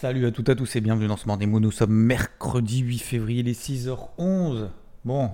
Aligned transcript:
Salut 0.00 0.26
à 0.26 0.30
toutes 0.30 0.48
et 0.48 0.52
à 0.52 0.54
tous 0.54 0.76
et 0.76 0.80
bienvenue 0.80 1.08
dans 1.08 1.16
ce 1.16 1.26
Morning. 1.26 1.50
Nous 1.50 1.72
sommes 1.72 1.90
mercredi 1.90 2.82
8 2.82 3.00
février, 3.00 3.42
les 3.42 3.52
6h11. 3.52 4.68
Bon, 5.04 5.28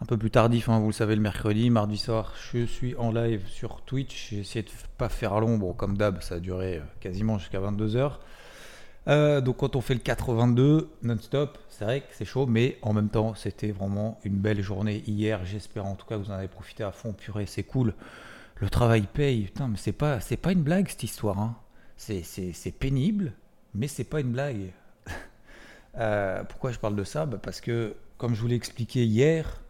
un 0.00 0.06
peu 0.06 0.16
plus 0.16 0.30
tardif, 0.30 0.70
hein, 0.70 0.78
vous 0.78 0.86
le 0.86 0.92
savez, 0.94 1.14
le 1.14 1.20
mercredi, 1.20 1.68
mardi 1.68 1.98
soir, 1.98 2.32
je 2.50 2.64
suis 2.64 2.94
en 2.96 3.12
live 3.12 3.46
sur 3.46 3.82
Twitch. 3.82 4.30
J'ai 4.30 4.38
essayé 4.38 4.62
de 4.62 4.70
pas 4.96 5.10
faire 5.10 5.38
long, 5.38 5.58
bon, 5.58 5.74
comme 5.74 5.98
d'hab, 5.98 6.22
ça 6.22 6.36
a 6.36 6.38
duré 6.38 6.78
euh, 6.78 6.82
quasiment 7.00 7.36
jusqu'à 7.36 7.60
22h. 7.60 8.12
Euh, 9.08 9.42
donc 9.42 9.58
quand 9.58 9.76
on 9.76 9.82
fait 9.82 9.92
le 9.92 10.00
4-22 10.00 10.86
non-stop, 11.02 11.58
c'est 11.68 11.84
vrai 11.84 12.00
que 12.00 12.06
c'est 12.12 12.24
chaud, 12.24 12.46
mais 12.46 12.78
en 12.80 12.94
même 12.94 13.10
temps, 13.10 13.34
c'était 13.34 13.70
vraiment 13.70 14.18
une 14.24 14.36
belle 14.36 14.62
journée 14.62 15.04
hier. 15.06 15.44
J'espère 15.44 15.84
en 15.84 15.94
tout 15.94 16.06
cas 16.06 16.16
que 16.16 16.22
vous 16.22 16.30
en 16.30 16.36
avez 16.36 16.48
profité 16.48 16.84
à 16.84 16.90
fond. 16.90 17.12
Purée, 17.12 17.44
c'est 17.44 17.64
cool. 17.64 17.92
Le 18.62 18.70
travail 18.70 19.02
paye. 19.12 19.42
Putain, 19.42 19.68
mais 19.68 19.76
c'est 19.76 19.92
pas, 19.92 20.20
pas 20.40 20.52
une 20.52 20.62
blague 20.62 20.88
cette 20.88 21.02
histoire. 21.02 21.38
Hein. 21.38 21.54
C'est, 21.96 22.78
pénible, 22.78 23.34
mais 23.74 23.88
c'est 23.88 24.04
pas 24.04 24.20
une 24.20 24.32
blague. 24.32 24.72
Euh, 25.96 26.42
pourquoi 26.42 26.72
je 26.72 26.80
parle 26.80 26.96
de 26.96 27.04
ça? 27.04 27.24
Bah, 27.24 27.38
Parce 27.40 27.60
que, 27.60 27.94
comme 28.18 28.34
je 28.34 28.40
vous 28.40 28.48
l'ai 28.48 28.56
expliqué 28.56 29.04
hier, 29.04 29.62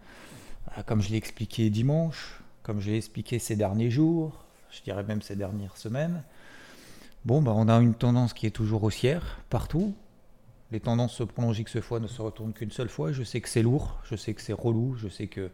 euh, 0.78 0.82
comme 0.86 1.02
je 1.02 1.10
l'ai 1.10 1.18
expliqué 1.18 1.68
dimanche, 1.68 2.40
comme 2.62 2.80
je 2.80 2.92
l'ai 2.92 2.96
expliqué 2.96 3.38
ces 3.38 3.56
derniers 3.56 3.90
jours, 3.90 4.46
je 4.70 4.80
dirais 4.80 5.02
même 5.02 5.20
ces 5.20 5.36
dernières 5.36 5.76
semaines, 5.76 6.22
bon, 7.26 7.42
bah, 7.42 7.52
on 7.54 7.68
a 7.68 7.74
une 7.74 7.92
tendance 7.92 8.32
qui 8.32 8.46
est 8.46 8.52
toujours 8.52 8.84
haussière 8.84 9.42
partout. 9.50 9.94
Les 10.70 10.80
tendances 10.80 11.12
se 11.12 11.24
prolongent 11.24 11.60
X 11.60 11.80
fois, 11.80 12.00
ne 12.00 12.06
se 12.06 12.22
retournent 12.22 12.54
qu'une 12.54 12.70
seule 12.70 12.88
fois. 12.88 13.12
Je 13.12 13.22
sais 13.22 13.42
que 13.42 13.48
c'est 13.50 13.62
lourd, 13.62 14.00
je 14.04 14.16
sais 14.16 14.32
que 14.32 14.40
c'est 14.40 14.54
relou, 14.54 14.96
je 14.96 15.08
sais 15.08 15.26
que 15.26 15.50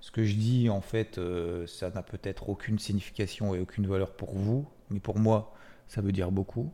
ce 0.00 0.10
que 0.10 0.24
je 0.24 0.34
dis, 0.34 0.70
en 0.70 0.80
fait, 0.80 1.18
euh, 1.18 1.66
ça 1.66 1.90
n'a 1.90 2.02
peut-être 2.02 2.48
aucune 2.48 2.78
signification 2.78 3.54
et 3.54 3.60
aucune 3.60 3.86
valeur 3.86 4.12
pour 4.12 4.34
vous, 4.34 4.66
mais 4.90 4.98
pour 4.98 5.18
moi, 5.18 5.54
ça 5.88 6.00
veut 6.00 6.12
dire 6.12 6.32
beaucoup. 6.32 6.72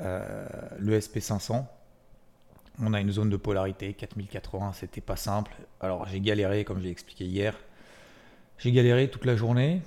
Euh, 0.00 0.46
le 0.78 0.98
SP500, 0.98 1.64
on 2.82 2.94
a 2.94 3.00
une 3.00 3.12
zone 3.12 3.30
de 3.30 3.36
polarité, 3.36 3.94
4080, 3.94 4.72
c'était 4.74 5.00
pas 5.00 5.16
simple. 5.16 5.52
Alors 5.80 6.06
j'ai 6.06 6.20
galéré, 6.20 6.64
comme 6.64 6.80
j'ai 6.80 6.90
expliqué 6.90 7.24
hier. 7.24 7.56
J'ai 8.58 8.72
galéré 8.72 9.08
toute 9.08 9.24
la 9.24 9.36
journée. 9.36 9.82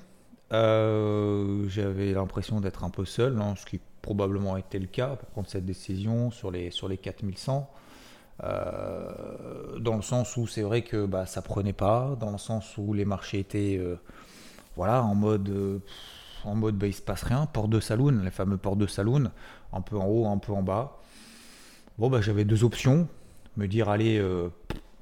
Euh, 0.54 1.68
j'avais 1.68 2.14
l'impression 2.14 2.62
d'être 2.62 2.86
un 2.86 2.90
peu 2.90 3.04
seul, 3.04 3.40
hein, 3.42 3.56
ce 3.58 3.66
qui 3.66 3.82
probablement 4.02 4.56
était 4.56 4.80
le 4.80 4.88
cas 4.88 5.18
pour 5.18 5.28
prendre 5.30 5.50
cette 5.50 5.66
décision 5.66 6.32
sur 6.32 6.52
les, 6.52 6.72
sur 6.72 6.88
les 6.88 6.98
4100. 6.98 7.70
Euh, 8.44 9.80
dans 9.80 9.96
le 9.96 10.02
sens 10.04 10.38
où 10.38 10.48
c'est 10.48 10.62
vrai 10.62 10.84
que 10.84 11.06
bah, 11.06 11.26
ça 11.26 11.42
prenait 11.42 11.74
pas, 11.74 12.16
dans 12.20 12.32
le 12.32 12.38
sens 12.38 12.78
où 12.78 12.94
les 12.94 13.04
marchés 13.04 13.40
étaient 13.40 13.82
voilà, 14.78 15.04
en 15.04 15.16
mode 15.16 15.82
en 16.48 16.56
mode 16.56 16.76
bah, 16.78 16.88
il 16.88 16.94
se 16.94 17.02
passe 17.02 17.24
rien, 17.24 17.46
porte 17.46 17.70
de 17.70 17.80
saloon, 17.80 18.22
les 18.24 18.32
fameux 18.32 18.58
portes 18.58 18.78
de 18.78 18.88
saloon, 18.88 19.32
un 19.74 19.82
peu 19.82 19.98
en 19.98 20.06
haut, 20.06 20.28
un 20.28 20.38
peu 20.38 20.54
en 20.54 20.64
bas. 20.64 21.00
Bon, 21.98 22.10
bah, 22.10 22.22
j'avais 22.22 22.46
deux 22.46 22.64
options. 22.64 23.08
Me 23.58 23.68
dire, 23.68 23.90
allez, 23.90 24.18
euh, 24.18 24.50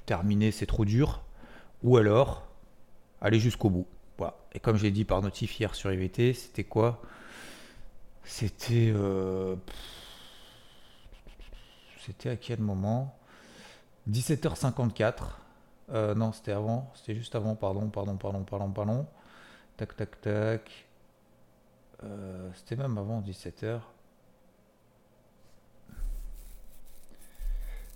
terminer, 0.05 0.52
c'est 0.52 0.65
trop 0.65 0.86
dur. 0.86 1.21
Ou 1.83 1.97
alors, 1.97 2.47
aller 3.21 3.39
jusqu'au 3.39 3.70
bout. 3.70 3.87
Voilà. 4.17 4.36
Et 4.53 4.59
comme 4.59 4.77
j'ai 4.77 4.92
dit 4.92 5.05
par 5.05 5.21
notif 5.21 5.59
hier 5.59 5.75
sur 5.75 5.92
IVT, 5.92 6.33
c'était 6.33 6.64
quoi? 6.64 7.02
C'était. 8.23 8.91
Euh, 8.95 9.55
c'était 11.99 12.30
à 12.30 12.36
quel 12.37 12.59
moment? 12.59 13.17
17h54. 14.09 15.14
Euh, 15.91 16.15
non, 16.15 16.31
c'était 16.31 16.53
avant. 16.53 16.91
C'était 16.95 17.15
juste 17.15 17.36
avant, 17.36 17.55
pardon, 17.55 17.89
pardon, 17.89 18.15
pardon, 18.15 18.43
pardon, 18.43 18.71
pardon. 18.71 19.05
Tac, 19.77 19.95
tac, 19.95 20.21
tac. 20.21 20.86
Euh, 22.04 22.50
c'était 22.56 22.76
même 22.76 22.98
avant 22.98 23.22
17h. 23.22 23.80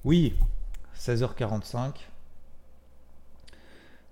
Oui, 0.06 0.36
16h45. 0.96 1.94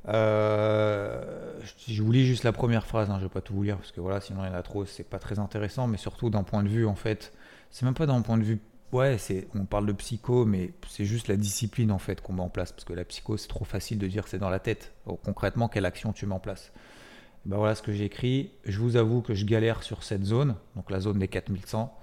Euh, 0.10 1.60
je 1.88 2.02
vous 2.02 2.12
lis 2.12 2.26
juste 2.26 2.44
la 2.44 2.54
première 2.54 2.86
phrase, 2.86 3.10
hein, 3.10 3.16
je 3.16 3.24
ne 3.24 3.28
vais 3.28 3.34
pas 3.34 3.42
tout 3.42 3.54
vous 3.54 3.64
lire 3.64 3.78
parce 3.78 3.92
que 3.92 4.00
voilà, 4.00 4.22
sinon 4.22 4.44
il 4.46 4.48
y 4.48 4.50
en 4.50 4.54
a 4.54 4.62
trop, 4.64 4.86
c'est 4.86 5.04
pas 5.04 5.20
très 5.20 5.38
intéressant, 5.38 5.88
mais 5.88 5.98
surtout 5.98 6.30
d'un 6.30 6.44
point 6.44 6.64
de 6.64 6.70
vue 6.70 6.86
en 6.86 6.96
fait, 6.96 7.34
c'est 7.72 7.86
même 7.86 7.94
pas 7.94 8.06
d'un 8.06 8.22
point 8.22 8.38
de 8.38 8.44
vue, 8.44 8.62
ouais, 8.94 9.18
on 9.54 9.66
parle 9.66 9.86
de 9.86 9.92
psycho, 9.92 10.46
mais 10.46 10.72
c'est 10.88 11.04
juste 11.04 11.28
la 11.28 11.36
discipline 11.36 11.92
en 11.92 12.00
fait 12.00 12.22
qu'on 12.22 12.34
met 12.34 12.42
en 12.42 12.50
place 12.50 12.72
parce 12.72 12.86
que 12.86 12.94
la 12.94 13.04
psycho 13.04 13.36
c'est 13.36 13.50
trop 13.50 13.66
facile 13.66 13.98
de 13.98 14.08
dire 14.08 14.28
c'est 14.30 14.40
dans 14.40 14.50
la 14.50 14.60
tête. 14.60 14.94
concrètement, 15.26 15.68
quelle 15.68 15.86
action 15.86 16.14
tu 16.14 16.26
mets 16.26 16.36
en 16.36 16.40
place 16.40 16.72
ben 17.48 17.56
voilà 17.56 17.76
ce 17.76 17.82
que 17.82 17.94
j'ai 17.94 18.04
écrit. 18.04 18.52
Je 18.66 18.78
vous 18.80 18.98
avoue 18.98 19.22
que 19.22 19.34
je 19.34 19.46
galère 19.46 19.82
sur 19.82 20.04
cette 20.04 20.26
zone, 20.26 20.56
donc 20.76 20.92
la 20.92 21.00
zone 21.00 21.18
des 21.18 21.30
4100, 21.30 21.98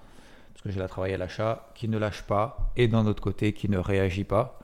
parce 0.52 0.62
que 0.62 0.70
j'ai 0.70 0.80
la 0.80 0.88
travaillé 0.88 1.14
à 1.14 1.18
l'achat, 1.18 1.70
qui 1.74 1.86
ne 1.86 1.98
lâche 1.98 2.22
pas, 2.22 2.72
et 2.76 2.88
d'un 2.88 3.06
autre 3.06 3.22
côté, 3.22 3.52
qui 3.52 3.68
ne 3.68 3.76
réagit 3.76 4.24
pas. 4.24 4.58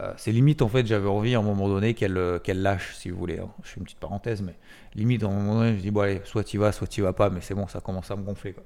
Euh, 0.00 0.12
c'est 0.16 0.32
limite, 0.32 0.60
en 0.60 0.68
fait, 0.68 0.86
j'avais 0.86 1.08
envie 1.08 1.36
à 1.36 1.38
un 1.38 1.42
moment 1.42 1.68
donné 1.68 1.94
qu'elle 1.94 2.18
euh, 2.18 2.40
lâche, 2.48 2.96
si 2.96 3.10
vous 3.10 3.18
voulez. 3.18 3.38
Hein. 3.38 3.48
Je 3.62 3.68
fais 3.68 3.78
une 3.78 3.84
petite 3.84 4.00
parenthèse, 4.00 4.42
mais 4.42 4.56
limite, 4.96 5.22
à 5.22 5.28
un 5.28 5.30
moment 5.30 5.54
donné, 5.54 5.76
je 5.76 5.82
dis, 5.82 5.92
bon, 5.92 6.00
allez, 6.00 6.20
soit 6.24 6.42
tu 6.42 6.58
vas, 6.58 6.72
soit 6.72 6.88
tu 6.88 7.00
vas 7.00 7.12
pas, 7.12 7.30
mais 7.30 7.40
c'est 7.40 7.54
bon, 7.54 7.68
ça 7.68 7.80
commence 7.80 8.10
à 8.10 8.16
me 8.16 8.22
gonfler. 8.22 8.56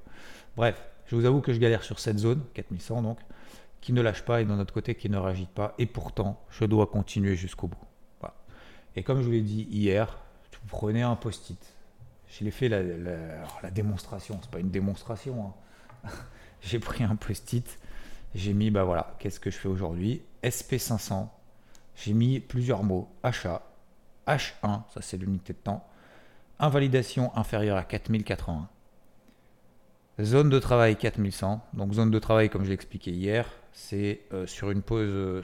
Bref, 0.57 0.83
je 1.05 1.15
vous 1.15 1.25
avoue 1.25 1.41
que 1.41 1.53
je 1.53 1.59
galère 1.59 1.83
sur 1.83 1.99
cette 1.99 2.17
zone, 2.17 2.41
4100 2.55 3.03
donc, 3.03 3.19
qui 3.79 3.93
ne 3.93 4.01
lâche 4.01 4.23
pas, 4.23 4.41
et 4.41 4.45
d'un 4.45 4.59
autre 4.59 4.73
côté, 4.73 4.95
qui 4.95 5.07
ne 5.07 5.17
réagit 5.17 5.49
pas, 5.53 5.75
et 5.77 5.85
pourtant, 5.85 6.43
je 6.49 6.65
dois 6.65 6.87
continuer 6.87 7.35
jusqu'au 7.35 7.67
bout. 7.67 7.77
Et 8.95 9.03
comme 9.03 9.19
je 9.21 9.25
vous 9.25 9.31
l'ai 9.31 9.41
dit 9.41 9.67
hier, 9.71 10.19
prenez 10.67 11.01
un 11.01 11.15
post-it. 11.15 11.59
Je 12.29 12.43
l'ai 12.43 12.51
fait 12.51 12.69
la, 12.69 12.81
la, 12.81 13.71
démonstration, 13.71 14.39
c'est 14.41 14.49
pas 14.49 14.59
une 14.59 14.71
démonstration. 14.71 15.53
Hein. 16.05 16.09
j'ai 16.61 16.79
pris 16.79 17.03
un 17.03 17.15
post-it, 17.15 17.79
j'ai 18.33 18.53
mis, 18.53 18.71
bah 18.71 18.83
voilà, 18.83 19.15
qu'est-ce 19.19 19.39
que 19.39 19.51
je 19.51 19.57
fais 19.57 19.67
aujourd'hui? 19.67 20.23
SP500, 20.43 21.27
j'ai 21.95 22.13
mis 22.13 22.39
plusieurs 22.39 22.83
mots, 22.83 23.09
achat, 23.21 23.61
H1, 24.27 24.81
ça 24.93 25.01
c'est 25.01 25.17
l'unité 25.17 25.53
de 25.53 25.59
temps, 25.59 25.87
invalidation 26.59 27.35
inférieure 27.37 27.77
à 27.77 27.83
4080, 27.83 28.69
zone 30.21 30.49
de 30.49 30.59
travail 30.59 30.95
4100, 30.95 31.61
donc 31.73 31.93
zone 31.93 32.11
de 32.11 32.19
travail 32.19 32.49
comme 32.49 32.63
je 32.63 32.69
l'ai 32.69 32.75
expliqué 32.75 33.11
hier, 33.11 33.47
c'est 33.73 34.21
euh, 34.33 34.47
sur 34.47 34.71
une 34.71 34.81
pause, 34.81 35.07
euh, 35.07 35.41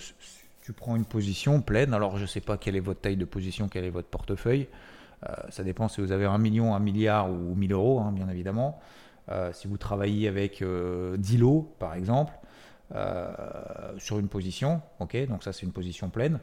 tu 0.61 0.73
prends 0.73 0.95
une 0.95 1.05
position 1.05 1.61
pleine, 1.61 1.93
alors 1.93 2.17
je 2.17 2.23
ne 2.23 2.27
sais 2.27 2.41
pas 2.41 2.57
quelle 2.57 2.75
est 2.75 2.81
votre 2.81 3.01
taille 3.01 3.17
de 3.17 3.25
position, 3.25 3.67
quel 3.67 3.85
est 3.85 3.89
votre 3.89 4.07
portefeuille, 4.07 4.67
ça 5.49 5.63
dépend 5.63 5.87
si 5.87 6.01
vous 6.01 6.11
avez 6.11 6.25
un 6.25 6.37
million, 6.37 6.75
un 6.75 6.79
milliard 6.79 7.29
ou 7.29 7.55
1000 7.55 7.73
euros, 7.73 7.99
hein, 7.99 8.11
bien 8.11 8.29
évidemment. 8.29 8.79
Euh, 9.31 9.51
si 9.53 9.67
vous 9.67 9.77
travaillez 9.77 10.27
avec 10.27 10.57
10 10.57 10.63
euh, 10.63 11.17
lots, 11.37 11.75
par 11.79 11.93
exemple, 11.93 12.33
sur 13.97 14.17
une 14.17 14.27
position, 14.27 14.81
ok, 14.99 15.27
donc 15.27 15.43
ça 15.43 15.53
c'est 15.53 15.65
une 15.65 15.71
position 15.71 16.09
pleine. 16.09 16.39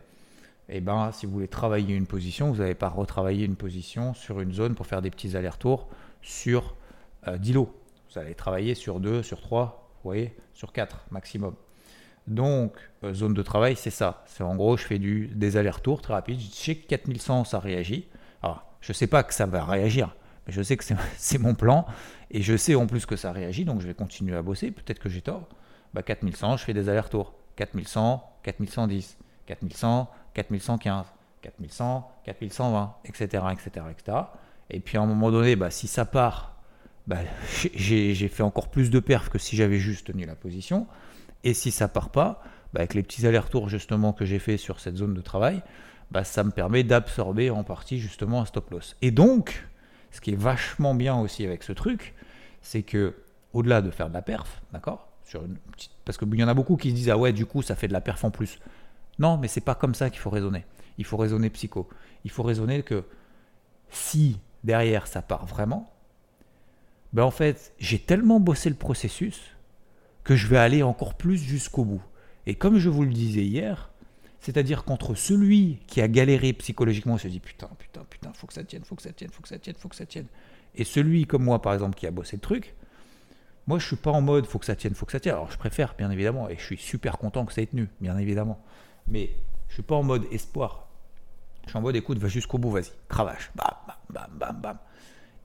Et 0.69 0.79
eh 0.79 0.81
ben, 0.81 1.11
si 1.13 1.27
vous 1.27 1.33
voulez 1.33 1.49
travailler 1.49 1.95
une 1.95 2.07
position, 2.07 2.51
vous 2.51 2.59
n'allez 2.59 2.75
pas 2.75 2.89
retravailler 2.89 3.45
une 3.45 3.55
position 3.55 4.15
sur 4.15 4.41
une 4.41 4.53
zone 4.53 4.75
pour 4.75 4.87
faire 4.87 5.01
des 5.01 5.11
petits 5.11 5.37
allers-retours 5.37 5.89
sur 6.23 6.75
10 7.29 7.53
lots. 7.53 7.73
Vous 8.11 8.19
allez 8.19 8.35
travailler 8.35 8.75
sur 8.75 8.99
2, 8.99 9.23
sur 9.23 9.41
3, 9.41 9.91
vous 10.03 10.09
voyez, 10.09 10.37
sur 10.55 10.73
4 10.73 11.07
maximum. 11.13 11.55
Donc, 12.27 12.79
zone 13.13 13.35
de 13.35 13.43
travail, 13.43 13.77
c'est 13.77 13.91
ça. 13.91 14.25
C'est 14.27 14.43
en 14.43 14.57
gros, 14.57 14.77
je 14.77 14.85
fais 14.85 14.99
des 14.99 15.57
allers-retours 15.57 16.03
très 16.03 16.15
rapides. 16.15 16.41
Chez 16.41 16.77
4100, 16.77 17.45
ça 17.45 17.61
réagit. 17.61 18.09
Je 18.87 18.93
ne 18.93 18.95
sais 18.95 19.09
pas 19.09 19.25
que 19.25 19.35
ça 19.35 19.47
va 19.47 19.65
réagir, 19.65 20.15
mais 20.47 20.53
je 20.53 20.63
sais 20.63 20.77
que 20.77 20.85
c'est 21.17 21.39
mon 21.39 21.55
plan. 21.57 21.87
Et 22.31 22.41
je 22.41 22.57
sais 22.57 22.77
en 22.77 22.87
plus 22.87 23.05
que 23.05 23.17
ça 23.17 23.33
réagit, 23.33 23.65
donc 23.65 23.81
je 23.81 23.87
vais 23.89 23.95
continuer 23.95 24.37
à 24.37 24.43
bosser. 24.43 24.71
Peut-être 24.71 25.01
que 25.01 25.09
j'ai 25.09 25.23
tort. 25.23 25.49
Bah, 25.93 26.03
4100, 26.03 26.59
je 26.59 26.65
fais 26.65 26.73
des 26.73 26.89
allers-retours. 26.89 27.35
4100, 27.57 28.23
4110, 28.45 29.19
4100, 29.47 30.09
4115, 30.35 31.07
4100, 31.43 32.13
4120, 32.27 32.95
etc. 33.07 33.45
etc., 33.53 33.87
etc. 33.91 34.19
Et 34.71 34.79
puis 34.79 34.99
à 34.99 35.01
un 35.01 35.07
moment 35.07 35.33
donné, 35.33 35.57
bah, 35.57 35.73
si 35.73 35.89
ça 35.89 36.05
part, 36.05 36.55
bah, 37.09 37.19
j'ai 37.75 38.29
fait 38.29 38.45
encore 38.45 38.71
plus 38.71 38.91
de 38.91 39.01
perf 39.01 39.31
que 39.31 39.39
si 39.39 39.57
j'avais 39.57 39.79
juste 39.79 40.07
tenu 40.07 40.27
la 40.27 40.37
position. 40.37 40.87
Et 41.43 41.55
si 41.55 41.73
ça 41.73 41.89
part 41.89 42.11
pas, 42.11 42.41
bah, 42.73 42.81
avec 42.81 42.95
les 42.95 43.03
petits 43.03 43.27
allers-retours 43.27 43.69
justement 43.69 44.13
que 44.13 44.25
j'ai 44.25 44.39
fait 44.39 44.59
sur 44.59 44.79
cette 44.79 44.97
zone 44.97 45.15
de 45.15 45.21
travail, 45.21 45.65
bah, 46.11 46.25
ça 46.25 46.45
me 46.45 46.51
permet 46.51 46.85
d'absorber 46.85 47.51
en 47.51 47.65
partie 47.65 47.99
justement 47.99 48.43
un 48.43 48.45
stop 48.45 48.71
loss. 48.71 48.97
Et 49.03 49.11
donc, 49.11 49.67
ce 50.11 50.21
qui 50.21 50.33
est 50.33 50.37
vachement 50.37 50.95
bien 50.95 51.19
aussi 51.19 51.45
avec 51.45 51.63
ce 51.63 51.73
truc, 51.73 52.15
c'est 52.63 52.83
que 52.83 53.15
au-delà 53.53 53.83
de 53.83 53.91
faire 53.91 54.09
de 54.09 54.15
la 54.15 54.23
perf, 54.23 54.63
d'accord 54.73 55.09
Sur 55.25 55.45
une. 55.45 55.57
Parce 56.05 56.19
qu'il 56.19 56.35
y 56.35 56.45
en 56.45 56.49
a 56.49 56.55
beaucoup 56.55 56.77
qui 56.77 56.91
se 56.91 56.95
disent 56.95 57.11
ah 57.11 57.19
ouais, 57.19 57.33
du 57.33 57.47
coup, 57.47 57.63
ça 57.63 57.75
fait 57.75 57.89
de 57.89 57.93
la 57.93 58.01
perf 58.01 58.25
en 58.25 58.31
plus. 58.31 58.59
Non, 59.19 59.39
mais 59.39 59.49
c'est 59.49 59.61
pas 59.61 59.75
comme 59.75 59.95
ça 59.95 60.11
qu'il 60.11 60.21
faut 60.21 60.31
raisonner. 60.31 60.65
Il 60.99 61.05
faut 61.05 61.17
raisonner 61.17 61.51
psycho. 61.51 61.89
Il 62.25 62.31
faut 62.31 62.43
raisonner 62.43 62.83
que 62.83 63.05
si 63.91 64.39
derrière 64.65 65.07
ça 65.07 65.23
part 65.23 65.47
vraiment, 65.47 65.91
ben 67.13 67.23
en 67.23 67.31
fait, 67.31 67.73
j'ai 67.79 67.99
tellement 67.99 68.41
bossé 68.41 68.69
le 68.69 68.77
processus 68.77 69.41
que 70.25 70.37
je 70.37 70.47
vais 70.49 70.59
aller 70.59 70.83
encore 70.83 71.15
plus 71.15 71.39
jusqu'au 71.39 71.85
bout. 71.85 72.03
Et 72.47 72.55
comme 72.55 72.79
je 72.79 72.91
vous 72.91 73.05
le 73.05 73.13
disais 73.13 73.45
hier, 73.45 73.91
c'est-à-dire 74.47 74.85
qu'entre 74.85 75.17
celui 75.17 75.81
qui 75.89 76.01
a 76.01 76.07
galéré 76.07 76.53
psychologiquement, 76.53 77.19
se 77.19 77.27
dit 77.27 77.41
putain, 77.41 77.69
putain, 77.81 78.05
putain, 78.09 78.33
faut 78.33 78.47
que 78.47 78.53
ça 78.53 78.63
tienne, 78.63 78.85
faut 78.85 78.95
que 78.95 79.03
ça 79.03 79.11
tienne, 79.11 79.29
faut 79.33 79.43
que 79.43 79.49
ça 79.49 79.59
tienne, 79.59 79.75
faut 79.77 79.89
que 79.89 79.97
ça 79.97 80.07
tienne, 80.07 80.27
et 80.77 80.85
celui 80.85 81.27
comme 81.27 81.43
moi 81.43 81.61
par 81.61 81.75
exemple 81.75 81.97
qui 81.97 82.07
a 82.07 82.13
bossé 82.13 82.37
le 82.37 82.41
truc, 82.41 82.77
moi 83.67 83.81
je 83.81 83.87
suis 83.89 83.97
pas 83.97 84.13
en 84.13 84.21
mode 84.21 84.47
faut 84.47 84.61
que 84.61 84.65
ça 84.65 84.77
tienne, 84.77 84.95
faut 84.95 85.05
que 85.05 85.11
ça 85.11 85.19
tienne. 85.19 85.35
Alors 85.35 85.51
je 85.51 85.59
préfère 85.59 85.97
bien 85.99 86.13
évidemment, 86.13 86.49
et 86.49 86.55
je 86.57 86.63
suis 86.63 86.77
super 86.77 87.19
content 87.19 87.45
que 87.45 87.53
ça 87.53 87.61
ait 87.61 87.67
tenu, 87.67 87.89
bien 88.01 88.17
évidemment. 88.19 88.63
Mais 89.09 89.31
je 89.67 89.75
suis 89.75 89.83
pas 89.83 89.97
en 89.97 90.05
mode 90.05 90.27
espoir. 90.31 90.87
Je 91.65 91.71
suis 91.71 91.79
en 91.79 91.83
mode 91.83 91.97
écoute, 91.97 92.19
va 92.19 92.29
jusqu'au 92.29 92.59
bout, 92.59 92.71
vas-y, 92.71 92.93
cravache, 93.09 93.51
bam, 93.57 93.75
bam, 94.11 94.31
bam, 94.31 94.61
bam. 94.61 94.79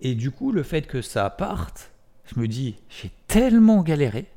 Et 0.01 0.13
du 0.13 0.29
coup, 0.29 0.51
le 0.51 0.61
fait 0.61 0.85
que 0.85 1.01
ça 1.01 1.27
parte, 1.31 1.89
je 2.25 2.39
me 2.39 2.47
dis, 2.47 2.75
j'ai 2.87 3.09
tellement 3.25 3.81
galéré 3.81 4.27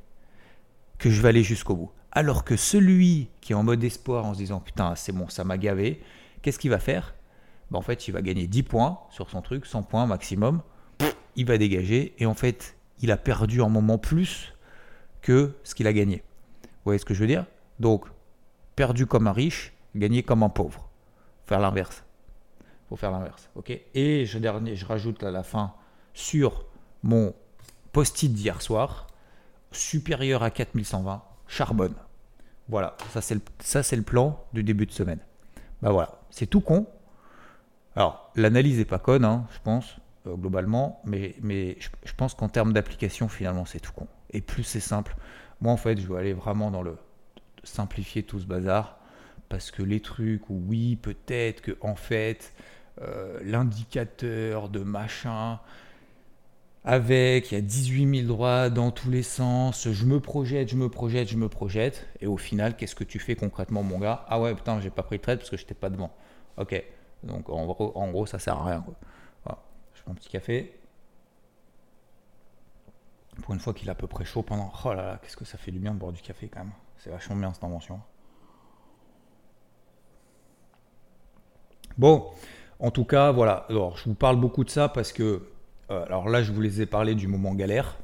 que 0.96 1.10
je 1.10 1.20
vais 1.20 1.28
aller 1.28 1.43
jusqu'au 1.43 1.76
bout. 1.76 1.90
Alors 2.14 2.44
que 2.44 2.56
celui 2.56 3.28
qui 3.40 3.52
est 3.52 3.56
en 3.56 3.62
mode 3.62 3.82
espoir 3.82 4.25
en 4.25 4.34
se 4.34 4.38
disant 4.38 4.61
putain, 4.61 4.94
c'est 4.94 5.12
bon, 5.12 5.28
ça 5.28 5.44
m'a 5.44 5.58
gavé, 5.58 6.02
qu'est-ce 6.43 6.58
qu'il 6.58 6.70
va 6.70 6.78
faire? 6.78 7.14
Ben, 7.70 7.78
En 7.78 7.82
fait, 7.82 8.06
il 8.08 8.12
va 8.12 8.22
gagner 8.22 8.46
10 8.46 8.62
points 8.62 9.00
sur 9.11 9.31
son 9.31 9.43
truc, 9.43 9.66
100 9.66 9.82
points 9.82 10.06
maximum. 10.06 10.62
Il 11.37 11.46
va 11.46 11.58
dégager 11.58 12.14
et 12.19 12.26
en 12.26 12.34
fait, 12.34 12.76
il 13.00 13.11
a 13.11 13.16
perdu 13.16 13.62
un 13.62 13.69
moment 13.69 13.99
plus 13.99 14.55
que 15.20 15.56
ce 15.64 15.75
qu'il 15.75 15.87
a 15.87 15.93
gagné. 15.93 16.22
Vous 16.62 16.90
voyez 16.90 16.99
ce 16.99 17.05
que 17.05 17.14
je 17.14 17.20
veux 17.20 17.26
dire? 17.26 17.46
Donc, 17.81 18.06
perdu 18.76 19.06
comme 19.06 19.26
un 19.26 19.32
riche, 19.32 19.72
gagné 19.96 20.22
comme 20.22 20.43
un 20.43 20.49
pauvre. 20.49 20.88
Faire 21.46 21.58
l'inverse 21.58 22.05
faut 22.88 22.96
faire 22.96 23.10
l'inverse. 23.10 23.49
ok? 23.55 23.78
Et 23.94 24.26
je, 24.26 24.38
dernier, 24.38 24.76
je 24.76 24.84
rajoute 24.87 25.22
à 25.22 25.31
la 25.31 25.43
fin 25.43 25.72
sur 26.12 26.64
mon 27.02 27.34
post-it 27.93 28.32
d'hier 28.32 28.60
soir, 28.62 29.06
supérieur 29.72 30.43
à 30.43 30.50
4120, 30.50 31.22
charbonne. 31.46 31.94
Voilà, 32.69 32.96
ça 33.11 33.20
c'est 33.20 33.35
le, 33.96 34.02
plan 34.02 34.44
du 34.52 34.62
début 34.62 34.87
de 34.87 34.93
semaine. 34.93 35.19
Bah 35.82 35.91
voilà, 35.91 36.20
c'est 36.31 36.46
tout 36.46 36.61
con. 36.61 36.87
Alors, 37.96 38.32
l'analyse 38.35 38.79
n'est 38.79 38.85
pas 38.85 38.99
conne, 38.99 39.25
hein, 39.25 39.46
je 39.52 39.58
pense, 39.62 39.96
euh, 40.26 40.35
globalement, 40.35 41.00
mais, 41.05 41.37
mais 41.43 41.76
je, 41.79 41.88
je 42.05 42.14
pense 42.14 42.35
qu'en 42.35 42.49
termes 42.49 42.73
d'application, 42.73 43.29
finalement, 43.29 43.67
c'est 43.67 43.81
tout 43.81 43.93
con. 43.93 44.08
Et 44.31 44.41
plus 44.41 44.64
c'est 44.64 44.81
simple, 44.81 45.14
moi 45.61 45.73
en 45.73 45.76
fait, 45.76 46.00
je 46.00 46.06
veux 46.06 46.17
aller 46.17 46.32
vraiment 46.32 46.70
dans 46.70 46.82
le 46.82 46.96
simplifier 47.62 48.23
tout 48.23 48.41
ce 48.41 48.46
bazar, 48.46 48.99
parce 49.49 49.70
que 49.70 49.82
les 49.82 50.00
trucs 50.00 50.49
où 50.50 50.62
oui, 50.67 50.96
peut-être 50.96 51.61
que 51.61 51.76
en 51.81 51.94
fait, 51.94 52.52
euh, 53.02 53.38
l'indicateur 53.43 54.69
de 54.69 54.81
machin, 54.81 55.61
avec, 56.84 57.50
il 57.50 57.54
y 57.54 57.58
a 57.58 57.60
18 57.62 58.20
000 58.20 58.28
droits 58.28 58.69
dans 58.69 58.90
tous 58.90 59.10
les 59.10 59.22
sens, 59.22 59.88
je 59.88 60.04
me 60.04 60.20
projette, 60.20 60.69
je 60.69 60.76
me 60.76 60.88
projette, 60.88 61.28
je 61.28 61.36
me 61.36 61.48
projette, 61.48 62.06
et 62.20 62.26
au 62.26 62.36
final, 62.36 62.76
qu'est-ce 62.76 62.94
que 62.94 63.04
tu 63.04 63.19
fais 63.19 63.36
concrètement, 63.36 63.82
mon 63.82 63.98
gars? 63.98 64.25
Ah 64.28 64.40
ouais, 64.40 64.54
putain, 64.54 64.81
j'ai 64.81 64.90
pas 64.90 65.02
pris 65.02 65.16
de 65.16 65.22
trade 65.22 65.38
parce 65.38 65.50
que 65.50 65.56
j'étais 65.56 65.75
pas 65.75 65.88
devant. 65.88 66.12
Ok, 66.58 66.84
donc 67.22 67.48
en 67.48 67.64
gros, 68.10 68.26
ça 68.26 68.38
sert 68.38 68.58
à 68.58 68.64
rien. 68.66 68.84
Voilà. 69.44 69.62
Je 69.94 70.02
prends 70.02 70.12
un 70.12 70.14
petit 70.14 70.28
café. 70.28 70.78
Pour 73.42 73.54
une 73.54 73.60
fois 73.60 73.75
qu'il 73.75 73.88
est 73.88 73.90
à 73.90 73.96
peu 73.96 74.06
près 74.06 74.25
chaud 74.25 74.42
pendant. 74.42 74.70
Oh 74.84 74.92
là 74.92 75.06
là, 75.06 75.19
qu'est-ce 75.22 75.36
que 75.36 75.44
ça 75.44 75.58
fait 75.58 75.72
du 75.72 75.81
bien 75.81 75.92
de 75.94 75.98
boire 75.98 76.12
du 76.12 76.22
café 76.22 76.48
quand 76.48 76.60
même. 76.60 76.72
C'est 76.98 77.10
vachement 77.10 77.34
bien 77.34 77.52
cette 77.52 77.64
invention. 77.64 78.00
Bon, 81.98 82.31
en 82.78 82.90
tout 82.92 83.04
cas, 83.04 83.32
voilà. 83.32 83.66
Alors, 83.69 83.96
je 83.96 84.04
vous 84.04 84.14
parle 84.14 84.36
beaucoup 84.36 84.62
de 84.62 84.70
ça 84.70 84.88
parce 84.88 85.12
que, 85.12 85.48
alors 85.88 86.28
là, 86.28 86.42
je 86.42 86.52
vous 86.52 86.60
les 86.60 86.81
ai 86.81 86.86
parlé 86.86 87.14
du 87.14 87.28
moment 87.28 87.54
galère. 87.54 87.96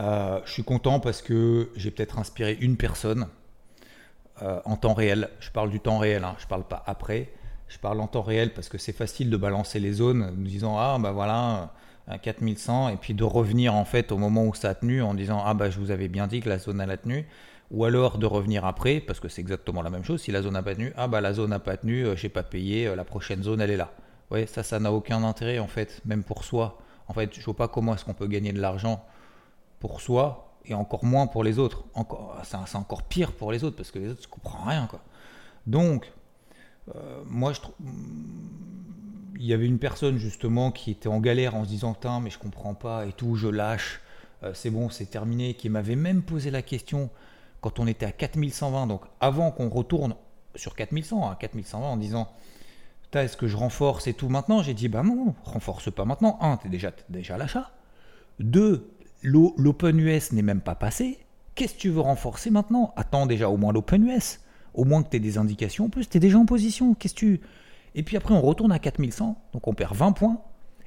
Euh, 0.00 0.40
je 0.44 0.52
suis 0.52 0.64
content 0.64 1.00
parce 1.00 1.22
que 1.22 1.70
j'ai 1.76 1.90
peut-être 1.90 2.18
inspiré 2.18 2.56
une 2.60 2.76
personne 2.76 3.28
euh, 4.40 4.60
en 4.64 4.76
temps 4.76 4.94
réel. 4.94 5.28
Je 5.40 5.50
parle 5.50 5.70
du 5.70 5.80
temps 5.80 5.98
réel, 5.98 6.24
hein, 6.24 6.34
je 6.38 6.44
ne 6.44 6.48
parle 6.48 6.64
pas 6.64 6.82
après. 6.86 7.30
Je 7.68 7.78
parle 7.78 8.00
en 8.00 8.06
temps 8.06 8.22
réel 8.22 8.52
parce 8.52 8.68
que 8.68 8.78
c'est 8.78 8.92
facile 8.92 9.30
de 9.30 9.36
balancer 9.36 9.80
les 9.80 9.92
zones 9.92 10.22
en 10.22 10.32
disant 10.32 10.78
Ah, 10.78 10.98
bah 10.98 11.12
voilà, 11.12 11.72
un 12.08 12.18
4100, 12.18 12.90
et 12.90 12.96
puis 12.96 13.14
de 13.14 13.24
revenir 13.24 13.74
en 13.74 13.84
fait 13.84 14.12
au 14.12 14.18
moment 14.18 14.44
où 14.44 14.54
ça 14.54 14.70
a 14.70 14.74
tenu 14.74 15.02
en 15.02 15.14
disant 15.14 15.42
Ah, 15.44 15.54
bah 15.54 15.70
je 15.70 15.78
vous 15.78 15.90
avais 15.90 16.08
bien 16.08 16.26
dit 16.26 16.40
que 16.40 16.48
la 16.48 16.58
zone 16.58 16.80
elle 16.80 16.90
a 16.90 16.96
tenu 16.96 17.26
ou 17.70 17.86
alors 17.86 18.18
de 18.18 18.26
revenir 18.26 18.66
après, 18.66 19.00
parce 19.00 19.18
que 19.18 19.28
c'est 19.28 19.40
exactement 19.40 19.80
la 19.82 19.88
même 19.88 20.04
chose. 20.04 20.20
Si 20.20 20.30
la 20.30 20.42
zone 20.42 20.52
n'a 20.52 20.62
pas 20.62 20.74
tenu, 20.74 20.92
ah 20.96 21.08
bah 21.08 21.22
la 21.22 21.32
zone 21.32 21.50
n'a 21.50 21.58
pas 21.58 21.78
tenu, 21.78 22.04
euh, 22.04 22.16
j'ai 22.16 22.28
pas 22.28 22.42
payé, 22.42 22.86
euh, 22.86 22.96
la 22.96 23.04
prochaine 23.04 23.42
zone 23.42 23.60
elle 23.62 23.70
est 23.70 23.76
là. 23.78 23.92
Ouais, 24.32 24.46
ça, 24.46 24.62
ça 24.62 24.80
n'a 24.80 24.90
aucun 24.90 25.22
intérêt 25.24 25.58
en 25.58 25.66
fait, 25.66 26.00
même 26.06 26.24
pour 26.24 26.44
soi. 26.44 26.78
En 27.06 27.12
fait, 27.12 27.34
je 27.34 27.44
vois 27.44 27.54
pas 27.54 27.68
comment 27.68 27.94
est-ce 27.94 28.06
qu'on 28.06 28.14
peut 28.14 28.26
gagner 28.26 28.54
de 28.54 28.60
l'argent 28.62 29.04
pour 29.78 30.00
soi 30.00 30.54
et 30.64 30.72
encore 30.72 31.04
moins 31.04 31.26
pour 31.26 31.44
les 31.44 31.58
autres. 31.58 31.84
Encore, 31.92 32.40
c'est 32.44 32.76
encore 32.76 33.02
pire 33.02 33.32
pour 33.32 33.52
les 33.52 33.62
autres 33.62 33.76
parce 33.76 33.90
que 33.90 33.98
les 33.98 34.08
autres 34.08 34.22
ne 34.22 34.28
comprennent 34.28 34.66
rien. 34.66 34.88
Donc, 35.66 36.10
euh, 36.94 37.22
moi 37.26 37.52
je 37.52 37.60
trouve, 37.60 37.74
il 39.36 39.44
y 39.44 39.52
avait 39.52 39.66
une 39.66 39.78
personne 39.78 40.16
justement 40.16 40.70
qui 40.70 40.92
était 40.92 41.10
en 41.10 41.20
galère 41.20 41.54
en 41.54 41.64
se 41.64 41.68
disant 41.68 41.92
Putain, 41.92 42.20
mais 42.20 42.30
je 42.30 42.38
comprends 42.38 42.74
pas 42.74 43.04
et 43.04 43.12
tout, 43.12 43.36
je 43.36 43.48
lâche, 43.48 44.00
c'est 44.54 44.70
bon, 44.70 44.88
c'est 44.88 45.06
terminé, 45.06 45.52
qui 45.54 45.68
m'avait 45.68 45.94
même 45.94 46.22
posé 46.22 46.50
la 46.50 46.62
question 46.62 47.10
quand 47.60 47.78
on 47.78 47.86
était 47.86 48.06
à 48.06 48.12
4120, 48.12 48.86
donc 48.86 49.02
avant 49.20 49.50
qu'on 49.50 49.68
retourne 49.68 50.16
sur 50.54 50.74
4100, 50.74 51.30
à 51.30 51.36
4120 51.36 51.86
en 51.86 51.96
disant 51.96 52.28
est-ce 53.20 53.36
que 53.36 53.46
je 53.46 53.56
renforce 53.56 54.06
et 54.06 54.14
tout 54.14 54.28
maintenant? 54.28 54.62
J'ai 54.62 54.74
dit 54.74 54.88
bah 54.88 55.02
non, 55.02 55.34
renforce 55.44 55.92
pas 55.92 56.04
maintenant. 56.04 56.38
Un, 56.40 56.56
tu 56.56 56.68
es 56.68 56.70
déjà, 56.70 56.92
déjà 57.08 57.34
à 57.34 57.38
l'achat. 57.38 57.70
Deux, 58.40 58.90
l'Open 59.22 59.98
US 59.98 60.32
n'est 60.32 60.42
même 60.42 60.60
pas 60.60 60.74
passé. 60.74 61.18
Qu'est-ce 61.54 61.74
que 61.74 61.80
tu 61.80 61.90
veux 61.90 62.00
renforcer 62.00 62.50
maintenant? 62.50 62.94
Attends 62.96 63.26
déjà 63.26 63.50
au 63.50 63.56
moins 63.56 63.72
l'Open 63.72 64.06
US. 64.08 64.40
Au 64.74 64.84
moins 64.84 65.02
que 65.02 65.10
tu 65.10 65.18
aies 65.18 65.20
des 65.20 65.36
indications. 65.36 65.84
En 65.84 65.88
plus, 65.90 66.08
tu 66.08 66.16
es 66.16 66.20
déjà 66.20 66.38
en 66.38 66.46
position. 66.46 66.94
Qu'est-ce 66.94 67.14
tu? 67.14 67.42
Et 67.94 68.02
puis 68.02 68.16
après, 68.16 68.32
on 68.32 68.40
retourne 68.40 68.72
à 68.72 68.78
4100. 68.78 69.36
Donc 69.52 69.68
on 69.68 69.74
perd 69.74 69.94
20 69.94 70.12
points. 70.12 70.40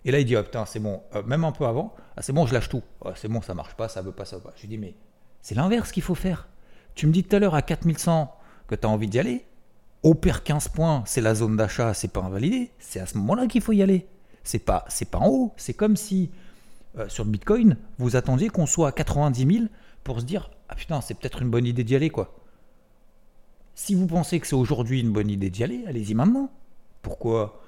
Et 0.06 0.12
là, 0.12 0.20
il 0.20 0.26
dit, 0.26 0.36
oh, 0.36 0.44
putain, 0.44 0.66
c'est 0.66 0.80
bon, 0.80 1.02
euh, 1.16 1.24
même 1.24 1.44
un 1.44 1.52
peu 1.52 1.66
avant, 1.66 1.96
ah, 2.16 2.22
c'est 2.22 2.32
bon, 2.32 2.46
je 2.46 2.54
lâche 2.54 2.70
tout. 2.70 2.84
c'est 3.16 3.28
bon, 3.28 3.42
ça 3.42 3.56
marche 3.56 3.74
pas, 3.76 3.90
ça 3.90 4.04
veut 4.04 4.12
pas, 4.12 4.24
ça 4.24 4.38
veut 4.38 4.44
pas. 4.44 4.54
Je 4.56 4.68
dis, 4.68 4.78
mais 4.78 4.96
c'est 5.42 5.56
l'inverse 5.56 5.92
qu'il 5.92 6.04
faut 6.04 6.16
faire. 6.16 6.48
Tu 6.94 7.08
me 7.08 7.12
dis 7.12 7.24
tout 7.24 7.36
à 7.36 7.40
l'heure 7.40 7.56
à 7.56 7.64
4100 7.64 8.32
que 8.68 8.76
tu 8.76 8.86
as 8.86 8.90
envie 8.90 9.08
d'y 9.08 9.20
aller. 9.20 9.46
Au 10.06 10.14
pire 10.14 10.44
15 10.44 10.68
points, 10.68 11.02
c'est 11.08 11.20
la 11.20 11.34
zone 11.34 11.58
d'achat, 11.58 11.96
c'est 11.96 12.10
pas 12.10 12.22
invalidé. 12.22 12.70
C'est 12.78 13.00
à 13.00 13.08
ce 13.08 13.18
moment-là 13.18 13.48
qu'il 13.48 13.60
faut 13.60 13.72
y 13.72 13.82
aller. 13.82 14.06
C'est 14.44 14.60
pas, 14.60 14.86
c'est 14.88 15.10
pas 15.10 15.18
en 15.18 15.28
haut. 15.30 15.54
C'est 15.58 15.74
comme 15.74 15.96
si 15.96 16.30
euh, 17.00 17.10
sur 17.10 17.26
Bitcoin, 17.26 17.76
vous 17.98 18.16
attendiez 18.16 18.50
qu'on 18.50 18.68
soit 18.68 18.90
à 18.90 18.92
90 18.92 19.52
000 19.52 19.66
pour 20.04 20.20
se 20.20 20.26
dire 20.26 20.52
ah 20.70 20.76
putain, 20.76 21.02
c'est 21.02 21.16
peut-être 21.16 21.42
une 21.42 21.50
bonne 21.50 21.66
idée 21.66 21.84
d'y 21.84 21.96
aller 21.96 22.12
quoi. 22.12 22.36
Si 23.74 23.96
vous 23.96 24.06
pensez 24.06 24.40
que 24.40 24.46
c'est 24.46 24.56
aujourd'hui 24.56 25.02
une 25.02 25.12
bonne 25.12 25.28
idée 25.28 25.50
d'y 25.50 25.64
aller, 25.64 25.84
allez-y 25.88 26.14
maintenant. 26.14 26.52
Pourquoi? 27.02 27.64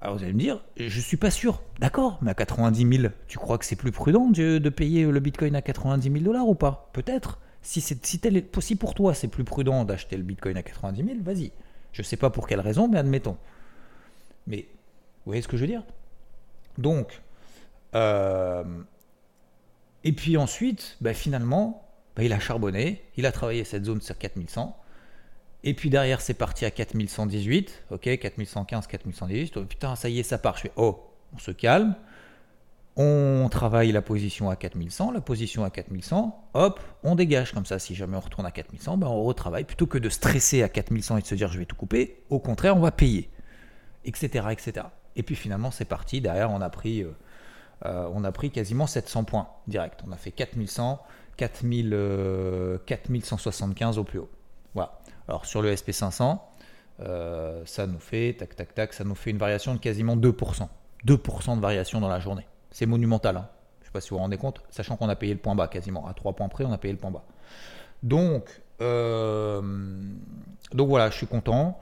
Alors 0.00 0.16
vous 0.16 0.22
allez 0.22 0.32
me 0.32 0.38
dire, 0.38 0.64
je 0.76 1.00
suis 1.00 1.16
pas 1.16 1.32
sûr. 1.32 1.60
D'accord, 1.80 2.20
mais 2.22 2.30
à 2.30 2.34
90 2.34 2.98
000, 2.98 3.12
tu 3.26 3.38
crois 3.38 3.58
que 3.58 3.64
c'est 3.64 3.74
plus 3.74 3.90
prudent 3.90 4.30
de, 4.30 4.68
payer 4.68 5.06
le 5.06 5.18
Bitcoin 5.18 5.56
à 5.56 5.60
90 5.60 6.08
000 6.08 6.24
dollars 6.24 6.46
ou 6.46 6.54
pas? 6.54 6.88
Peut-être. 6.92 7.40
Si, 7.62 7.80
si, 7.80 8.76
pour 8.76 8.94
toi 8.94 9.12
c'est 9.12 9.26
plus 9.26 9.42
prudent 9.42 9.84
d'acheter 9.84 10.16
le 10.16 10.22
Bitcoin 10.22 10.56
à 10.56 10.62
90 10.62 11.04
000, 11.04 11.16
vas-y. 11.20 11.50
Je 11.94 12.02
ne 12.02 12.04
sais 12.04 12.16
pas 12.16 12.28
pour 12.28 12.46
quelle 12.46 12.60
raison, 12.60 12.88
mais 12.88 12.98
admettons. 12.98 13.38
Mais 14.46 14.66
vous 15.24 15.30
voyez 15.30 15.40
ce 15.40 15.48
que 15.48 15.56
je 15.56 15.62
veux 15.62 15.68
dire? 15.68 15.84
Donc, 16.76 17.22
euh, 17.94 18.64
et 20.02 20.12
puis 20.12 20.36
ensuite, 20.36 20.96
bah, 21.00 21.14
finalement, 21.14 21.88
bah, 22.16 22.24
il 22.24 22.32
a 22.32 22.40
charbonné, 22.40 23.04
il 23.16 23.26
a 23.26 23.32
travaillé 23.32 23.64
cette 23.64 23.84
zone 23.84 24.02
sur 24.02 24.18
4100. 24.18 24.76
Et 25.62 25.72
puis 25.72 25.88
derrière, 25.88 26.20
c'est 26.20 26.34
parti 26.34 26.64
à 26.66 26.70
4118, 26.72 27.84
ok, 27.92 28.18
4115, 28.18 28.88
4118. 28.88 29.56
Oh, 29.56 29.64
putain, 29.64 29.96
ça 29.96 30.08
y 30.08 30.18
est, 30.18 30.24
ça 30.24 30.36
part. 30.36 30.56
Je 30.56 30.62
fais, 30.62 30.72
oh, 30.76 31.08
on 31.32 31.38
se 31.38 31.52
calme. 31.52 31.94
On 32.96 33.48
travaille 33.50 33.90
la 33.90 34.02
position 34.02 34.50
à 34.50 34.56
4100, 34.56 35.10
la 35.10 35.20
position 35.20 35.64
à 35.64 35.70
4100, 35.70 36.50
hop, 36.54 36.80
on 37.02 37.16
dégage 37.16 37.52
comme 37.52 37.66
ça. 37.66 37.80
Si 37.80 37.96
jamais 37.96 38.16
on 38.16 38.20
retourne 38.20 38.46
à 38.46 38.52
4100, 38.52 38.98
ben 38.98 39.08
on 39.08 39.24
retravaille. 39.24 39.64
Plutôt 39.64 39.88
que 39.88 39.98
de 39.98 40.08
stresser 40.08 40.62
à 40.62 40.68
4100 40.68 41.16
et 41.16 41.22
de 41.22 41.26
se 41.26 41.34
dire 41.34 41.50
je 41.50 41.58
vais 41.58 41.64
tout 41.64 41.74
couper, 41.74 42.22
au 42.30 42.38
contraire, 42.38 42.76
on 42.76 42.80
va 42.80 42.92
payer, 42.92 43.30
etc. 44.04 44.46
etc. 44.52 44.86
Et 45.16 45.24
puis 45.24 45.34
finalement, 45.34 45.72
c'est 45.72 45.84
parti. 45.84 46.20
Derrière, 46.20 46.52
on 46.52 46.60
a 46.60 46.70
pris, 46.70 47.02
euh, 47.02 47.10
euh, 47.84 48.08
on 48.14 48.22
a 48.22 48.30
quasiment 48.30 48.86
700 48.86 49.24
points 49.24 49.48
direct. 49.66 50.00
On 50.06 50.12
a 50.12 50.16
fait 50.16 50.30
4100, 50.30 51.02
4000, 51.36 52.78
4175 52.86 53.98
au 53.98 54.04
plus 54.04 54.20
haut. 54.20 54.30
Voilà. 54.74 55.00
Alors 55.26 55.46
sur 55.46 55.62
le 55.62 55.74
SP500, 55.74 56.38
euh, 57.00 57.62
ça 57.66 57.88
nous 57.88 57.98
fait, 57.98 58.36
tac, 58.38 58.54
tac, 58.54 58.72
tac, 58.72 58.92
ça 58.92 59.02
nous 59.02 59.16
fait 59.16 59.30
une 59.30 59.38
variation 59.38 59.74
de 59.74 59.80
quasiment 59.80 60.16
2%. 60.16 60.68
2% 61.04 61.56
de 61.56 61.60
variation 61.60 62.00
dans 62.00 62.08
la 62.08 62.20
journée 62.20 62.46
c'est 62.74 62.86
monumental. 62.86 63.38
Hein. 63.38 63.48
Je 63.82 63.90
pas 63.90 64.00
si 64.00 64.10
vous 64.10 64.16
vous 64.16 64.22
rendez 64.22 64.36
compte, 64.36 64.60
sachant 64.68 64.96
qu'on 64.96 65.08
a 65.08 65.16
payé 65.16 65.32
le 65.32 65.38
point 65.38 65.54
bas 65.54 65.68
quasiment. 65.68 66.06
À 66.06 66.12
3 66.12 66.32
points 66.34 66.48
près, 66.48 66.64
on 66.64 66.72
a 66.72 66.78
payé 66.78 66.92
le 66.92 66.98
point 66.98 67.12
bas. 67.12 67.24
Donc, 68.02 68.60
euh, 68.82 69.62
voilà, 70.72 71.08
je 71.10 71.16
suis 71.16 71.28
content. 71.28 71.78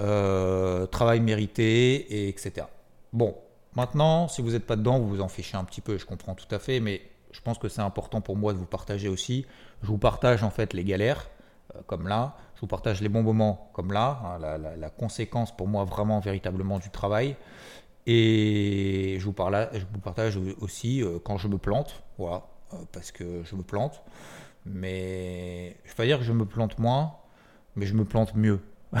Euh, 0.00 0.86
travail 0.86 1.20
mérité, 1.20 1.94
et 1.94 2.28
etc. 2.28 2.66
Bon, 3.12 3.36
maintenant, 3.76 4.26
si 4.26 4.42
vous 4.42 4.52
n'êtes 4.52 4.66
pas 4.66 4.76
dedans, 4.76 4.98
vous 4.98 5.08
vous 5.08 5.20
en 5.20 5.28
fichez 5.28 5.56
un 5.56 5.64
petit 5.64 5.82
peu, 5.82 5.98
je 5.98 6.06
comprends 6.06 6.34
tout 6.34 6.52
à 6.52 6.58
fait, 6.58 6.80
mais 6.80 7.02
je 7.30 7.40
pense 7.40 7.58
que 7.58 7.68
c'est 7.68 7.82
important 7.82 8.20
pour 8.20 8.36
moi 8.36 8.52
de 8.54 8.58
vous 8.58 8.66
partager 8.66 9.08
aussi. 9.08 9.46
Je 9.82 9.88
vous 9.88 9.98
partage 9.98 10.42
en 10.42 10.50
fait 10.50 10.72
les 10.72 10.84
galères, 10.84 11.28
euh, 11.76 11.80
comme 11.86 12.08
là. 12.08 12.36
Je 12.54 12.62
vous 12.62 12.66
partage 12.66 13.02
les 13.02 13.08
bons 13.10 13.22
moments, 13.22 13.70
comme 13.74 13.92
là. 13.92 14.20
Hein, 14.24 14.58
la, 14.78 14.90
conséquence 14.90 15.54
pour 15.54 15.68
moi 15.68 15.84
vraiment, 15.84 16.18
véritablement 16.20 16.78
du 16.78 16.88
travail. 16.88 17.36
Et 18.06 19.16
je 19.18 19.24
vous, 19.24 19.32
parle, 19.32 19.68
je 19.72 19.84
vous 19.92 20.00
partage 20.00 20.38
aussi 20.60 21.02
quand 21.24 21.38
je 21.38 21.48
me 21.48 21.58
plante, 21.58 22.02
voilà, 22.18 22.46
parce 22.92 23.12
que 23.12 23.42
je 23.44 23.56
me 23.56 23.62
plante. 23.62 24.02
Mais 24.66 25.76
je 25.84 25.88
ne 25.88 25.88
vais 25.88 25.96
pas 25.96 26.04
dire 26.06 26.18
que 26.18 26.24
je 26.24 26.32
me 26.32 26.46
plante 26.46 26.78
moins, 26.78 27.16
mais 27.76 27.86
je 27.86 27.94
me 27.94 28.04
plante 28.04 28.34
mieux. 28.34 28.60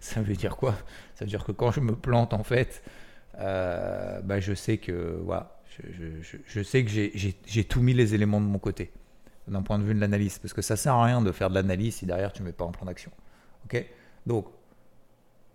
ça 0.00 0.22
veut 0.22 0.34
dire 0.34 0.56
quoi? 0.56 0.74
Ça 1.14 1.24
veut 1.24 1.28
dire 1.28 1.44
que 1.44 1.52
quand 1.52 1.70
je 1.70 1.80
me 1.80 1.94
plante, 1.94 2.32
en 2.32 2.42
fait, 2.42 2.82
euh, 3.38 4.20
bah, 4.22 4.40
je 4.40 4.54
sais 4.54 4.78
que 4.78 5.20
voilà, 5.22 5.60
je, 6.46 6.62
sais 6.62 6.84
que 6.84 6.90
j'ai 6.90 7.64
tout 7.64 7.80
mis 7.80 7.94
les 7.94 8.14
éléments 8.14 8.40
de 8.40 8.46
mon 8.46 8.58
côté, 8.58 8.92
d'un 9.46 9.62
point 9.62 9.78
de 9.78 9.84
vue 9.84 9.94
de 9.94 10.00
l'analyse, 10.00 10.38
parce 10.38 10.52
que 10.52 10.62
ça 10.62 10.76
sert 10.76 10.94
à 10.94 11.04
rien 11.04 11.22
de 11.22 11.32
faire 11.32 11.50
de 11.50 11.54
l'analyse 11.54 11.96
si 11.96 12.06
derrière 12.06 12.32
tu 12.32 12.42
mets 12.42 12.52
pas 12.52 12.64
en 12.64 12.72
plan 12.72 12.86
d'action. 12.86 13.10
Ok? 13.64 13.84
Donc, 14.26 14.46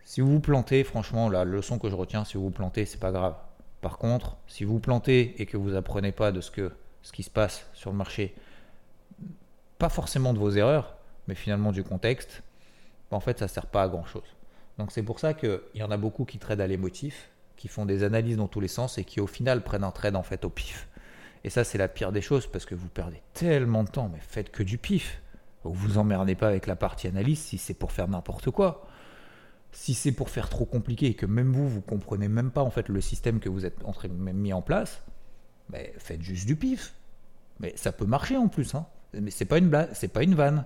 si 0.03 0.22
vous 0.22 0.32
vous 0.32 0.39
plantez, 0.39 0.84
franchement, 0.84 1.29
la 1.29 1.44
leçon 1.46 1.77
que 1.79 1.89
je 1.89 1.96
retiens, 1.96 2.25
si 2.25 2.38
vous 2.38 2.46
vous 2.46 2.50
plantez, 2.51 2.86
c'est 2.86 3.00
pas 3.00 3.12
grave. 3.12 3.36
Par 3.82 3.98
contre, 3.98 4.38
si 4.48 4.63
vous 4.63 4.74
vous 4.74 4.79
plantez 4.79 5.41
et 5.41 5.46
que 5.46 5.58
vous 5.58 5.75
apprenez 5.75 6.12
pas 6.12 6.32
de 6.32 6.41
ce 6.41 6.51
que 6.51 6.72
qui 7.12 7.24
se 7.24 7.29
passe 7.29 7.65
sur 7.74 7.91
le 7.91 7.98
marché, 7.98 8.36
pas 9.77 9.89
forcément 9.89 10.34
de 10.34 10.39
vos 10.39 10.51
erreurs, 10.51 10.96
mais 11.27 11.36
finalement 11.36 11.72
du 11.72 11.84
contexte, 11.84 12.44
bah, 13.10 13.18
en 13.18 13.20
fait, 13.20 13.39
ça 13.39 13.48
sert 13.48 13.68
pas 13.68 13.84
à 13.84 13.88
grand 13.88 14.06
chose. 14.06 14.36
Donc 14.77 14.91
c'est 14.91 15.03
pour 15.03 15.20
ça 15.20 15.34
qu'il 15.34 15.60
y 15.75 15.84
en 15.84 15.91
a 15.91 15.98
beaucoup 15.98 16.25
qui 16.25 16.38
tradent 16.38 16.62
à 16.62 16.68
l'émotif, 16.68 17.29
qui 17.58 17.68
font 17.68 17.86
des 17.86 18.03
analyses 18.03 18.38
dans 18.38 18.48
tous 18.48 18.62
les 18.62 18.68
sens 18.68 18.98
et 18.98 19.03
qui 19.03 19.20
au 19.20 19.27
final 19.27 19.63
prennent 19.63 19.84
un 19.84 19.91
trade 19.91 20.15
en 20.15 20.24
fait 20.24 20.46
au 20.46 20.50
pif. 20.50 20.88
Et 21.44 21.50
ça, 21.50 21.63
c'est 21.63 21.77
la 21.77 21.88
pire 21.88 22.12
des 22.12 22.22
choses 22.22 22.48
parce 22.48 22.65
que 22.65 22.75
vous 22.75 22.88
perdez 22.88 23.22
tellement 23.34 23.84
de 23.84 23.89
temps, 23.89 24.10
mais 24.12 24.20
faites 24.20 24.51
que 24.51 24.63
du 24.63 24.77
pif. 24.77 25.22
Vous 25.63 25.74
vous 25.74 25.98
emmerdez 25.98 26.36
pas 26.36 26.48
avec 26.48 26.68
la 26.68 26.75
partie 26.75 27.08
analyse 27.08 27.39
si 27.39 27.58
c'est 27.58 27.74
pour 27.74 27.91
faire 27.91 28.08
n'importe 28.08 28.51
quoi. 28.51 28.88
Si 29.71 29.93
c'est 29.93 30.11
pour 30.11 30.29
faire 30.29 30.49
trop 30.49 30.65
compliqué 30.65 31.07
et 31.07 31.13
que 31.13 31.25
même 31.25 31.51
vous, 31.51 31.67
vous 31.67 31.81
comprenez 31.81 32.27
même 32.27 32.51
pas 32.51 32.63
en 32.63 32.71
fait 32.71 32.89
le 32.89 33.01
système 33.01 33.39
que 33.39 33.49
vous 33.49 33.65
êtes 33.65 33.77
en 33.85 33.91
train 33.91 34.07
mis 34.07 34.53
en 34.53 34.61
place, 34.61 35.03
mais 35.69 35.93
faites 35.97 36.21
juste 36.21 36.47
du 36.47 36.55
pif. 36.55 36.95
Mais 37.59 37.73
ça 37.75 37.91
peut 37.91 38.05
marcher 38.05 38.38
en 38.38 38.47
plus. 38.47 38.73
Hein. 38.75 38.88
Mais 39.13 39.31
c'est 39.31 39.45
pas 39.45 39.57
une 39.57 39.69
blague, 39.69 39.89
c'est 39.93 40.07
pas 40.07 40.23
une 40.23 40.35
vanne. 40.35 40.65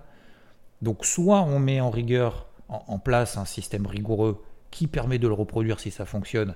Donc 0.82 1.06
soit 1.06 1.42
on 1.42 1.60
met 1.60 1.82
en 1.82 1.90
rigueur 1.90 2.48
en, 2.70 3.00
place 3.00 3.38
un 3.38 3.46
système 3.46 3.86
rigoureux 3.86 4.44
qui 4.72 4.88
permet 4.88 5.20
de 5.20 5.28
le 5.28 5.34
reproduire 5.34 5.80
si 5.80 5.92
ça 5.92 6.06
fonctionne 6.06 6.56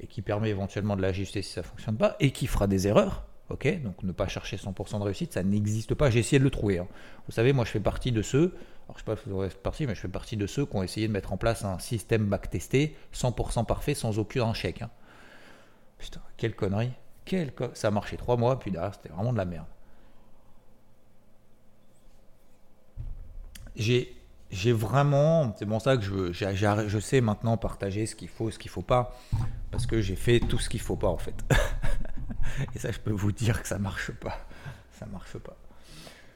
et 0.00 0.06
qui 0.06 0.22
permet 0.22 0.50
éventuellement 0.50 0.96
de 0.96 1.02
l'ajuster 1.02 1.42
si 1.42 1.52
ça 1.52 1.62
fonctionne 1.62 1.96
pas 1.96 2.16
et 2.20 2.30
qui 2.30 2.46
fera 2.46 2.66
des 2.66 2.86
erreurs. 2.86 3.26
Ok, 3.48 3.80
donc 3.82 4.02
ne 4.02 4.10
pas 4.10 4.26
chercher 4.26 4.56
100% 4.56 4.98
de 4.98 5.04
réussite, 5.04 5.32
ça 5.32 5.42
n'existe 5.44 5.94
pas. 5.94 6.10
J'ai 6.10 6.18
essayé 6.18 6.38
de 6.38 6.44
le 6.44 6.50
trouver. 6.50 6.78
Hein. 6.78 6.88
Vous 7.26 7.32
savez, 7.32 7.52
moi 7.52 7.64
je 7.64 7.70
fais 7.70 7.80
partie 7.80 8.10
de 8.10 8.22
ceux, 8.22 8.56
alors 8.86 8.98
je 8.98 9.04
sais 9.04 9.04
pas 9.04 9.16
si 9.16 9.28
vous 9.28 9.40
en 9.40 9.48
partie, 9.62 9.86
mais 9.86 9.94
je 9.94 10.00
fais 10.00 10.08
partie 10.08 10.36
de 10.36 10.46
ceux 10.46 10.66
qui 10.66 10.76
ont 10.76 10.82
essayé 10.82 11.06
de 11.06 11.12
mettre 11.12 11.32
en 11.32 11.36
place 11.36 11.64
un 11.64 11.78
système 11.78 12.26
backtesté 12.26 12.96
100% 13.14 13.64
parfait 13.64 13.94
sans 13.94 14.18
aucun 14.18 14.52
chèque. 14.52 14.82
Hein. 14.82 14.90
Putain, 15.98 16.20
quelle 16.36 16.54
connerie. 16.56 16.92
Ça 17.74 17.88
a 17.88 17.90
marché 17.90 18.16
trois 18.16 18.36
mois, 18.36 18.58
puis 18.58 18.70
derrière 18.70 18.94
c'était 18.94 19.08
vraiment 19.08 19.32
de 19.32 19.38
la 19.38 19.44
merde. 19.44 19.66
j'ai 23.76 24.72
vraiment, 24.72 25.54
c'est 25.58 25.66
pour 25.66 25.82
ça 25.82 25.96
que 25.96 26.32
je, 26.32 26.98
sais 27.00 27.20
maintenant 27.20 27.56
partager 27.56 28.06
ce 28.06 28.14
qu'il 28.14 28.28
faut, 28.28 28.50
ce 28.50 28.58
qu'il 28.58 28.70
faut 28.70 28.82
pas, 28.82 29.18
parce 29.70 29.86
que 29.86 30.00
j'ai 30.00 30.16
fait 30.16 30.40
tout 30.40 30.58
ce 30.58 30.68
qu'il 30.68 30.80
faut 30.80 30.96
pas 30.96 31.08
en 31.08 31.18
fait. 31.18 31.34
Et 32.74 32.78
ça, 32.78 32.90
je 32.90 32.98
peux 32.98 33.12
vous 33.12 33.32
dire 33.32 33.62
que 33.62 33.68
ça 33.68 33.78
marche 33.78 34.12
pas, 34.12 34.46
ça 34.98 35.06
marche 35.06 35.38
pas. 35.38 35.56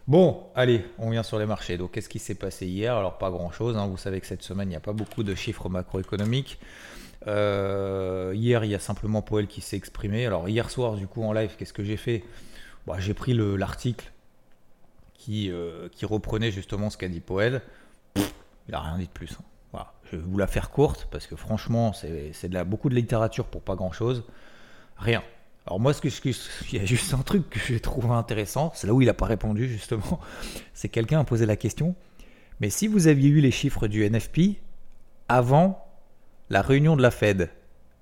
Bon, 0.06 0.49
allez, 0.54 0.85
on 0.99 1.11
vient 1.11 1.23
sur 1.23 1.38
les 1.38 1.47
marchés. 1.47 1.76
Donc, 1.76 1.92
qu'est-ce 1.92 2.09
qui 2.09 2.18
s'est 2.18 2.35
passé 2.35 2.66
hier? 2.66 2.97
Alors, 2.97 3.18
pas 3.18 3.30
grand-chose. 3.30 3.76
Hein. 3.76 3.87
Vous 3.87 3.97
savez 3.97 4.20
que 4.20 4.26
cette 4.26 4.42
semaine, 4.42 4.68
il 4.68 4.70
n'y 4.70 4.76
a 4.76 4.80
pas 4.80 4.92
beaucoup 4.92 5.23
de 5.23 5.35
chiffres 5.35 5.68
macroéconomiques. 5.68 6.59
Euh, 7.26 8.32
hier, 8.35 8.64
il 8.64 8.70
y 8.70 8.75
a 8.75 8.80
simplement 8.80 9.23
Powell 9.23 9.47
qui 9.47 9.61
s'est 9.61 9.76
exprimé. 9.76 10.26
Alors, 10.26 10.49
hier 10.49 10.70
soir, 10.70 10.94
du 10.94 11.06
coup, 11.06 11.23
en 11.23 11.32
live, 11.32 11.54
qu'est-ce 11.56 11.73
que 11.73 11.85
j'ai 11.85 11.97
fait? 11.97 12.25
Bah, 12.87 12.97
J'ai 12.99 13.14
pris 13.14 13.35
l'article 13.35 14.11
qui, 15.14 15.50
euh, 15.50 15.88
qui 15.92 16.06
reprenait 16.06 16.50
justement 16.50 16.90
ce 16.90 16.97
qu'a 16.97 17.09
dit 17.09 17.20
Poel. 17.20 17.62
il 18.16 18.73
n'a 18.73 18.80
rien 18.80 18.99
dit 18.99 19.06
de 19.06 19.12
plus. 19.12 19.32
Hein. 19.32 19.44
Voilà. 19.70 19.92
Je 20.11 20.16
vais 20.16 20.23
vous 20.23 20.38
la 20.38 20.47
faire 20.47 20.70
courte 20.70 21.06
parce 21.11 21.26
que 21.26 21.37
franchement, 21.37 21.92
c'est 21.92 22.50
beaucoup 22.64 22.88
de 22.88 22.94
littérature 22.94 23.47
pour 23.47 23.62
pas 23.62 23.76
grand 23.76 23.92
chose. 23.92 24.25
Rien. 24.97 25.23
Alors 25.66 25.78
moi, 25.78 25.92
ce 25.92 26.00
que, 26.00 26.08
il 26.72 26.78
y 26.78 26.82
a 26.82 26.84
juste 26.84 27.14
un 27.14 27.22
truc 27.22 27.48
que 27.50 27.60
j'ai 27.60 27.80
trouvé 27.80 28.08
intéressant, 28.08 28.72
c'est 28.74 28.86
là 28.86 28.94
où 28.94 29.02
il 29.02 29.06
n'a 29.06 29.14
pas 29.14 29.26
répondu 29.26 29.68
justement, 29.68 30.20
c'est 30.74 30.88
quelqu'un 30.88 31.20
a 31.20 31.24
posé 31.24 31.46
la 31.46 31.56
question, 31.56 31.94
mais 32.60 32.70
si 32.70 32.88
vous 32.88 33.06
aviez 33.06 33.28
eu 33.28 33.40
les 33.40 33.50
chiffres 33.50 33.86
du 33.86 34.08
NFP 34.08 34.58
avant 35.28 35.86
la 36.48 36.62
réunion 36.62 36.96
de 36.96 37.02
la 37.02 37.10
Fed, 37.10 37.50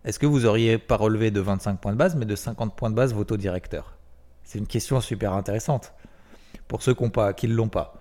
est-ce 0.05 0.19
que 0.19 0.27
vous 0.27 0.47
auriez 0.47 0.79
pas 0.79 0.97
relevé 0.97 1.31
de 1.31 1.41
25 1.41 1.81
points 1.81 1.93
de 1.93 1.99
base, 1.99 2.17
mais 2.17 2.25
de 2.25 2.37
50 2.37 2.77
points 2.77 2.91
de 2.91 2.95
base 2.95 3.13
vos 3.13 3.25
taux 3.25 3.37
directeurs 3.37 3.97
C'est 4.45 4.59
une 4.59 4.67
question 4.67 5.01
super 5.01 5.35
intéressante 5.35 5.93
pour 6.69 6.83
ceux 6.83 6.95
qui 7.37 7.49
ne 7.49 7.55
l'ont 7.55 7.69
pas. 7.69 8.01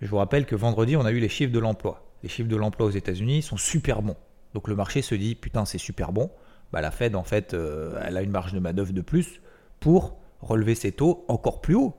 Je 0.00 0.08
vous 0.08 0.16
rappelle 0.16 0.46
que 0.46 0.54
vendredi, 0.54 0.96
on 0.96 1.04
a 1.04 1.12
eu 1.12 1.18
les 1.18 1.28
chiffres 1.28 1.52
de 1.52 1.58
l'emploi. 1.58 2.04
Les 2.22 2.28
chiffres 2.28 2.48
de 2.48 2.56
l'emploi 2.56 2.86
aux 2.86 2.90
États-Unis 2.90 3.42
sont 3.42 3.56
super 3.56 4.02
bons. 4.02 4.16
Donc 4.54 4.68
le 4.68 4.76
marché 4.76 5.02
se 5.02 5.14
dit, 5.14 5.34
putain, 5.34 5.64
c'est 5.64 5.78
super 5.78 6.12
bon. 6.12 6.30
Bah, 6.72 6.80
la 6.80 6.90
Fed, 6.90 7.14
en 7.14 7.22
fait, 7.22 7.52
euh, 7.54 8.00
elle 8.04 8.16
a 8.16 8.22
une 8.22 8.30
marge 8.30 8.52
de 8.52 8.58
manœuvre 8.58 8.92
de 8.92 9.00
plus 9.02 9.40
pour 9.80 10.16
relever 10.40 10.74
ses 10.74 10.92
taux 10.92 11.24
encore 11.28 11.60
plus 11.60 11.74
haut. 11.74 11.94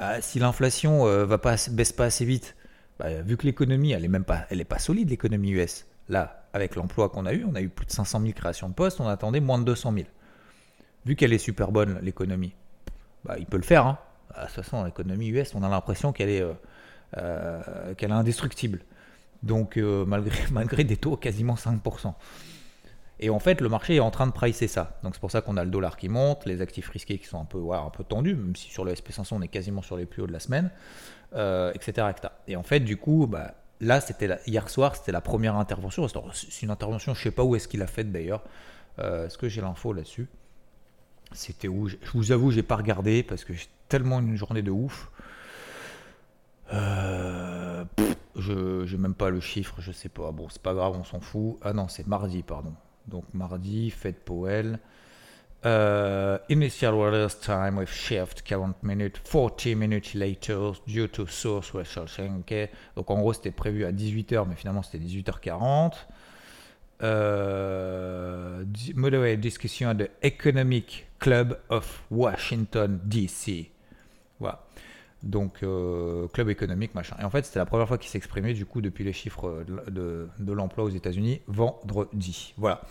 Euh, 0.00 0.18
si 0.20 0.38
l'inflation 0.38 1.06
ne 1.06 1.26
euh, 1.32 1.56
baisse 1.70 1.92
pas 1.92 2.04
assez 2.04 2.24
vite, 2.24 2.54
bah, 2.98 3.22
vu 3.22 3.36
que 3.36 3.46
l'économie, 3.46 3.92
elle 3.92 4.02
n'est 4.02 4.08
même 4.08 4.24
pas, 4.24 4.46
solide, 4.78 5.08
l'économie 5.08 5.50
US. 5.52 5.86
Là, 6.08 6.44
avec 6.52 6.76
l'emploi 6.76 7.08
qu'on 7.08 7.26
a 7.26 7.32
eu, 7.32 7.44
on 7.44 7.54
a 7.54 7.60
eu 7.60 7.68
plus 7.68 7.86
de 7.86 7.90
500 7.90 8.20
000 8.20 8.32
créations 8.32 8.68
de 8.68 8.74
postes, 8.74 9.00
on 9.00 9.08
attendait 9.08 9.40
moins 9.40 9.58
de 9.58 9.64
200 9.64 9.92
000. 9.92 10.06
Vu 11.06 11.16
qu'elle 11.16 11.32
est 11.32 11.38
super 11.38 11.72
bonne, 11.72 11.98
l'économie, 12.02 12.54
bah, 13.24 13.36
il 13.38 13.46
peut 13.46 13.56
le 13.56 13.62
faire. 13.62 13.86
Hein. 13.86 13.98
De 14.36 14.62
toute 14.62 14.84
l'économie 14.84 15.28
US, 15.28 15.54
on 15.54 15.62
a 15.62 15.68
l'impression 15.68 16.12
qu'elle 16.12 16.28
est, 16.28 16.44
indestructible. 18.10 18.80
Donc, 19.42 19.76
malgré 20.52 20.84
des 20.84 20.96
taux 20.98 21.16
quasiment 21.16 21.54
5%. 21.54 22.14
Et 23.20 23.30
en 23.30 23.38
fait, 23.38 23.60
le 23.60 23.68
marché 23.68 23.96
est 23.96 24.00
en 24.00 24.10
train 24.10 24.26
de 24.26 24.32
pricer 24.32 24.68
ça. 24.68 24.98
Donc, 25.02 25.14
c'est 25.14 25.20
pour 25.20 25.30
ça 25.30 25.40
qu'on 25.40 25.56
a 25.56 25.64
le 25.64 25.70
dollar 25.70 25.96
qui 25.96 26.08
monte, 26.08 26.46
les 26.46 26.60
actifs 26.62 26.88
risqués 26.88 27.18
qui 27.18 27.26
sont 27.26 27.40
un 27.40 27.44
peu, 27.44 27.58
un 27.72 27.90
peu 27.90 28.04
tendus, 28.04 28.34
même 28.34 28.54
si 28.54 28.70
sur 28.70 28.84
le 28.84 28.92
SP500, 28.92 29.28
on 29.32 29.42
est 29.42 29.48
quasiment 29.48 29.82
sur 29.82 29.96
les 29.96 30.06
plus 30.06 30.22
hauts 30.22 30.26
de 30.26 30.32
la 30.32 30.40
semaine, 30.40 30.70
etc., 31.32 32.08
Et 32.46 32.56
en 32.56 32.62
fait, 32.62 32.80
du 32.80 32.96
coup, 32.96 33.26
bah, 33.26 33.54
là, 33.80 34.00
c'était 34.00 34.38
hier 34.46 34.70
soir, 34.70 34.94
c'était 34.94 35.12
la 35.12 35.20
première 35.20 35.56
intervention. 35.56 36.06
C'est 36.32 36.62
une 36.62 36.70
intervention, 36.70 37.14
je 37.14 37.20
ne 37.20 37.24
sais 37.24 37.30
pas 37.32 37.42
où 37.42 37.56
est-ce 37.56 37.66
qu'il 37.66 37.82
a 37.82 37.88
fait 37.88 38.04
d'ailleurs. 38.04 38.44
est-ce 38.98 39.36
que 39.36 39.48
j'ai 39.48 39.62
l'info 39.62 39.92
là-dessus? 39.92 40.28
C'était 41.32 41.68
où? 41.68 41.88
Je 41.88 41.96
vous 42.14 42.32
avoue, 42.32 42.50
j'ai 42.50 42.62
pas 42.62 42.76
regardé 42.76 43.22
parce 43.22 43.44
que 43.44 43.52
tellement 43.88 44.20
une 44.20 44.36
journée 44.36 44.62
de 44.62 44.70
ouf. 44.70 45.10
Euh, 46.72 47.84
je 48.36 48.84
j'ai 48.86 48.98
même 48.98 49.14
pas 49.14 49.30
le 49.30 49.40
chiffre, 49.40 49.76
je 49.80 49.92
sais 49.92 50.08
pas. 50.08 50.30
Bon, 50.32 50.48
c'est 50.48 50.62
pas 50.62 50.74
grave, 50.74 50.94
on 50.98 51.04
s'en 51.04 51.20
fout. 51.20 51.58
Ah 51.62 51.72
non, 51.72 51.88
c'est 51.88 52.06
mardi, 52.06 52.42
pardon. 52.42 52.74
Donc 53.08 53.24
mardi, 53.32 53.90
fête 53.90 54.24
Powell. 54.24 54.78
Uh, 55.64 56.38
initial 56.48 56.94
orders 56.94 57.40
time 57.40 57.78
with 57.78 57.88
shift 57.88 58.46
current 58.46 58.76
minute 58.84 59.18
40 59.18 59.74
minutes 59.74 60.14
later 60.14 60.70
due 60.86 61.08
to 61.08 61.26
source 61.26 61.72
research. 61.72 62.20
Donc 62.94 63.10
en 63.10 63.18
gros 63.18 63.32
c'était 63.32 63.50
prévu 63.50 63.84
à 63.84 63.90
18h 63.90 64.46
mais 64.48 64.54
finalement 64.54 64.84
c'était 64.84 65.04
18h40. 65.04 65.94
Euh, 67.02 68.64
moderate 68.94 69.40
discussion 69.40 69.94
de 69.94 70.08
Economic 70.22 71.06
Club 71.18 71.58
of 71.68 72.04
Washington 72.10 73.00
DC. 73.04 73.70
Voilà. 74.38 74.64
Donc, 75.22 75.62
euh, 75.62 76.28
club 76.28 76.48
économique, 76.48 76.94
machin. 76.94 77.16
Et 77.20 77.24
en 77.24 77.30
fait, 77.30 77.44
c'était 77.44 77.58
la 77.58 77.66
première 77.66 77.88
fois 77.88 77.98
qu'il 77.98 78.10
s'exprimait, 78.10 78.54
du 78.54 78.66
coup, 78.66 78.80
depuis 78.80 79.04
les 79.04 79.12
chiffres 79.12 79.64
de, 79.66 80.28
de, 80.38 80.52
l'emploi 80.52 80.84
aux 80.84 80.90
États-Unis, 80.90 81.40
vendredi. 81.48 82.54
Voilà. 82.56 82.82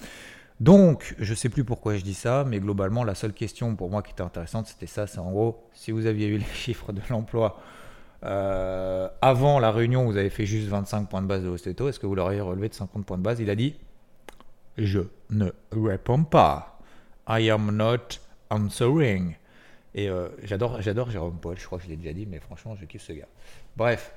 Donc, 0.59 1.15
je 1.19 1.33
sais 1.33 1.49
plus 1.49 1.63
pourquoi 1.63 1.95
je 1.95 2.03
dis 2.03 2.13
ça, 2.13 2.43
mais 2.45 2.59
globalement, 2.59 3.03
la 3.03 3.15
seule 3.15 3.33
question 3.33 3.75
pour 3.75 3.89
moi 3.89 4.01
qui 4.01 4.11
était 4.11 4.23
intéressante, 4.23 4.67
c'était 4.67 4.87
ça 4.87 5.05
c'est 5.07 5.19
en 5.19 5.31
gros, 5.31 5.69
si 5.73 5.91
vous 5.91 6.05
aviez 6.05 6.27
eu 6.27 6.37
les 6.37 6.45
chiffres 6.53 6.91
de 6.91 7.01
l'emploi 7.09 7.61
euh, 8.23 9.07
avant 9.21 9.59
la 9.59 9.71
réunion, 9.71 10.05
vous 10.05 10.17
avez 10.17 10.29
fait 10.29 10.45
juste 10.45 10.67
25 10.67 11.09
points 11.09 11.21
de 11.21 11.27
base 11.27 11.43
de 11.43 11.49
Osteto, 11.49 11.87
est-ce 11.87 11.99
que 11.99 12.07
vous 12.07 12.15
l'auriez 12.15 12.41
relevé 12.41 12.69
de 12.69 12.73
50 12.73 13.05
points 13.05 13.17
de 13.17 13.23
base? 13.23 13.39
Il 13.39 13.49
a 13.49 13.55
dit 13.55 13.75
Je 14.77 15.01
ne 15.29 15.51
réponds 15.71 16.23
pas. 16.23 16.79
I 17.29 17.49
am 17.51 17.75
not 17.75 18.19
answering. 18.49 19.35
Et 19.95 20.09
euh, 20.09 20.29
j'adore, 20.43 20.81
j'adore 20.81 21.09
Jérôme 21.09 21.37
Paul, 21.39 21.57
je 21.57 21.65
crois 21.65 21.77
que 21.77 21.85
je 21.85 21.89
l'ai 21.89 21.95
déjà 21.95 22.13
dit, 22.13 22.25
mais 22.25 22.39
franchement, 22.39 22.75
je 22.75 22.85
kiffe 22.85 23.03
ce 23.03 23.13
gars. 23.13 23.27
Bref. 23.75 24.13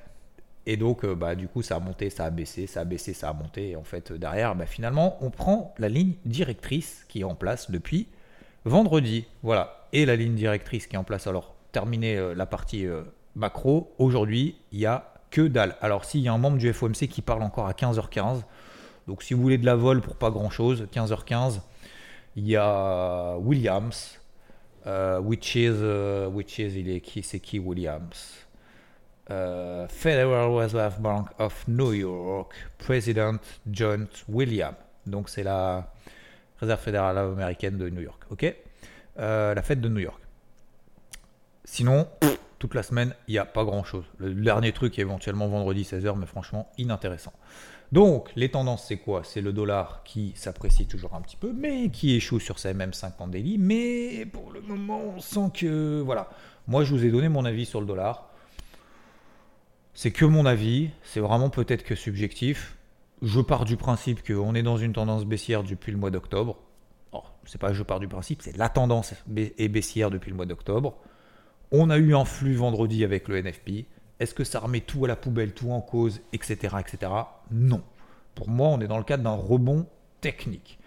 Et 0.67 0.77
donc, 0.77 1.03
euh, 1.03 1.15
bah, 1.15 1.33
du 1.33 1.47
coup, 1.47 1.63
ça 1.63 1.77
a 1.77 1.79
monté, 1.79 2.11
ça 2.11 2.25
a 2.25 2.29
baissé, 2.29 2.67
ça 2.67 2.81
a 2.81 2.83
baissé, 2.83 3.13
ça 3.13 3.29
a 3.29 3.33
monté. 3.33 3.71
Et 3.71 3.75
en 3.75 3.83
fait, 3.83 4.13
derrière, 4.13 4.55
bah, 4.55 4.67
finalement, 4.67 5.17
on 5.21 5.31
prend 5.31 5.73
la 5.79 5.89
ligne 5.89 6.13
directrice 6.25 7.05
qui 7.07 7.21
est 7.21 7.23
en 7.23 7.33
place 7.33 7.71
depuis 7.71 8.07
vendredi. 8.65 9.25
Voilà. 9.41 9.87
Et 9.91 10.05
la 10.05 10.15
ligne 10.15 10.35
directrice 10.35 10.85
qui 10.85 10.95
est 10.95 10.99
en 10.99 11.03
place, 11.03 11.25
alors, 11.25 11.55
terminer 11.71 12.35
la 12.35 12.45
partie 12.45 12.85
macro, 13.35 13.91
aujourd'hui, 13.97 14.55
il 14.71 14.79
y 14.79 14.85
a 14.85 15.11
que 15.31 15.41
dalle. 15.41 15.75
Alors, 15.81 16.05
s'il 16.05 16.21
y 16.21 16.27
a 16.27 16.33
un 16.33 16.37
membre 16.37 16.57
du 16.57 16.71
FOMC 16.71 17.07
qui 17.07 17.21
parle 17.21 17.41
encore 17.41 17.67
à 17.67 17.71
15h15, 17.71 18.43
donc 19.07 19.23
si 19.23 19.33
vous 19.33 19.41
voulez 19.41 19.57
de 19.57 19.65
la 19.65 19.75
vol 19.75 20.01
pour 20.01 20.15
pas 20.15 20.29
grand 20.29 20.49
chose, 20.49 20.87
15h15, 20.93 21.61
il 22.35 22.47
y 22.47 22.55
a 22.55 23.35
Williams, 23.37 24.20
which 24.85 25.55
is, 25.55 25.81
uh, 25.81 26.27
which 26.31 26.59
is, 26.59 26.79
il 26.79 26.89
est 26.89 27.01
qui, 27.01 27.23
c'est 27.23 27.39
qui 27.39 27.59
Williams? 27.59 28.45
Uh, 29.29 29.87
Federal 29.87 30.51
Reserve 30.51 30.99
Bank 30.99 31.27
of 31.39 31.65
New 31.67 31.93
York, 31.93 32.53
President 32.77 33.39
John 33.69 34.07
Williams. 34.27 34.75
Donc 35.05 35.29
c'est 35.29 35.43
la 35.43 35.91
Réserve 36.59 36.79
fédérale 36.79 37.17
américaine 37.17 37.77
de 37.77 37.89
New 37.89 38.01
York, 38.01 38.23
ok? 38.29 38.55
La 39.17 39.61
fête 39.61 39.81
de 39.81 39.89
New 39.89 39.99
York. 39.99 40.21
Sinon, 41.63 42.07
toute 42.59 42.75
la 42.75 42.83
semaine, 42.83 43.15
il 43.27 43.31
n'y 43.31 43.37
a 43.39 43.45
pas 43.45 43.63
grand-chose. 43.63 44.03
Le 44.17 44.33
dernier 44.33 44.71
truc 44.71 44.99
éventuellement 44.99 45.47
vendredi 45.47 45.81
16h, 45.81 46.15
mais 46.17 46.27
franchement 46.27 46.69
inintéressant. 46.77 47.33
Donc, 47.91 48.29
les 48.35 48.49
tendances, 48.49 48.85
c'est 48.87 48.97
quoi? 48.97 49.23
C'est 49.23 49.41
le 49.41 49.51
dollar 49.51 50.03
qui 50.03 50.31
s'apprécie 50.35 50.85
toujours 50.87 51.13
un 51.13 51.21
petit 51.21 51.35
peu, 51.35 51.51
mais 51.51 51.89
qui 51.89 52.15
échoue 52.15 52.39
sur 52.39 52.57
sa 52.57 52.73
MM50 52.73 53.31
daily. 53.31 53.57
Mais 53.57 54.25
pour 54.25 54.51
le 54.51 54.61
moment, 54.61 55.01
on 55.15 55.19
sent 55.19 55.51
que... 55.53 56.01
Voilà. 56.01 56.29
Moi, 56.67 56.83
je 56.83 56.93
vous 56.93 57.05
ai 57.05 57.11
donné 57.11 57.27
mon 57.27 57.43
avis 57.43 57.65
sur 57.65 57.81
le 57.81 57.87
dollar. 57.87 58.29
C'est 59.93 60.11
que 60.11 60.23
mon 60.23 60.45
avis. 60.45 60.89
C'est 61.03 61.19
vraiment 61.19 61.49
peut-être 61.49 61.83
que 61.83 61.95
subjectif. 61.95 62.77
Je 63.21 63.41
pars 63.41 63.65
du 63.65 63.77
principe 63.77 64.25
qu'on 64.25 64.55
est 64.55 64.63
dans 64.63 64.77
une 64.77 64.93
tendance 64.93 65.25
baissière 65.25 65.63
depuis 65.63 65.91
le 65.91 65.97
mois 65.97 66.11
d'octobre. 66.11 66.57
Alors, 67.11 67.33
c'est 67.45 67.59
pas 67.59 67.73
je 67.73 67.83
pars 67.83 67.99
du 67.99 68.07
principe, 68.07 68.41
c'est 68.41 68.55
la 68.57 68.69
tendance 68.69 69.13
est 69.37 69.67
baissière 69.67 70.09
depuis 70.09 70.31
le 70.31 70.37
mois 70.37 70.45
d'octobre. 70.45 70.95
On 71.71 71.89
a 71.89 71.97
eu 71.97 72.15
un 72.15 72.25
flux 72.25 72.55
vendredi 72.55 73.03
avec 73.03 73.27
le 73.27 73.41
NFP. 73.41 73.85
Est-ce 74.21 74.35
que 74.35 74.43
ça 74.43 74.59
remet 74.59 74.81
tout 74.81 75.03
à 75.05 75.07
la 75.07 75.15
poubelle, 75.15 75.51
tout 75.51 75.71
en 75.71 75.81
cause, 75.81 76.21
etc. 76.31 76.75
etc. 76.79 77.11
Non. 77.49 77.81
Pour 78.35 78.49
moi, 78.49 78.67
on 78.67 78.79
est 78.79 78.87
dans 78.87 78.99
le 78.99 79.03
cadre 79.03 79.23
d'un 79.23 79.31
rebond 79.31 79.87
technique. 80.21 80.77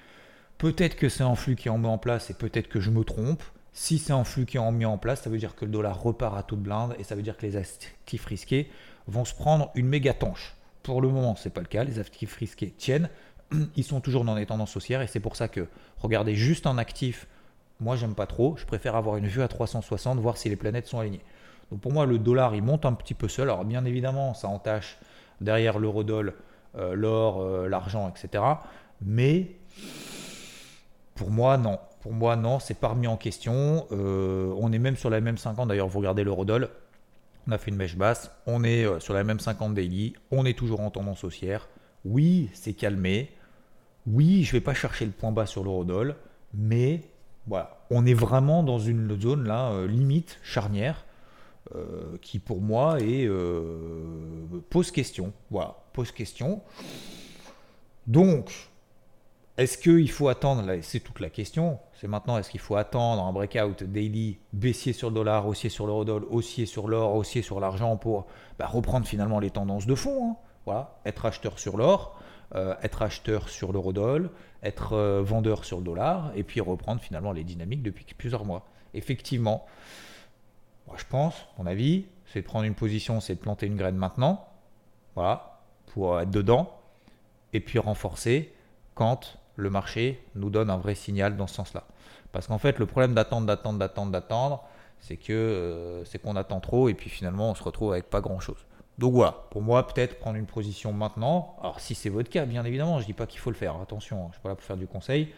Peut-être 0.56 0.94
que 0.94 1.08
c'est 1.08 1.24
un 1.24 1.34
flux 1.34 1.56
qui 1.56 1.68
en 1.68 1.76
mis 1.78 1.88
en 1.88 1.98
place 1.98 2.30
et 2.30 2.34
peut-être 2.34 2.68
que 2.68 2.78
je 2.78 2.90
me 2.90 3.02
trompe. 3.02 3.42
Si 3.72 3.98
c'est 3.98 4.12
un 4.12 4.22
flux 4.22 4.46
qui 4.46 4.56
en 4.56 4.70
mis 4.70 4.84
en 4.84 4.98
place, 4.98 5.22
ça 5.22 5.30
veut 5.30 5.38
dire 5.38 5.56
que 5.56 5.64
le 5.64 5.72
dollar 5.72 6.00
repart 6.00 6.38
à 6.38 6.44
toute 6.44 6.60
blinde 6.60 6.94
et 6.96 7.02
ça 7.02 7.16
veut 7.16 7.22
dire 7.22 7.36
que 7.36 7.44
les 7.44 7.56
actifs 7.56 8.24
risqués 8.24 8.70
vont 9.08 9.24
se 9.24 9.34
prendre 9.34 9.72
une 9.74 9.88
méga 9.88 10.14
tanche. 10.14 10.54
Pour 10.84 11.02
le 11.02 11.08
moment, 11.08 11.34
ce 11.34 11.48
n'est 11.48 11.52
pas 11.52 11.60
le 11.60 11.66
cas. 11.66 11.82
Les 11.82 11.98
actifs 11.98 12.36
risqués 12.36 12.70
tiennent. 12.70 13.10
Ils 13.76 13.82
sont 13.82 14.00
toujours 14.00 14.24
dans 14.24 14.36
des 14.36 14.46
tendances 14.46 14.76
haussières 14.76 15.02
et 15.02 15.08
c'est 15.08 15.18
pour 15.18 15.34
ça 15.34 15.48
que 15.48 15.66
regardez 15.98 16.36
juste 16.36 16.68
un 16.68 16.78
actif 16.78 17.26
moi, 17.80 17.96
j'aime 17.96 18.14
pas 18.14 18.26
trop. 18.26 18.56
Je 18.56 18.64
préfère 18.64 18.94
avoir 18.94 19.16
une 19.16 19.26
vue 19.26 19.42
à 19.42 19.48
360, 19.48 20.18
voir 20.20 20.36
si 20.36 20.48
les 20.48 20.56
planètes 20.56 20.86
sont 20.86 21.00
alignées. 21.00 21.24
Donc 21.70 21.80
pour 21.80 21.92
moi, 21.92 22.06
le 22.06 22.18
dollar, 22.18 22.54
il 22.54 22.62
monte 22.62 22.86
un 22.86 22.92
petit 22.92 23.14
peu 23.14 23.28
seul. 23.28 23.50
Alors 23.50 23.64
bien 23.64 23.84
évidemment, 23.84 24.34
ça 24.34 24.48
entache 24.48 24.98
derrière 25.40 25.78
l'eurodoll, 25.78 26.34
euh, 26.76 26.94
l'or, 26.94 27.40
euh, 27.40 27.68
l'argent, 27.68 28.08
etc. 28.08 28.44
Mais 29.02 29.56
pour 31.14 31.30
moi, 31.30 31.56
non. 31.56 31.78
Pour 32.00 32.12
moi, 32.12 32.36
non, 32.36 32.58
c'est 32.58 32.78
pas 32.78 32.88
remis 32.88 33.06
en 33.06 33.16
question. 33.16 33.86
Euh, 33.92 34.52
on 34.58 34.72
est 34.72 34.78
même 34.78 34.96
sur 34.96 35.10
la 35.10 35.20
même 35.20 35.38
50. 35.38 35.68
D'ailleurs, 35.68 35.88
vous 35.88 35.98
regardez 35.98 36.24
l'eurodoll. 36.24 36.68
On 37.46 37.52
a 37.52 37.58
fait 37.58 37.70
une 37.70 37.76
mèche 37.76 37.96
basse. 37.96 38.30
On 38.46 38.64
est 38.64 39.00
sur 39.00 39.14
la 39.14 39.24
même 39.24 39.40
50 39.40 39.74
daily. 39.74 40.14
On 40.30 40.44
est 40.44 40.56
toujours 40.56 40.80
en 40.80 40.90
tendance 40.90 41.24
haussière. 41.24 41.68
Oui, 42.04 42.50
c'est 42.52 42.74
calmé. 42.74 43.30
Oui, 44.06 44.44
je 44.44 44.52
vais 44.52 44.60
pas 44.60 44.74
chercher 44.74 45.06
le 45.06 45.12
point 45.12 45.32
bas 45.32 45.46
sur 45.46 45.64
l'eurodoll. 45.64 46.16
Mais 46.52 47.00
voilà, 47.46 47.78
on 47.90 48.06
est 48.06 48.14
vraiment 48.14 48.62
dans 48.62 48.78
une 48.78 49.18
zone 49.20 49.46
là 49.46 49.86
limite 49.86 50.38
charnière 50.42 51.04
euh, 51.74 52.18
qui 52.20 52.38
pour 52.38 52.60
moi 52.60 53.00
est 53.00 53.26
euh, 53.26 54.04
pose 54.70 54.90
question. 54.90 55.32
Voilà, 55.50 55.76
pose 55.92 56.12
question. 56.12 56.62
Donc, 58.06 58.70
est-ce 59.56 59.78
qu'il 59.78 60.10
faut 60.10 60.28
attendre 60.28 60.64
C'est 60.82 61.00
toute 61.00 61.20
la 61.20 61.30
question. 61.30 61.78
C'est 62.00 62.08
maintenant 62.08 62.38
est-ce 62.38 62.50
qu'il 62.50 62.60
faut 62.60 62.76
attendre 62.76 63.22
un 63.24 63.32
breakout 63.32 63.84
daily 63.84 64.38
baissier 64.52 64.92
sur 64.92 65.08
le 65.08 65.14
dollar, 65.14 65.46
haussier 65.46 65.70
sur 65.70 65.86
l'eurodoll, 65.86 66.26
haussier 66.30 66.66
sur 66.66 66.88
l'or, 66.88 67.14
haussier 67.14 67.42
sur 67.42 67.60
l'argent 67.60 67.96
pour 67.96 68.26
bah, 68.58 68.66
reprendre 68.66 69.06
finalement 69.06 69.38
les 69.38 69.50
tendances 69.50 69.86
de 69.86 69.94
fond. 69.94 70.30
Hein. 70.30 70.36
Voilà, 70.66 70.98
être 71.04 71.26
acheteur 71.26 71.58
sur 71.58 71.76
l'or, 71.76 72.18
être 72.82 73.02
acheteur 73.02 73.48
sur 73.48 73.72
l'eurodoll, 73.72 74.30
être 74.64 74.94
euh, 74.94 75.22
vendeur 75.22 75.64
sur 75.64 75.78
le 75.78 75.84
dollar 75.84 76.32
et 76.34 76.42
puis 76.42 76.60
reprendre 76.60 77.00
finalement 77.00 77.32
les 77.32 77.44
dynamiques 77.44 77.82
depuis 77.82 78.06
plusieurs 78.16 78.44
mois. 78.44 78.66
Effectivement, 78.94 79.66
je 80.96 81.04
pense, 81.06 81.34
mon 81.58 81.66
avis, 81.66 82.06
c'est 82.26 82.42
de 82.42 82.46
prendre 82.46 82.64
une 82.64 82.74
position, 82.74 83.20
c'est 83.20 83.34
de 83.34 83.40
planter 83.40 83.66
une 83.66 83.76
graine 83.76 83.96
maintenant, 83.96 84.48
voilà, 85.14 85.60
pour 85.86 86.20
être 86.20 86.30
dedans, 86.30 86.70
et 87.52 87.60
puis 87.60 87.78
renforcer 87.78 88.52
quand 88.94 89.38
le 89.56 89.70
marché 89.70 90.24
nous 90.34 90.50
donne 90.50 90.70
un 90.70 90.76
vrai 90.76 90.94
signal 90.94 91.36
dans 91.36 91.46
ce 91.46 91.54
sens-là. 91.54 91.84
Parce 92.32 92.48
qu'en 92.48 92.58
fait, 92.58 92.78
le 92.78 92.86
problème 92.86 93.14
d'attendre, 93.14 93.46
d'attendre, 93.46 93.78
d'attendre, 93.78 94.10
d'attendre, 94.10 94.64
c'est 95.00 95.16
que 95.16 95.32
euh, 95.32 96.04
c'est 96.04 96.18
qu'on 96.18 96.34
attend 96.34 96.60
trop 96.60 96.88
et 96.88 96.94
puis 96.94 97.10
finalement 97.10 97.50
on 97.50 97.54
se 97.54 97.62
retrouve 97.62 97.92
avec 97.92 98.08
pas 98.08 98.20
grand-chose. 98.20 98.64
Donc 98.98 99.12
voilà, 99.12 99.32
pour 99.50 99.60
moi, 99.60 99.86
peut-être 99.86 100.18
prendre 100.18 100.36
une 100.36 100.46
position 100.46 100.92
maintenant. 100.92 101.56
Alors, 101.60 101.80
si 101.80 101.94
c'est 101.94 102.08
votre 102.08 102.30
cas, 102.30 102.46
bien 102.46 102.64
évidemment, 102.64 103.00
je 103.00 103.06
dis 103.06 103.12
pas 103.12 103.26
qu'il 103.26 103.40
faut 103.40 103.50
le 103.50 103.56
faire. 103.56 103.80
Attention, 103.80 104.24
hein, 104.24 104.26
je 104.30 104.34
suis 104.34 104.42
pas 104.42 104.50
là 104.50 104.54
pour 104.54 104.64
faire 104.64 104.76
du 104.76 104.86
conseil. 104.86 105.34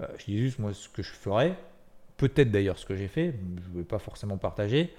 Euh, 0.00 0.06
je 0.18 0.24
dis 0.26 0.38
juste, 0.38 0.60
moi, 0.60 0.72
ce 0.72 0.88
que 0.88 1.02
je 1.02 1.10
ferais, 1.10 1.56
peut-être 2.28 2.50
d'ailleurs 2.50 2.78
ce 2.78 2.86
que 2.86 2.96
j'ai 2.96 3.08
fait, 3.08 3.34
je 3.62 3.70
ne 3.70 3.78
vais 3.78 3.84
pas 3.84 3.98
forcément 3.98 4.36
partager, 4.36 4.94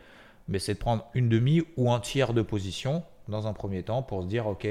mais 0.47 0.59
c'est 0.59 0.73
de 0.73 0.79
prendre 0.79 1.05
une 1.13 1.29
demi 1.29 1.63
ou 1.77 1.91
un 1.91 1.99
tiers 1.99 2.33
de 2.33 2.41
position 2.41 3.03
dans 3.27 3.47
un 3.47 3.53
premier 3.53 3.83
temps 3.83 4.03
pour 4.03 4.23
se 4.23 4.27
dire, 4.27 4.47
ok, 4.47 4.67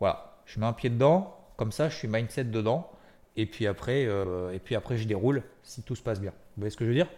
voilà, 0.00 0.36
je 0.46 0.60
mets 0.60 0.66
un 0.66 0.72
pied 0.72 0.90
dedans, 0.90 1.36
comme 1.56 1.72
ça, 1.72 1.88
je 1.88 1.96
suis 1.96 2.08
mindset 2.08 2.44
dedans, 2.44 2.90
et 3.36 3.46
puis 3.46 3.66
après, 3.66 4.04
euh, 4.06 4.52
et 4.52 4.58
puis 4.58 4.74
après 4.74 4.96
je 4.96 5.06
déroule 5.06 5.42
si 5.62 5.82
tout 5.82 5.96
se 5.96 6.02
passe 6.02 6.20
bien. 6.20 6.30
Vous 6.30 6.60
voyez 6.60 6.70
ce 6.70 6.76
que 6.76 6.84
je 6.84 6.90
veux 6.90 6.94
dire? 6.94 7.08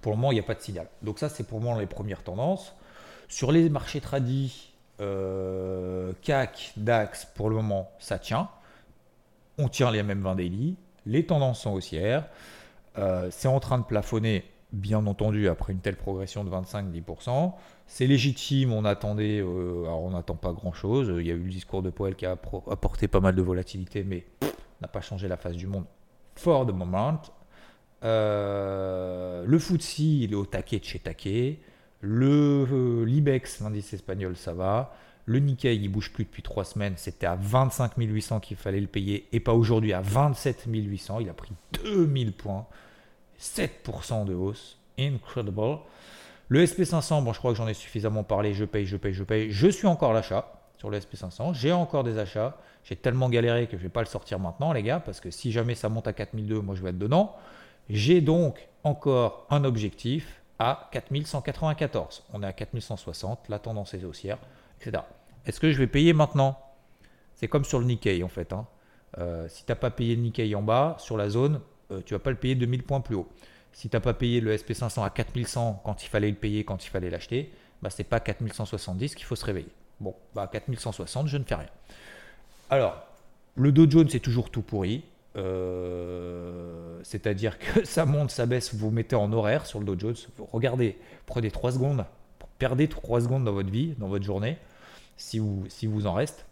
Pour 0.00 0.12
le 0.12 0.16
moment, 0.16 0.32
il 0.32 0.34
n'y 0.34 0.40
a 0.40 0.44
pas 0.44 0.54
de 0.54 0.60
signal. 0.60 0.88
Donc 1.02 1.18
ça, 1.18 1.28
c'est 1.28 1.46
pour 1.46 1.60
moi 1.60 1.78
les 1.78 1.86
premières 1.86 2.22
tendances. 2.22 2.74
Sur 3.28 3.52
les 3.52 3.68
marchés 3.68 4.00
tradis, 4.00 4.72
euh, 5.00 6.12
CAC, 6.22 6.72
DAX, 6.76 7.26
pour 7.34 7.50
le 7.50 7.56
moment, 7.56 7.90
ça 7.98 8.18
tient. 8.18 8.48
On 9.58 9.68
tient 9.68 9.90
les 9.90 10.02
mêmes 10.02 10.22
20 10.22 10.36
daily. 10.36 10.76
Les 11.06 11.26
tendances 11.26 11.62
sont 11.62 11.72
haussières. 11.72 12.26
Euh, 12.98 13.28
c'est 13.30 13.48
en 13.48 13.60
train 13.60 13.78
de 13.78 13.84
plafonner, 13.84 14.44
bien 14.72 15.06
entendu, 15.06 15.48
après 15.48 15.72
une 15.72 15.80
telle 15.80 15.96
progression 15.96 16.44
de 16.44 16.50
25-10%. 16.50 17.52
C'est 17.86 18.06
légitime, 18.06 18.72
on 18.72 18.84
attendait, 18.84 19.40
euh, 19.40 19.86
on 19.88 20.10
n'attend 20.10 20.36
pas 20.36 20.52
grand-chose. 20.52 21.12
Il 21.18 21.26
y 21.26 21.30
a 21.30 21.34
eu 21.34 21.42
le 21.42 21.50
discours 21.50 21.82
de 21.82 21.90
Powell 21.90 22.14
qui 22.14 22.26
a 22.26 22.32
apporté 22.32 23.08
pas 23.08 23.20
mal 23.20 23.34
de 23.34 23.42
volatilité, 23.42 24.04
mais 24.04 24.26
n'a 24.80 24.88
pas 24.88 25.00
changé 25.00 25.28
la 25.28 25.36
face 25.36 25.56
du 25.56 25.66
monde 25.66 25.84
for 26.36 26.66
the 26.66 26.72
moment. 26.72 27.20
le 28.02 29.58
FTSE, 29.58 29.98
il 29.98 30.32
est 30.32 30.36
au 30.36 30.46
taquet 30.46 30.78
de 30.78 30.84
chez 30.84 30.98
taquet. 30.98 31.60
Le 32.00 32.66
euh, 32.72 33.04
l'IBEX, 33.04 33.60
l'indice 33.60 33.92
espagnol, 33.92 34.36
ça 34.36 34.54
va. 34.54 34.94
Le 35.26 35.38
Nikkei, 35.38 35.76
il 35.76 35.88
bouge 35.88 36.12
plus 36.12 36.24
depuis 36.24 36.42
trois 36.42 36.64
semaines. 36.64 36.94
C'était 36.96 37.26
à 37.26 37.36
25 37.36 37.92
800 37.96 38.40
qu'il 38.40 38.56
fallait 38.56 38.80
le 38.80 38.86
payer 38.86 39.28
et 39.32 39.40
pas 39.40 39.52
aujourd'hui 39.52 39.92
à 39.92 40.00
27 40.00 40.64
800. 40.66 41.20
Il 41.20 41.28
a 41.28 41.34
pris 41.34 41.52
2000 41.84 42.32
points. 42.32 42.66
7% 43.38 44.24
de 44.24 44.34
hausse. 44.34 44.78
Incredible. 44.98 45.78
Le 46.48 46.64
SP500, 46.64 47.22
bon, 47.22 47.32
je 47.32 47.38
crois 47.38 47.52
que 47.52 47.58
j'en 47.58 47.68
ai 47.68 47.74
suffisamment 47.74 48.24
parlé. 48.24 48.54
Je 48.54 48.64
paye, 48.64 48.86
je 48.86 48.96
paye, 48.96 49.14
je 49.14 49.24
paye. 49.24 49.50
Je 49.50 49.68
suis 49.68 49.86
encore 49.86 50.12
l'achat 50.12 50.52
sur 50.78 50.90
le 50.90 50.98
SP500. 50.98 51.54
J'ai 51.54 51.72
encore 51.72 52.04
des 52.04 52.18
achats. 52.18 52.56
J'ai 52.84 52.96
tellement 52.96 53.28
galéré 53.28 53.66
que 53.66 53.72
je 53.72 53.76
ne 53.76 53.82
vais 53.82 53.88
pas 53.88 54.00
le 54.00 54.06
sortir 54.06 54.38
maintenant, 54.38 54.72
les 54.72 54.82
gars, 54.82 55.00
parce 55.00 55.20
que 55.20 55.30
si 55.30 55.52
jamais 55.52 55.74
ça 55.74 55.88
monte 55.88 56.08
à 56.08 56.12
4002, 56.12 56.60
moi 56.60 56.74
je 56.74 56.82
vais 56.82 56.90
être 56.90 56.98
dedans. 56.98 57.36
J'ai 57.88 58.20
donc 58.20 58.68
encore 58.84 59.46
un 59.50 59.64
objectif 59.64 60.40
à 60.58 60.88
4194. 60.92 62.24
On 62.32 62.42
est 62.42 62.46
à 62.46 62.52
4160, 62.52 63.48
la 63.48 63.58
tendance 63.58 63.94
est 63.94 64.04
haussière, 64.04 64.38
Est-ce 65.46 65.60
que 65.60 65.70
je 65.70 65.78
vais 65.78 65.86
payer 65.86 66.12
maintenant? 66.12 66.58
C'est 67.34 67.48
comme 67.48 67.64
sur 67.64 67.78
le 67.78 67.86
Nikkei 67.86 68.22
en 68.22 68.28
fait. 68.28 68.52
Hein. 68.52 68.66
Euh, 69.18 69.48
si 69.48 69.64
tu 69.64 69.72
n'as 69.72 69.76
pas 69.76 69.90
payé 69.90 70.16
le 70.16 70.22
Nikkei 70.22 70.54
en 70.54 70.62
bas, 70.62 70.96
sur 70.98 71.16
la 71.16 71.28
zone, 71.28 71.60
euh, 71.90 72.00
tu 72.04 72.14
vas 72.14 72.20
pas 72.20 72.30
le 72.30 72.36
payer 72.36 72.54
2000 72.54 72.82
points 72.82 73.00
plus 73.00 73.16
haut. 73.16 73.28
Si 73.72 73.88
tu 73.88 73.96
n'as 73.96 74.00
pas 74.00 74.14
payé 74.14 74.40
le 74.40 74.54
SP500 74.54 75.04
à 75.04 75.10
4100 75.10 75.82
quand 75.84 76.02
il 76.02 76.08
fallait 76.08 76.30
le 76.30 76.36
payer, 76.36 76.64
quand 76.64 76.84
il 76.84 76.88
fallait 76.88 77.10
l'acheter, 77.10 77.52
bah, 77.82 77.90
ce 77.90 77.98
n'est 77.98 78.08
pas 78.08 78.20
4170 78.20 79.14
qu'il 79.14 79.24
faut 79.24 79.36
se 79.36 79.44
réveiller. 79.44 79.70
Bon, 80.00 80.14
bah, 80.34 80.48
4160, 80.50 81.28
je 81.28 81.36
ne 81.36 81.44
fais 81.44 81.54
rien. 81.54 81.68
Alors, 82.68 83.02
le 83.56 83.72
Dow 83.72 83.88
Jones, 83.88 84.08
c'est 84.08 84.20
toujours 84.20 84.50
tout 84.50 84.62
pourri. 84.62 85.04
Euh, 85.36 86.98
c'est-à-dire 87.04 87.58
que 87.58 87.84
ça 87.84 88.04
monte, 88.04 88.30
ça 88.30 88.46
baisse, 88.46 88.74
vous 88.74 88.88
vous 88.88 88.90
mettez 88.90 89.16
en 89.16 89.32
horaire 89.32 89.66
sur 89.66 89.78
le 89.78 89.84
Dow 89.86 89.98
Jones. 89.98 90.16
Regardez, 90.52 90.98
prenez 91.26 91.50
3 91.50 91.72
secondes, 91.72 92.04
perdez 92.60 92.86
3 92.86 93.22
secondes 93.22 93.44
dans 93.44 93.52
votre 93.52 93.70
vie, 93.70 93.94
dans 93.98 94.06
votre 94.06 94.24
journée, 94.24 94.58
si 95.16 95.38
vous, 95.38 96.06
en 96.06 96.12
reste. 96.12 96.46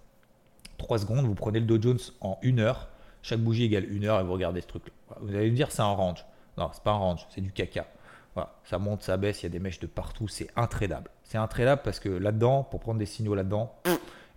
3 0.78 0.98
secondes, 0.98 1.24
vous 1.24 1.34
prenez 1.34 1.60
le 1.60 1.66
Dow 1.66 1.80
Jones 1.80 2.00
en 2.20 2.40
1 2.42 2.58
heure. 2.58 2.88
Chaque 3.22 3.40
bougie 3.40 3.64
égale 3.64 3.86
1 3.90 4.04
heure 4.04 4.20
et 4.20 4.24
vous 4.24 4.32
regardez 4.32 4.60
ce 4.60 4.66
truc. 4.66 4.84
-là. 4.86 5.16
Vous 5.20 5.34
allez 5.34 5.50
me 5.50 5.56
dire 5.56 5.70
c'est 5.70 5.82
un 5.82 5.94
range. 5.94 6.24
Non, 6.56 6.70
c'est 6.72 6.82
pas 6.82 6.92
un 6.92 6.96
range, 6.96 7.26
c'est 7.30 7.40
du 7.40 7.52
caca. 7.52 7.86
Voilà, 8.34 8.54
ça 8.64 8.78
monte, 8.78 9.02
ça 9.02 9.16
baisse, 9.16 9.42
il 9.42 9.44
y 9.44 9.46
a 9.46 9.50
des 9.50 9.58
mèches 9.58 9.80
de 9.80 9.86
partout, 9.86 10.28
c'est 10.28 10.48
intradable. 10.56 11.10
C'est 11.24 11.38
intradable 11.38 11.82
parce 11.84 12.00
que 12.00 12.08
là-dedans, 12.08 12.64
pour 12.64 12.80
prendre 12.80 12.98
des 12.98 13.06
signaux 13.06 13.34
là-dedans, 13.34 13.74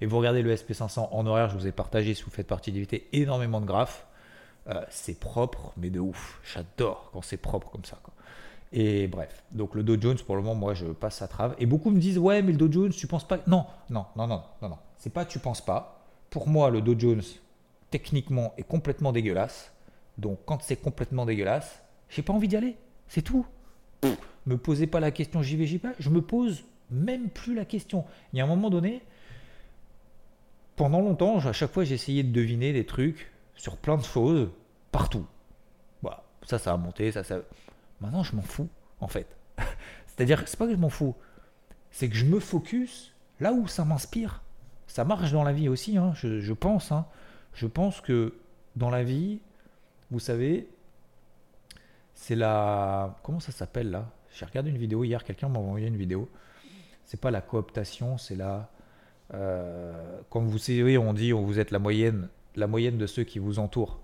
et 0.01 0.05
vous 0.05 0.17
regardez 0.17 0.41
le 0.41 0.53
SP500 0.53 1.09
en 1.11 1.25
horaire, 1.27 1.49
je 1.49 1.57
vous 1.57 1.67
ai 1.67 1.71
partagé 1.71 2.13
si 2.15 2.23
vous 2.23 2.31
faites 2.31 2.47
partie 2.47 2.71
d'éviter 2.71 3.07
énormément 3.13 3.61
de 3.61 3.65
graphes. 3.65 4.07
Euh, 4.67 4.83
c'est 4.89 5.19
propre, 5.19 5.73
mais 5.77 5.89
de 5.89 5.99
ouf. 5.99 6.39
J'adore 6.43 7.09
quand 7.13 7.21
c'est 7.21 7.37
propre 7.37 7.69
comme 7.69 7.85
ça. 7.85 7.99
Et 8.73 9.07
bref, 9.07 9.43
donc 9.51 9.75
le 9.75 9.83
Dow 9.83 9.99
Jones, 9.99 10.17
pour 10.25 10.35
le 10.35 10.41
moment, 10.41 10.55
moi, 10.55 10.73
je 10.73 10.85
passe 10.85 11.21
à 11.21 11.27
trave. 11.27 11.55
Et 11.59 11.65
beaucoup 11.65 11.89
me 11.89 11.99
disent, 11.99 12.17
ouais, 12.17 12.41
mais 12.41 12.53
le 12.53 12.57
Dow 12.57 12.71
Jones, 12.71 12.91
tu 12.91 13.05
penses 13.05 13.27
pas? 13.27 13.39
Non, 13.47 13.65
non, 13.89 14.05
non, 14.15 14.27
non, 14.27 14.43
non, 14.61 14.69
non. 14.69 14.77
C'est 14.97 15.11
pas 15.11 15.25
tu 15.25 15.39
penses 15.39 15.61
pas. 15.61 16.05
Pour 16.29 16.47
moi, 16.47 16.69
le 16.69 16.81
Dow 16.81 16.97
Jones, 16.97 17.23
techniquement, 17.89 18.53
est 18.57 18.63
complètement 18.63 19.11
dégueulasse. 19.11 19.73
Donc, 20.17 20.39
quand 20.45 20.61
c'est 20.61 20.77
complètement 20.77 21.25
dégueulasse, 21.25 21.83
j'ai 22.09 22.21
pas 22.21 22.31
envie 22.31 22.47
d'y 22.47 22.55
aller. 22.55 22.77
C'est 23.07 23.21
tout. 23.21 23.45
Me 24.45 24.57
posez 24.57 24.87
pas 24.87 24.99
la 24.99 25.11
question, 25.11 25.41
j'y 25.41 25.57
vais, 25.57 25.65
j'y 25.65 25.77
vais 25.77 25.89
pas. 25.89 25.95
Je 25.99 26.09
me 26.09 26.21
pose 26.21 26.63
même 26.89 27.29
plus 27.29 27.55
la 27.55 27.65
question. 27.65 28.05
Il 28.31 28.39
y 28.39 28.41
a 28.41 28.45
un 28.45 28.47
moment 28.47 28.69
donné, 28.69 29.01
pendant 30.77 31.01
longtemps, 31.01 31.37
à 31.39 31.51
chaque 31.51 31.71
fois, 31.71 31.83
essayé 31.83 32.23
de 32.23 32.31
deviner 32.31 32.71
des 32.71 32.85
trucs 32.85 33.31
sur 33.55 33.75
plein 33.75 33.97
de 33.97 34.03
choses, 34.03 34.49
partout. 34.91 35.25
Voilà. 36.01 36.23
Ça, 36.43 36.57
ça 36.57 36.71
a 36.73 36.77
monté, 36.77 37.11
ça, 37.11 37.23
ça. 37.23 37.39
Maintenant, 38.01 38.23
je 38.23 38.35
m'en 38.35 38.41
fous, 38.41 38.69
en 38.99 39.07
fait. 39.07 39.37
C'est-à-dire, 40.07 40.43
c'est 40.47 40.57
pas 40.57 40.65
que 40.65 40.73
je 40.73 40.77
m'en 40.77 40.89
fous, 40.89 41.15
c'est 41.91 42.09
que 42.09 42.15
je 42.15 42.25
me 42.25 42.39
focus 42.39 43.13
là 43.39 43.53
où 43.53 43.67
ça 43.67 43.85
m'inspire. 43.85 44.43
Ça 44.87 45.05
marche 45.05 45.31
dans 45.31 45.43
la 45.43 45.53
vie 45.53 45.69
aussi, 45.69 45.97
hein, 45.97 46.13
je, 46.15 46.53
pense. 46.53 46.91
Hein. 46.91 47.05
Je 47.53 47.67
pense 47.67 48.01
que 48.01 48.35
dans 48.75 48.89
la 48.89 49.03
vie, 49.03 49.39
vous 50.09 50.19
savez, 50.19 50.67
c'est 52.13 52.35
la. 52.35 53.17
Comment 53.23 53.39
ça 53.39 53.51
s'appelle 53.51 53.89
là? 53.89 54.11
J'ai 54.33 54.45
regardé 54.45 54.69
une 54.69 54.77
vidéo 54.77 55.03
hier, 55.03 55.23
quelqu'un 55.23 55.49
m'a 55.49 55.59
envoyé 55.59 55.87
une 55.87 55.95
vidéo. 55.95 56.29
C'est 57.05 57.19
pas 57.19 57.31
la 57.31 57.41
cooptation, 57.41 58.17
c'est 58.17 58.35
la. 58.35 58.69
Euh, 59.33 60.19
quand 60.29 60.41
vous 60.41 60.57
savez, 60.57 60.97
on 60.97 61.13
dit 61.13 61.31
vous 61.31 61.59
êtes 61.59 61.71
la 61.71 61.79
moyenne, 61.79 62.27
la 62.55 62.67
moyenne 62.67 62.97
de 62.97 63.07
ceux 63.07 63.23
qui 63.23 63.39
vous 63.39 63.59
entourent. 63.59 64.00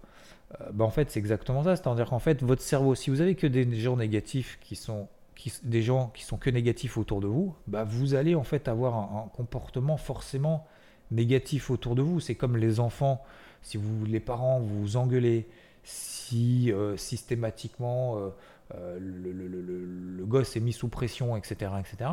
Euh, 0.54 0.72
bah, 0.72 0.86
en 0.86 0.90
fait, 0.90 1.12
c'est 1.12 1.20
exactement 1.20 1.64
ça. 1.64 1.76
C'est-à-dire 1.76 2.10
qu'en 2.10 2.20
fait, 2.20 2.44
votre 2.44 2.62
cerveau, 2.62 2.96
si 2.96 3.10
vous 3.10 3.22
avez 3.22 3.36
que 3.36 3.48
des 3.48 3.80
gens 3.80 3.98
négatifs 3.98 4.58
qui 4.62 4.76
sont 4.76 5.08
qui, 5.36 5.54
des 5.64 5.84
gens 5.84 6.12
qui 6.16 6.24
sont 6.24 6.38
que 6.38 6.50
négatifs 6.50 6.98
autour 6.98 7.22
de 7.22 7.28
vous, 7.28 7.56
bah, 7.68 7.84
vous 7.84 8.16
allez 8.16 8.34
en 8.34 8.44
fait 8.44 8.68
avoir 8.68 8.96
un, 8.96 9.30
comportement 9.36 9.98
forcément 9.98 10.66
négatif 11.12 11.70
autour 11.70 11.96
de 11.96 12.02
vous. 12.02 12.20
C'est 12.20 12.36
comme 12.36 12.58
les 12.58 12.80
enfants, 12.80 13.24
si 13.62 13.78
vous 13.78 14.06
les 14.06 14.20
parents 14.20 14.60
vous 14.60 14.98
engueulez, 14.98 15.48
si 15.84 16.72
euh, 16.72 16.98
systématiquement 16.98 18.18
le, 18.74 19.32
le, 19.32 20.26
gosse 20.26 20.58
est 20.58 20.60
mis 20.60 20.74
sous 20.74 20.90
pression, 20.90 21.38
etc., 21.38 21.72
etc., 21.80 22.12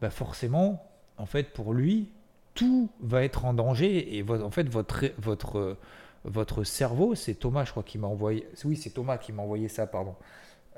bah 0.00 0.10
forcément, 0.10 0.84
en 1.16 1.26
fait, 1.26 1.52
pour 1.52 1.72
lui, 1.72 2.10
tout 2.54 2.90
va 3.00 3.22
être 3.22 3.44
en 3.44 3.54
danger. 3.54 4.16
Et 4.16 4.24
en 4.28 4.50
fait, 4.50 4.68
votre, 4.68 5.04
votre, 5.18 5.76
votre 6.24 6.64
cerveau, 6.64 7.14
c'est 7.14 7.34
Thomas, 7.34 7.64
je 7.64 7.72
crois, 7.72 7.82
qui 7.82 7.98
m'a 7.98 8.06
envoyé. 8.06 8.46
Oui, 8.64 8.76
c'est 8.76 8.90
Thomas 8.90 9.18
qui 9.18 9.32
m'a 9.32 9.42
envoyé 9.42 9.68
ça, 9.68 9.86
pardon. 9.86 10.14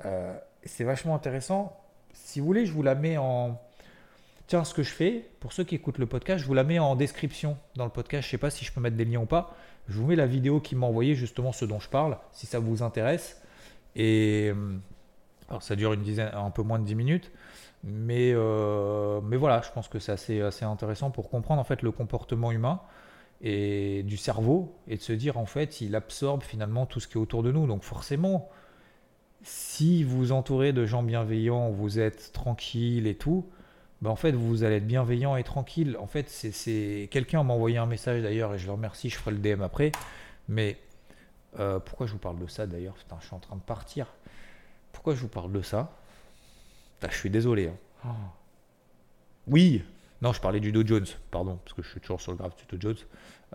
Euh, 0.05 0.35
c'est 0.63 0.83
vachement 0.83 1.15
intéressant. 1.15 1.79
Si 2.13 2.39
vous 2.39 2.45
voulez, 2.45 2.65
je 2.65 2.73
vous 2.73 2.83
la 2.83 2.95
mets 2.95 3.17
en. 3.17 3.59
Tiens, 4.47 4.63
ce 4.63 4.73
que 4.73 4.83
je 4.83 4.91
fais, 4.91 5.27
pour 5.39 5.53
ceux 5.53 5.63
qui 5.63 5.75
écoutent 5.75 5.97
le 5.97 6.05
podcast, 6.05 6.41
je 6.41 6.47
vous 6.47 6.53
la 6.53 6.63
mets 6.63 6.77
en 6.77 6.95
description 6.95 7.57
dans 7.75 7.83
le 7.83 7.89
podcast. 7.91 8.23
Je 8.23 8.27
ne 8.27 8.31
sais 8.31 8.37
pas 8.37 8.49
si 8.49 8.63
je 8.63 8.71
peux 8.71 8.81
mettre 8.81 8.95
des 8.95 9.05
liens 9.05 9.21
ou 9.21 9.25
pas. 9.25 9.55
Je 9.87 9.97
vous 9.97 10.05
mets 10.05 10.15
la 10.15 10.27
vidéo 10.27 10.59
qui 10.59 10.75
m'a 10.75 10.85
envoyé 10.87 11.15
justement 11.15 11.51
ce 11.51 11.65
dont 11.65 11.79
je 11.79 11.89
parle, 11.89 12.17
si 12.31 12.45
ça 12.45 12.59
vous 12.59 12.83
intéresse. 12.83 13.41
Et 13.95 14.51
euh, 14.53 14.77
alors 15.49 15.63
ça 15.63 15.75
dure 15.75 15.93
une 15.93 16.01
dizaine, 16.01 16.31
un 16.33 16.51
peu 16.51 16.63
moins 16.63 16.79
de 16.79 16.85
10 16.85 16.95
minutes. 16.95 17.31
Mais, 17.83 18.31
euh, 18.33 19.21
mais 19.21 19.37
voilà, 19.37 19.61
je 19.61 19.71
pense 19.71 19.87
que 19.87 19.99
c'est 19.99 20.11
assez, 20.11 20.41
assez 20.41 20.65
intéressant 20.65 21.11
pour 21.11 21.29
comprendre 21.29 21.61
en 21.61 21.63
fait 21.63 21.83
le 21.83 21.91
comportement 21.91 22.51
humain 22.51 22.81
et 23.41 24.03
du 24.03 24.17
cerveau 24.17 24.75
et 24.87 24.97
de 24.97 25.01
se 25.01 25.13
dire 25.13 25.37
en 25.37 25.45
fait 25.45 25.81
il 25.81 25.95
absorbe 25.95 26.41
finalement 26.41 26.85
tout 26.85 26.99
ce 26.99 27.07
qui 27.07 27.15
est 27.15 27.21
autour 27.21 27.43
de 27.43 27.51
nous. 27.51 27.67
Donc 27.67 27.83
forcément, 27.83 28.49
si 29.43 30.03
vous 30.03 30.17
vous 30.17 30.31
entourez 30.31 30.73
de 30.73 30.85
gens 30.85 31.03
bienveillants, 31.03 31.69
vous 31.69 31.99
êtes 31.99 32.31
tranquille 32.31 33.07
et 33.07 33.15
tout, 33.15 33.45
ben 34.01 34.09
en 34.09 34.15
fait 34.15 34.31
vous 34.31 34.63
allez 34.63 34.77
être 34.77 34.87
bienveillant 34.87 35.35
et 35.35 35.43
tranquille. 35.43 35.97
En 35.99 36.07
fait, 36.07 36.29
c'est 36.29 37.07
quelqu'un 37.11 37.43
m'a 37.43 37.53
envoyé 37.53 37.77
un 37.77 37.85
message 37.85 38.21
d'ailleurs 38.21 38.53
et 38.53 38.57
je 38.57 38.65
le 38.65 38.71
remercie, 38.73 39.09
je 39.09 39.17
ferai 39.17 39.31
le 39.31 39.37
DM 39.37 39.61
après. 39.61 39.91
Mais 40.47 40.77
euh, 41.59 41.79
pourquoi 41.79 42.07
je 42.07 42.13
vous 42.13 42.19
parle 42.19 42.39
de 42.39 42.47
ça 42.47 42.67
d'ailleurs? 42.67 42.95
Je 42.97 43.25
suis 43.25 43.35
en 43.35 43.39
train 43.39 43.55
de 43.55 43.61
partir. 43.61 44.07
Pourquoi 44.91 45.15
je 45.15 45.21
vous 45.21 45.27
parle 45.27 45.51
de 45.51 45.61
ça? 45.61 45.91
Je 47.07 47.15
suis 47.15 47.29
désolé. 47.29 47.67
Hein. 47.67 47.75
Oh. 48.05 48.09
Oui, 49.47 49.83
non, 50.21 50.33
je 50.33 50.39
parlais 50.39 50.59
du 50.59 50.71
Dow 50.71 50.85
Jones, 50.85 51.05
pardon, 51.29 51.59
parce 51.63 51.73
que 51.73 51.81
je 51.81 51.89
suis 51.89 51.99
toujours 51.99 52.21
sur 52.21 52.31
le 52.31 52.37
graphe 52.37 52.55
du 52.55 52.63
Dow 52.69 52.77
Jones. 52.79 52.97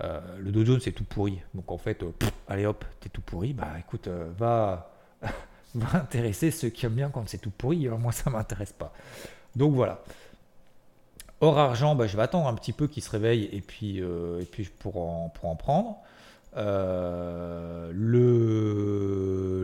Euh, 0.03 0.21
le 0.39 0.53
Dow 0.53 0.65
Jones, 0.65 0.81
c'est 0.81 0.93
tout 0.93 1.05
pourri. 1.05 1.41
Donc 1.55 1.71
en 1.71 1.79
fait, 1.79 2.03
euh, 2.03 2.13
allez 2.49 2.67
hop, 2.67 2.85
t'es 3.01 3.09
tout 3.09 3.23
pourri. 3.23 3.53
Bah 3.53 3.73
écoute, 3.79 4.09
euh, 4.09 4.31
va, 4.37 4.93
va 5.75 5.99
intéresser 5.99 6.51
ceux 6.51 6.69
qui 6.69 6.87
aiment 6.87 6.95
bien 6.95 7.11
quand 7.11 7.29
c'est 7.29 7.39
tout 7.39 7.51
pourri. 7.51 7.89
moi, 7.89 8.13
ça 8.13 8.31
m'intéresse 8.31 8.73
pas. 8.73 8.93
Donc 9.57 9.75
voilà. 9.75 10.03
Or 11.41 11.59
argent, 11.59 11.95
bah, 11.95 12.07
je 12.07 12.17
vais 12.17 12.23
attendre 12.23 12.47
un 12.47 12.55
petit 12.55 12.73
peu 12.73 12.87
qu'il 12.87 13.03
se 13.03 13.11
réveille 13.11 13.49
et 13.53 13.63
puis, 13.63 13.97
et 13.99 14.45
puis 14.51 14.69
pour 14.79 14.99
en, 14.99 15.31
pour 15.31 15.49
en 15.49 15.57
prendre. 15.57 15.97
Le, 16.55 17.91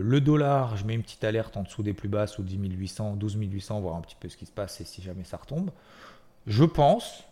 le, 0.01 0.21
dollar, 0.21 0.75
je 0.75 0.85
mets 0.85 0.95
une 0.95 1.03
petite 1.03 1.23
alerte 1.23 1.55
en 1.55 1.61
dessous 1.61 1.83
des 1.83 1.93
plus 1.93 2.09
basses, 2.09 2.39
ou 2.39 2.43
10 2.43 2.57
800, 2.57 3.15
12 3.17 3.37
800, 3.39 3.79
voir 3.81 3.95
un 3.95 4.01
petit 4.01 4.15
peu 4.19 4.27
ce 4.27 4.37
qui 4.37 4.47
se 4.47 4.51
passe 4.51 4.81
et 4.81 4.85
si 4.85 5.03
jamais 5.03 5.23
ça 5.23 5.37
retombe. 5.37 5.69
Je 6.47 6.63
pense, 6.63 7.23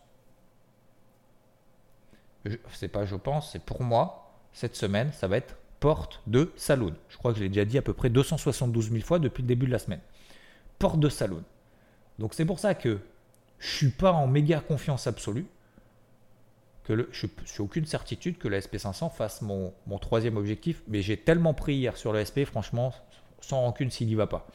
c'est 2.73 2.89
pas 2.89 3.05
je 3.05 3.15
pense, 3.15 3.51
c'est 3.51 3.63
pour 3.63 3.81
moi, 3.81 4.31
cette 4.53 4.75
semaine, 4.75 5.11
ça 5.13 5.27
va 5.27 5.37
être 5.37 5.55
porte 5.79 6.21
de 6.27 6.51
saloon. 6.55 6.93
Je 7.09 7.17
crois 7.17 7.31
que 7.31 7.39
je 7.39 7.43
l'ai 7.43 7.49
déjà 7.49 7.65
dit 7.65 7.77
à 7.77 7.81
peu 7.81 7.93
près 7.93 8.09
272 8.09 8.91
000 8.91 9.03
fois 9.03 9.19
depuis 9.19 9.41
le 9.41 9.47
début 9.47 9.65
de 9.65 9.71
la 9.71 9.79
semaine. 9.79 10.01
Porte 10.79 10.99
de 10.99 11.09
saloon. 11.09 11.43
Donc 12.19 12.33
c'est 12.33 12.45
pour 12.45 12.59
ça 12.59 12.75
que 12.75 12.99
je 13.59 13.67
suis 13.67 13.89
pas 13.89 14.11
en 14.11 14.27
méga 14.27 14.59
confiance 14.59 15.07
absolue 15.07 15.45
que 16.83 17.09
je 17.11 17.25
n'ai 17.25 17.59
aucune 17.59 17.85
certitude 17.85 18.37
que 18.37 18.47
le 18.47 18.59
SP500 18.59 19.11
fasse 19.11 19.41
mon, 19.41 19.73
troisième 19.99 20.37
objectif, 20.37 20.83
mais 20.87 21.01
j'ai 21.01 21.17
tellement 21.17 21.53
pris 21.53 21.75
hier 21.75 21.97
sur 21.97 22.13
le 22.13 22.23
SP, 22.23 22.45
franchement, 22.45 22.93
sans 23.41 23.61
rancune 23.61 23.89
s'il 23.89 24.07
n'y 24.07 24.15
va 24.15 24.27
pas. 24.27 24.47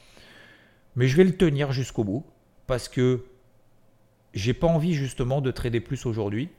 Mais 0.94 1.08
je 1.08 1.16
vais 1.16 1.24
le 1.24 1.36
tenir 1.36 1.72
jusqu'au 1.72 2.04
bout, 2.04 2.24
parce 2.68 2.88
que 2.88 3.24
j'ai 4.34 4.54
pas 4.54 4.66
envie 4.66 4.94
justement 4.94 5.40
de 5.40 5.50
trader 5.50 5.80
plus 5.80 6.06
aujourd'hui, 6.06 6.50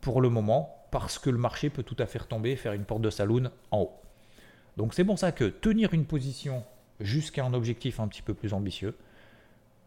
pour 0.00 0.20
le 0.20 0.30
moment, 0.30 0.86
parce 0.90 1.18
que 1.18 1.30
le 1.30 1.38
marché 1.38 1.70
peut 1.70 1.82
tout 1.82 1.96
à 1.98 2.06
fait 2.06 2.18
retomber 2.18 2.50
et 2.50 2.56
faire 2.56 2.72
une 2.72 2.84
porte 2.84 3.02
de 3.02 3.10
saloon 3.10 3.50
en 3.70 3.80
haut. 3.80 3.92
Donc 4.76 4.94
c'est 4.94 5.04
pour 5.04 5.18
ça 5.18 5.30
que 5.30 5.44
tenir 5.44 5.92
une 5.94 6.06
position 6.06 6.64
jusqu'à 7.00 7.44
un 7.44 7.54
objectif 7.54 8.00
un 8.00 8.08
petit 8.08 8.22
peu 8.22 8.34
plus 8.34 8.54
ambitieux, 8.54 8.96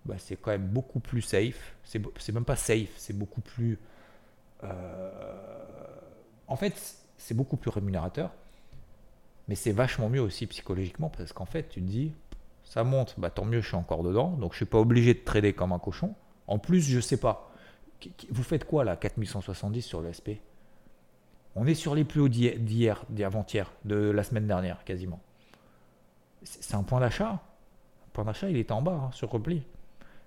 bah, 0.06 0.16
c'est 0.18 0.36
quand 0.36 0.52
même 0.52 0.68
beaucoup 0.68 1.00
plus 1.00 1.22
safe. 1.22 1.76
C'est 1.84 2.32
même 2.32 2.46
pas 2.46 2.56
safe, 2.56 2.92
c'est 2.98 3.18
beaucoup 3.18 3.42
plus 3.42 3.80
euh, 4.64 5.12
en 6.48 6.56
fait, 6.56 6.74
c'est 7.18 7.34
beaucoup 7.34 7.58
plus 7.58 7.70
rémunérateur, 7.70 8.32
mais 9.48 9.56
c'est 9.56 9.72
vachement 9.72 10.10
mieux 10.10 10.22
aussi 10.22 10.48
psychologiquement 10.48 11.10
parce 11.10 11.34
qu'en 11.34 11.46
fait, 11.46 11.70
tu 11.70 11.82
te 11.82 11.86
dis, 11.86 12.14
ça 12.64 12.84
monte, 12.84 13.16
bah, 13.18 13.30
tant 13.30 13.46
mieux, 13.46 13.62
je 13.62 13.68
suis 13.68 13.76
encore 13.76 14.04
dedans, 14.04 14.32
donc 14.32 14.54
je 14.54 14.58
suis 14.58 14.66
pas 14.66 14.80
obligé 14.80 15.14
de 15.14 15.20
trader 15.20 15.54
comme 15.54 15.72
un 15.72 15.80
cochon. 15.80 16.14
En 16.48 16.60
plus, 16.60 16.82
je 16.82 17.00
sais 17.00 17.18
pas. 17.18 17.52
Vous 18.30 18.44
faites 18.44 18.66
quoi 18.66 18.84
là, 18.84 18.96
4170 18.96 19.82
sur 19.82 20.02
le 20.02 20.12
SP 20.12 20.44
On 21.56 21.66
est 21.66 21.76
sur 21.76 21.96
les 21.96 22.04
plus 22.04 22.22
hauts 22.22 22.30
d'hier, 22.30 23.04
d'avant-hier, 23.10 23.72
de 23.86 23.96
la 23.96 24.24
semaine 24.24 24.48
dernière 24.48 24.84
quasiment. 24.84 25.22
C'est 26.44 26.76
un 26.76 26.84
point 26.84 27.00
d'achat. 27.00 27.40
Le 28.08 28.12
point 28.12 28.26
d'achat, 28.26 28.50
il 28.50 28.58
était 28.58 28.74
en 28.74 28.82
bas, 28.82 29.00
hein, 29.06 29.12
sur 29.14 29.30
repli. 29.30 29.64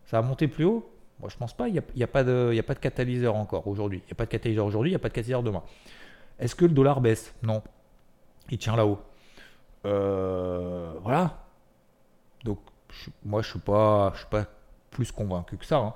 Ça 0.06 0.18
a 0.18 0.22
monté 0.22 0.48
plus 0.48 0.64
haut, 0.64 0.90
moi, 1.20 1.30
je 1.30 1.36
pense 1.36 1.54
pas. 1.54 1.68
Il 1.68 1.72
n'y 1.72 2.02
a, 2.02 2.04
a, 2.04 2.06
pas 2.06 2.24
de, 2.24 2.60
catalyseur 2.80 3.34
encore 3.36 3.66
aujourd'hui. 3.66 4.02
Il 4.04 4.06
n'y 4.06 4.12
a 4.12 4.14
pas 4.16 4.26
de 4.26 4.30
catalyseur 4.30 4.66
aujourd'hui, 4.66 4.90
il 4.90 4.94
n'y 4.94 4.96
a 4.96 5.00
pas 5.00 5.08
de 5.08 5.14
catalyseur 5.14 5.42
demain. 5.42 5.62
Est-ce 6.38 6.54
que 6.54 6.64
le 6.64 6.72
dollar 6.72 7.00
baisse? 7.00 7.34
Non. 7.42 7.62
Il 8.50 8.58
tient 8.58 8.76
là-haut. 8.76 9.00
Euh, 9.86 10.92
voilà. 11.02 11.44
Donc, 12.44 12.58
moi, 13.24 13.42
je 13.42 13.48
ne 13.48 13.52
suis, 13.52 14.18
suis 14.18 14.28
pas 14.30 14.46
plus 14.96 15.12
convaincu 15.12 15.58
que 15.58 15.66
ça. 15.66 15.76
Hein. 15.76 15.94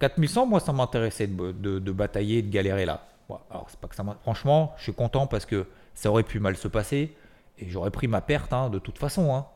4100, 0.00 0.46
moi, 0.46 0.58
ça 0.58 0.72
m'intéressait 0.72 1.26
de, 1.26 1.92
batailler, 1.92 2.42
de 2.42 2.50
galérer 2.50 2.86
là. 2.86 3.06
alors, 3.50 3.66
c'est 3.68 3.78
pas 3.78 3.88
que 3.88 3.94
ça 3.94 4.04
Franchement, 4.22 4.72
je 4.78 4.84
suis 4.84 4.94
content 4.94 5.26
parce 5.26 5.44
que 5.44 5.66
ça 5.94 6.10
aurait 6.10 6.22
pu 6.22 6.40
mal 6.40 6.56
se 6.56 6.66
passer. 6.66 7.14
Et 7.58 7.68
j'aurais 7.68 7.90
pris 7.90 8.08
ma 8.08 8.22
perte 8.22 8.52
hein, 8.52 8.70
de 8.70 8.78
toute 8.78 8.98
façon. 8.98 9.34
Hein. 9.34 9.46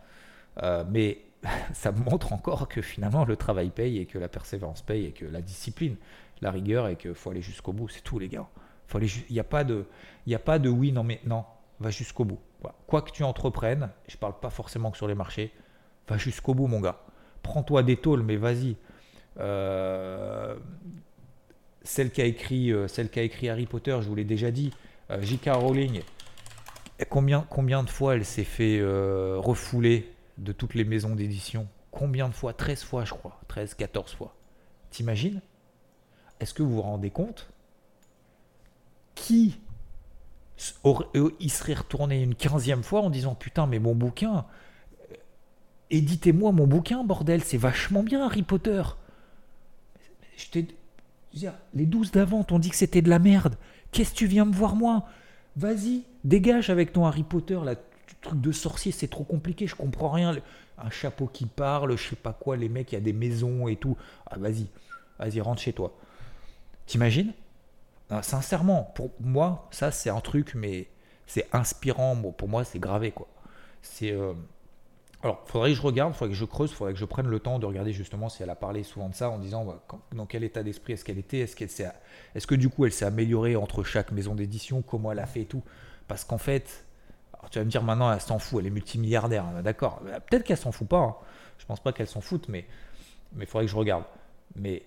Euh, 0.63 0.85
mais 0.89 1.23
ça 1.73 1.91
me 1.91 1.99
montre 1.99 2.35
encore 2.35 2.69
que 2.69 2.83
finalement 2.83 3.25
le 3.25 3.37
travail 3.37 3.71
paye 3.71 3.99
et 3.99 4.07
que 4.07 4.19
la 4.19 4.29
persévérance 4.29 4.83
paye 4.83 5.07
et 5.07 5.13
que 5.13 5.25
la 5.25 5.41
discipline, 5.41 5.97
la 6.43 6.51
rigueur 6.51 6.87
et 6.87 6.97
qu'il 6.97 7.15
faut 7.15 7.31
aller 7.31 7.43
jusqu'au 7.43 7.73
bout. 7.73 7.89
C'est 7.89 8.03
tout 8.03 8.19
les 8.19 8.29
gars. 8.29 8.47
Il 8.95 9.09
n'y 9.31 9.41
a, 9.41 9.45
pas 9.45 9.65
de, 9.65 9.87
a 10.33 10.39
pas 10.39 10.59
de 10.59 10.69
oui, 10.69 10.93
non, 10.93 11.03
mais 11.03 11.21
non, 11.25 11.45
va 11.81 11.91
jusqu'au 11.91 12.25
bout. 12.25 12.39
Quoi 12.87 13.03
que 13.03 13.11
tu 13.11 13.25
entreprennes, 13.25 13.91
je 14.07 14.15
ne 14.15 14.21
parle 14.21 14.39
pas 14.39 14.51
forcément 14.51 14.91
que 14.91 14.97
sur 14.97 15.09
les 15.09 15.15
marchés, 15.15 15.53
va 16.09 16.19
jusqu'au 16.19 16.55
bout 16.55 16.69
mon 16.69 16.81
gars. 16.81 17.01
Prends-toi 17.47 17.85
des 17.85 17.97
tôles, 17.97 18.25
mais 18.25 18.37
vas-y. 18.37 18.75
Euh, 19.39 20.57
celle 21.83 22.11
qui 22.11 22.21
a 22.21 22.25
écrit, 22.25 22.73
euh, 22.73 22.89
écrit 23.15 23.49
Harry 23.49 23.67
Potter, 23.67 23.97
je 24.01 24.09
vous 24.09 24.17
l'ai 24.17 24.25
déjà 24.25 24.51
dit, 24.51 24.73
euh, 25.13 25.23
J.K. 25.23 25.51
Rowling, 25.53 26.03
combien, 27.09 27.47
combien 27.49 27.85
de 27.85 27.89
fois 27.89 28.17
elle 28.17 28.25
s'est 28.25 28.43
fait 28.43 28.83
refouler 28.83 30.13
de 30.39 30.51
toutes 30.51 30.75
les 30.75 30.85
maisons 30.85 31.15
d'édition? 31.15 31.69
Combien 31.93 32.29
de 32.29 32.35
fois? 32.35 32.53
13 32.53 32.83
fois, 32.83 33.05
je 33.05 33.15
crois. 33.15 33.39
13, 33.47 33.75
14 33.75 34.13
fois. 34.13 34.35
T'imagines? 34.91 35.41
Est-ce 36.41 36.53
que 36.53 36.65
vous 36.65 36.75
vous 36.75 36.83
rendez 36.83 37.11
compte 37.11 37.49
Qui 39.15 39.61
il 41.41 41.51
serait 41.51 41.75
retourné 41.75 42.23
une 42.23 42.35
quinzième 42.35 42.83
fois 42.83 43.03
en 43.03 43.11
disant 43.11 43.37
Putain, 43.37 43.67
mais 43.67 43.79
mon 43.79 43.95
bouquin, 43.95 44.47
éditez-moi 45.91 46.53
mon 46.53 46.67
bouquin, 46.67 47.05
bordel, 47.05 47.43
c'est 47.43 47.57
vachement 47.57 48.03
bien 48.03 48.25
Harry 48.25 48.43
Potter. 48.43 48.83
Je 50.37 50.47
t'ai 50.51 50.67
les 51.75 51.87
12 51.87 52.13
d'avant 52.13 52.45
t'ont 52.45 52.59
dit 52.59 52.71
que 52.71 52.77
c'était 52.77 53.03
de 53.03 53.11
la 53.11 53.19
merde. 53.19 53.57
Qu'est-ce 53.93 54.13
que 54.13 54.17
tu 54.17 54.27
viens 54.27 54.45
me 54.45 54.55
voir 54.55 54.75
moi? 54.75 55.07
Vas-y, 55.57 56.03
dégage 56.25 56.71
avec 56.71 56.93
ton 56.93 57.07
Harry 57.07 57.23
Potter, 57.23 57.59
là, 57.63 57.75
truc 58.21 58.41
de 58.41 58.53
sorcier, 58.53 58.93
c'est 58.93 59.09
trop 59.09 59.25
compliqué, 59.25 59.67
je 59.67 59.75
comprends 59.75 60.11
rien. 60.11 60.37
Un 60.79 60.91
chapeau 60.91 61.27
qui 61.27 61.47
parle, 61.47 61.97
je 61.97 62.11
sais 62.11 62.17
pas 62.17 62.33
quoi, 62.33 62.57
les 62.57 62.69
mecs, 62.69 62.93
il 62.93 62.97
y 62.97 62.99
a 62.99 63.01
des 63.01 63.13
maisons 63.13 63.69
et 63.69 63.77
tout. 63.77 63.97
Ah, 64.27 64.39
vas-y, 64.39 64.67
vas-y, 65.19 65.41
rentre 65.41 65.63
chez 65.63 65.73
toi. 65.73 65.97
T'imagines? 66.87 67.33
Sincèrement, 68.23 68.93
pour 68.95 69.11
moi, 69.21 69.67
ça, 69.71 69.91
c'est 69.91 70.11
un 70.11 70.21
truc, 70.21 70.55
mais 70.55 70.87
c'est 71.27 71.49
inspirant. 71.53 72.15
Bon, 72.15 72.31
pour 72.31 72.49
moi, 72.49 72.65
c'est 72.65 72.79
gravé, 72.79 73.11
quoi. 73.11 73.27
C'est. 73.83 74.13
Euh, 74.13 74.33
alors, 75.27 75.43
faudrait 75.47 75.71
que 75.71 75.77
je 75.77 75.83
regarde, 75.83 76.15
faudrait 76.15 76.33
que 76.33 76.39
je 76.39 76.45
creuse, 76.45 76.73
faudrait 76.73 76.93
que 76.93 77.01
je 77.01 77.05
prenne 77.05 77.27
le 77.27 77.41
temps 77.41 77.59
de 77.59 77.67
regarder 77.67 77.93
justement 77.93 78.29
si 78.29 78.45
elle 78.45 78.51
a 78.51 78.55
parlé 78.55 78.85
souvent 78.85 79.09
de 79.09 79.15
ça 79.15 79.29
en 79.29 79.39
disant 79.39 79.65
bah, 79.65 79.83
dans 80.13 80.25
quel 80.25 80.45
état 80.45 80.63
d'esprit 80.63 80.93
est-ce 80.93 81.05
qu'elle 81.05 81.19
était, 81.19 81.41
est-ce, 81.41 81.57
est-ce 82.37 82.47
que 82.47 82.55
du 82.55 82.69
coup 82.69 82.85
elle 82.85 82.93
s'est 82.93 83.07
améliorée 83.07 83.57
entre 83.57 83.83
chaque 83.83 84.13
maison 84.13 84.37
d'édition, 84.37 84.83
comment 84.83 85.11
elle 85.11 85.19
a 85.19 85.27
fait 85.27 85.41
et 85.41 85.47
tout. 85.47 85.65
Parce 86.07 86.23
qu'en 86.23 86.39
fait, 86.39 86.85
tu 87.51 87.59
vas 87.59 87.65
me 87.65 87.71
dire 87.71 87.83
maintenant 87.83 88.13
elle 88.13 88.21
s'en 88.21 88.39
fout, 88.39 88.61
elle 88.61 88.69
est 88.69 88.71
multimilliardaire, 88.71 89.45
hein, 89.47 89.63
d'accord. 89.63 90.01
Bah, 90.05 90.21
peut-être 90.21 90.45
qu'elle 90.45 90.57
s'en 90.57 90.71
fout 90.71 90.87
pas, 90.87 91.01
hein. 91.01 91.17
je 91.59 91.67
pense 91.67 91.81
pas 91.81 91.93
qu'elle 91.93 92.07
s'en 92.07 92.21
fout, 92.21 92.49
mais 92.49 92.65
il 93.37 93.47
faudrait 93.47 93.65
que 93.67 93.73
je 93.73 93.77
regarde. 93.77 94.05
Mais 94.55 94.85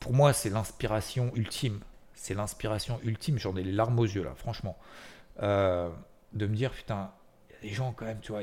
pour 0.00 0.14
moi, 0.14 0.32
c'est 0.32 0.50
l'inspiration 0.50 1.30
ultime. 1.36 1.78
C'est 2.14 2.34
l'inspiration 2.34 2.98
ultime, 3.04 3.38
j'en 3.38 3.56
ai 3.56 3.62
les 3.62 3.70
larmes 3.70 4.00
aux 4.00 4.04
yeux 4.04 4.24
là, 4.24 4.34
franchement. 4.34 4.76
Euh, 5.44 5.88
de 6.32 6.46
me 6.48 6.56
dire, 6.56 6.72
putain, 6.72 7.12
il 7.48 7.54
y 7.54 7.58
a 7.58 7.70
des 7.70 7.74
gens 7.76 7.92
quand 7.92 8.04
même, 8.04 8.18
tu 8.20 8.32
vois, 8.32 8.42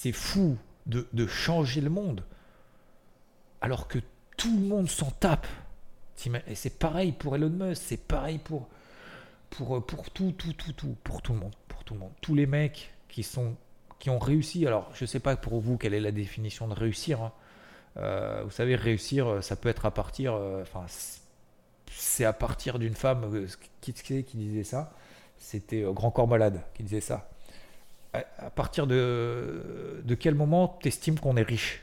c'est 0.00 0.12
fou 0.12 0.56
de, 0.86 1.26
changer 1.26 1.80
le 1.80 1.90
monde 1.90 2.22
alors 3.60 3.88
que 3.88 3.98
tout 4.36 4.54
le 4.56 4.64
monde 4.64 4.88
s'en 4.88 5.10
tape. 5.10 5.48
Et 6.46 6.54
c'est 6.54 6.78
pareil 6.78 7.10
pour 7.10 7.34
Elon 7.34 7.50
Musk, 7.50 7.82
c'est 7.84 8.06
pareil 8.06 8.38
pour, 8.38 8.68
pour, 9.50 9.84
pour 9.84 10.10
tout, 10.10 10.32
tout, 10.38 10.52
tout, 10.52 10.72
tout, 10.72 10.96
pour 11.02 11.20
tout 11.20 11.32
le 11.32 11.40
monde, 11.40 11.54
pour 11.66 11.82
tout 11.82 11.94
le 11.94 12.00
monde. 12.00 12.12
Tous 12.20 12.36
les 12.36 12.46
mecs 12.46 12.94
qui 13.08 13.24
sont 13.24 13.56
qui 13.98 14.10
ont 14.10 14.20
réussi. 14.20 14.64
Alors, 14.68 14.88
je 14.94 15.02
ne 15.02 15.06
sais 15.08 15.18
pas 15.18 15.34
pour 15.34 15.58
vous 15.60 15.76
quelle 15.76 15.94
est 15.94 16.00
la 16.00 16.12
définition 16.12 16.68
de 16.68 16.74
réussir. 16.74 17.20
Hein. 17.20 17.32
Euh, 17.96 18.42
vous 18.44 18.52
savez, 18.52 18.76
réussir, 18.76 19.42
ça 19.42 19.56
peut 19.56 19.68
être 19.68 19.84
à 19.84 19.90
partir. 19.90 20.34
Euh, 20.34 20.62
c'est 21.90 22.24
à 22.24 22.32
partir 22.32 22.78
d'une 22.78 22.94
femme. 22.94 23.24
Euh, 23.34 23.48
qui 23.80 23.92
disait 23.92 24.62
ça 24.62 24.92
C'était 25.38 25.82
Grand 25.92 26.12
Corps 26.12 26.28
Malade 26.28 26.62
qui 26.74 26.84
disait 26.84 27.00
ça 27.00 27.28
à 28.14 28.50
partir 28.50 28.86
de, 28.86 30.02
de 30.04 30.14
quel 30.14 30.34
moment 30.34 30.78
t'estimes 30.82 31.18
qu'on 31.18 31.36
est 31.36 31.42
riche? 31.42 31.82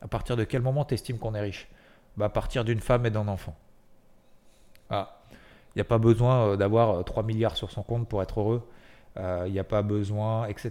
À 0.00 0.08
partir 0.08 0.36
de 0.36 0.44
quel 0.44 0.62
moment 0.62 0.84
t'estimes 0.84 1.18
qu'on 1.18 1.34
est 1.34 1.40
riche? 1.40 1.68
Bah, 2.16 2.26
À 2.26 2.28
partir 2.28 2.64
d'une 2.64 2.80
femme 2.80 3.06
et 3.06 3.10
d'un 3.10 3.28
enfant. 3.28 3.56
Ah. 4.90 5.18
Il 5.74 5.78
n'y 5.78 5.82
a 5.82 5.84
pas 5.84 5.98
besoin 5.98 6.48
euh, 6.48 6.56
d'avoir 6.56 7.04
3 7.04 7.22
euh, 7.22 7.26
milliards 7.26 7.56
sur 7.56 7.70
son 7.70 7.82
compte 7.82 8.08
pour 8.08 8.22
être 8.22 8.40
heureux. 8.40 8.62
Euh, 9.18 9.44
il 9.46 9.52
n'y 9.52 9.58
a 9.58 9.64
pas 9.64 9.82
besoin, 9.82 10.46
etc. 10.46 10.70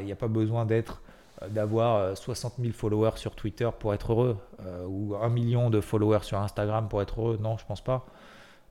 Il 0.00 0.06
n'y 0.06 0.12
a 0.12 0.16
pas 0.16 0.28
besoin 0.28 0.66
d'être 0.66 1.02
d'avoir 1.48 2.16
60 2.16 2.54
000 2.60 2.72
followers 2.72 3.16
sur 3.16 3.34
Twitter 3.34 3.68
pour 3.76 3.92
être 3.94 4.12
heureux 4.12 4.36
ou 4.86 5.16
un 5.16 5.28
million 5.28 5.70
de 5.70 5.80
followers 5.80 6.22
sur 6.22 6.38
Instagram 6.38 6.88
pour 6.88 7.02
être 7.02 7.20
heureux. 7.20 7.38
Non, 7.42 7.56
je 7.56 7.66
pense 7.66 7.80
pas. 7.80 8.06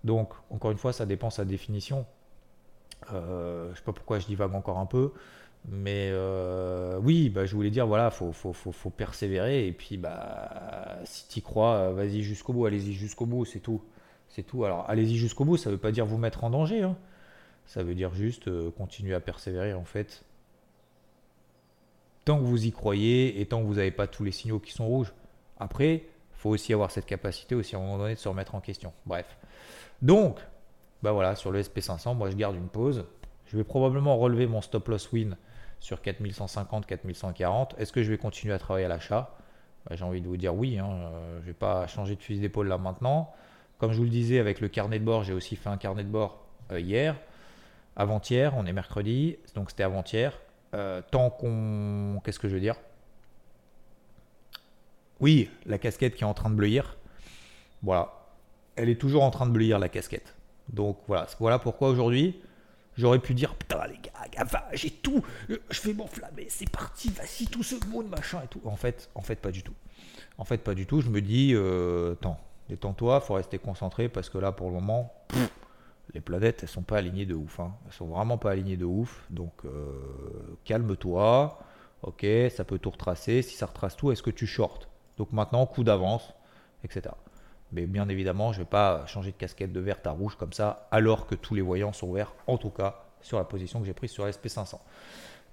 Donc, 0.05 0.31
encore 0.49 0.71
une 0.71 0.77
fois, 0.77 0.93
ça 0.93 1.05
dépend 1.05 1.27
de 1.27 1.33
sa 1.33 1.43
définition. 1.43 2.05
Euh, 3.13 3.69
je 3.71 3.77
sais 3.77 3.83
pas 3.83 3.93
pourquoi 3.93 4.19
je 4.19 4.27
divague 4.27 4.53
encore 4.55 4.77
un 4.77 4.85
peu. 4.85 5.11
Mais 5.69 6.09
euh, 6.11 6.99
oui, 7.03 7.29
bah, 7.29 7.45
je 7.45 7.55
voulais 7.55 7.69
dire, 7.69 7.85
voilà, 7.85 8.09
faut, 8.09 8.31
faut, 8.33 8.89
persévérer. 8.89 9.67
Et 9.67 9.71
puis, 9.71 9.97
bah, 9.97 10.97
si 11.05 11.27
tu 11.27 11.41
crois, 11.41 11.75
euh, 11.75 11.93
vas-y 11.93 12.23
jusqu'au 12.23 12.53
bout, 12.53 12.65
allez-y 12.65 12.93
jusqu'au 12.93 13.25
bout, 13.25 13.45
c'est 13.45 13.59
tout. 13.59 13.81
C'est 14.29 14.43
tout. 14.43 14.63
Alors, 14.65 14.85
allez-y 14.89 15.17
jusqu'au 15.17 15.45
bout, 15.45 15.57
ça 15.57 15.69
veut 15.69 15.77
pas 15.77 15.91
dire 15.91 16.05
vous 16.05 16.17
mettre 16.17 16.43
en 16.43 16.49
danger. 16.49 16.83
Hein. 16.83 16.97
Ça 17.65 17.83
veut 17.83 17.95
dire 17.95 18.13
juste 18.13 18.49
continuer 18.71 19.13
à 19.13 19.19
persévérer, 19.19 19.73
en 19.73 19.85
fait. 19.85 20.23
Tant 22.25 22.37
que 22.37 22.43
vous 22.43 22.65
y 22.65 22.71
croyez 22.71 23.41
et 23.41 23.45
tant 23.45 23.61
que 23.61 23.67
vous 23.67 23.75
n'avez 23.75 23.91
pas 23.91 24.07
tous 24.07 24.23
les 24.23 24.31
signaux 24.31 24.59
qui 24.59 24.71
sont 24.71 24.87
rouges. 24.87 25.13
Après, 25.59 26.05
faut 26.41 26.49
aussi 26.49 26.73
avoir 26.73 26.89
cette 26.89 27.05
capacité 27.05 27.53
aussi 27.53 27.75
à 27.75 27.79
un 27.79 27.81
moment 27.81 27.99
donné 27.99 28.15
de 28.15 28.19
se 28.19 28.27
remettre 28.27 28.55
en 28.55 28.61
question. 28.61 28.93
Bref. 29.05 29.37
Donc, 30.01 30.39
bah 31.03 31.11
voilà, 31.11 31.35
sur 31.35 31.51
le 31.51 31.61
SP500, 31.61 32.15
moi 32.15 32.29
je 32.29 32.35
garde 32.35 32.55
une 32.55 32.69
pause. 32.69 33.05
Je 33.45 33.57
vais 33.57 33.63
probablement 33.63 34.17
relever 34.17 34.47
mon 34.47 34.61
stop 34.61 34.87
loss 34.87 35.11
win 35.11 35.35
sur 35.79 36.01
4150, 36.01 36.85
4140. 36.85 37.75
Est-ce 37.77 37.91
que 37.91 38.03
je 38.03 38.11
vais 38.11 38.17
continuer 38.17 38.53
à 38.53 38.59
travailler 38.59 38.85
à 38.85 38.89
l'achat? 38.89 39.35
Bah, 39.85 39.95
J'ai 39.95 40.05
envie 40.05 40.21
de 40.21 40.27
vous 40.27 40.37
dire 40.37 40.55
oui. 40.55 40.77
Hein. 40.79 40.87
Euh, 40.89 41.35
je 41.37 41.41
ne 41.41 41.47
vais 41.47 41.53
pas 41.53 41.87
changer 41.87 42.15
de 42.15 42.21
fusil 42.21 42.39
d'épaule 42.39 42.67
là 42.67 42.77
maintenant. 42.77 43.33
Comme 43.77 43.91
je 43.91 43.97
vous 43.97 44.03
le 44.03 44.09
disais, 44.09 44.39
avec 44.39 44.61
le 44.61 44.67
carnet 44.67 44.99
de 44.99 45.03
bord, 45.03 45.23
j'ai 45.23 45.33
aussi 45.33 45.55
fait 45.55 45.69
un 45.69 45.77
carnet 45.77 46.03
de 46.03 46.09
bord 46.09 46.45
euh, 46.71 46.79
hier, 46.79 47.15
avant-hier, 47.95 48.53
on 48.55 48.65
est 48.65 48.73
mercredi, 48.73 49.37
donc 49.55 49.71
c'était 49.71 49.83
avant-hier. 49.83 50.39
Euh, 50.73 51.01
tant 51.11 51.29
qu'on. 51.29 52.21
Qu'est-ce 52.23 52.39
que 52.39 52.47
je 52.47 52.53
veux 52.53 52.61
dire? 52.61 52.75
Oui, 55.19 55.49
la 55.65 55.77
casquette 55.77 56.15
qui 56.15 56.23
est 56.23 56.27
en 56.27 56.33
train 56.33 56.49
de 56.49 56.55
bleuir. 56.55 56.97
Voilà. 57.83 58.13
Elle 58.75 58.89
est 58.89 58.99
toujours 58.99 59.23
en 59.23 59.31
train 59.31 59.45
de 59.45 59.51
bleuir, 59.51 59.79
la 59.79 59.89
casquette. 59.89 60.35
Donc 60.69 60.97
voilà, 61.07 61.27
voilà 61.39 61.59
pourquoi 61.59 61.89
aujourd'hui, 61.89 62.39
j'aurais 62.97 63.19
pu 63.19 63.33
dire 63.33 63.55
Putain, 63.55 63.85
les 63.87 63.97
gars, 63.97 64.27
gava, 64.31 64.65
j'ai 64.73 64.89
tout, 64.89 65.23
je 65.47 65.81
vais 65.81 65.93
m'enflammer, 65.93 66.47
c'est 66.49 66.69
parti, 66.69 67.09
vas-y, 67.09 67.47
tout 67.47 67.63
ce 67.63 67.75
monde, 67.87 68.09
machin 68.09 68.41
et 68.43 68.47
tout. 68.47 68.61
En 68.65 68.75
fait, 68.75 69.09
en 69.15 69.21
fait, 69.21 69.35
pas 69.35 69.51
du 69.51 69.63
tout. 69.63 69.75
En 70.37 70.45
fait, 70.45 70.57
pas 70.57 70.73
du 70.73 70.85
tout. 70.85 71.01
Je 71.01 71.09
me 71.09 71.21
dis 71.21 71.53
euh, 71.53 72.13
Attends, 72.13 72.39
détends-toi, 72.69 73.19
faut 73.21 73.35
rester 73.35 73.59
concentré 73.59 74.09
parce 74.09 74.29
que 74.29 74.37
là, 74.37 74.51
pour 74.51 74.67
le 74.69 74.73
moment, 74.75 75.13
les 76.13 76.21
planètes, 76.21 76.63
elles 76.63 76.69
sont 76.69 76.81
pas 76.81 76.97
alignées 76.97 77.25
de 77.25 77.35
ouf. 77.35 77.59
Hein. 77.59 77.73
Elles 77.85 77.93
sont 77.93 78.07
vraiment 78.07 78.37
pas 78.37 78.51
alignées 78.51 78.77
de 78.77 78.85
ouf. 78.85 79.23
Donc, 79.29 79.53
euh, 79.65 80.57
calme-toi. 80.65 81.59
Ok, 82.03 82.25
ça 82.49 82.63
peut 82.63 82.79
tout 82.79 82.89
retracer. 82.89 83.41
Si 83.43 83.55
ça 83.55 83.67
retrace 83.67 83.95
tout, 83.95 84.11
est-ce 84.11 84.23
que 84.23 84.31
tu 84.31 84.47
shorts 84.47 84.87
Donc 85.17 85.31
maintenant, 85.31 85.65
coup 85.67 85.83
d'avance, 85.83 86.33
etc. 86.83 87.13
Mais 87.71 87.85
bien 87.85 88.09
évidemment, 88.09 88.51
je 88.51 88.59
ne 88.59 88.63
vais 88.63 88.69
pas 88.69 89.05
changer 89.07 89.31
de 89.31 89.37
casquette 89.37 89.71
de 89.71 89.79
verte 89.79 90.05
à 90.07 90.11
rouge 90.11 90.35
comme 90.35 90.53
ça, 90.53 90.87
alors 90.91 91.27
que 91.27 91.35
tous 91.35 91.55
les 91.55 91.61
voyants 91.61 91.93
sont 91.93 92.11
verts, 92.11 92.33
en 92.47 92.57
tout 92.57 92.69
cas 92.69 93.03
sur 93.21 93.37
la 93.37 93.43
position 93.43 93.79
que 93.79 93.85
j'ai 93.85 93.93
prise 93.93 94.11
sur 94.11 94.25
SP500. 94.25 94.79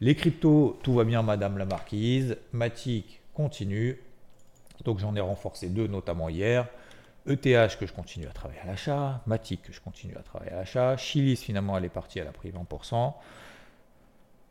Les 0.00 0.14
cryptos, 0.14 0.78
tout 0.83 0.94
va 0.94 1.04
bien, 1.04 1.22
Madame 1.22 1.59
la 1.59 1.66
Marquise. 1.66 2.37
Matic 2.52 3.20
continue. 3.35 4.00
Donc 4.85 5.00
j'en 5.00 5.14
ai 5.16 5.20
renforcé 5.20 5.68
deux, 5.68 5.87
notamment 5.87 6.28
hier. 6.28 6.68
ETH 7.26 7.76
que 7.78 7.87
je 7.87 7.92
continue 7.92 8.26
à 8.26 8.31
travailler 8.31 8.61
à 8.61 8.66
l'achat. 8.66 9.20
Matic 9.26 9.62
que 9.62 9.72
je 9.72 9.81
continue 9.81 10.16
à 10.16 10.22
travailler 10.22 10.52
à 10.52 10.57
l'achat. 10.57 10.96
Chilis, 10.96 11.37
finalement, 11.37 11.76
elle 11.76 11.85
est 11.85 11.90
partie, 11.90 12.20
elle 12.20 12.28
a 12.28 12.33
pris 12.33 12.50
20% 12.50 13.12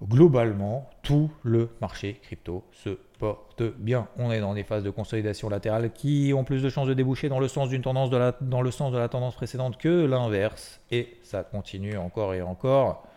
globalement, 0.04 0.90
tout 1.02 1.32
le 1.44 1.70
marché 1.82 2.20
crypto 2.22 2.64
se 2.72 3.00
porte 3.18 3.64
bien. 3.64 4.08
On 4.18 4.32
est 4.32 4.40
dans 4.40 4.54
des 4.54 4.64
phases 4.64 4.84
de 4.84 4.90
consolidation 4.90 5.50
latérale 5.50 5.92
qui 5.92 6.34
ont 6.36 6.44
plus 6.44 6.62
de 6.62 6.70
chances 6.70 6.88
de 6.88 6.94
déboucher 6.94 7.30
dans 7.30 7.40
le 7.40 7.48
sens 7.48 7.70
de 7.70 8.98
la 8.98 9.08
tendance 9.10 9.36
précédente 9.36 9.78
que 9.78 10.06
l'inverse. 10.06 10.80
Et 10.92 11.18
ça 11.24 11.44
continue 11.44 11.98
encore 11.98 12.34
et 12.34 12.42
encore. 12.42 13.08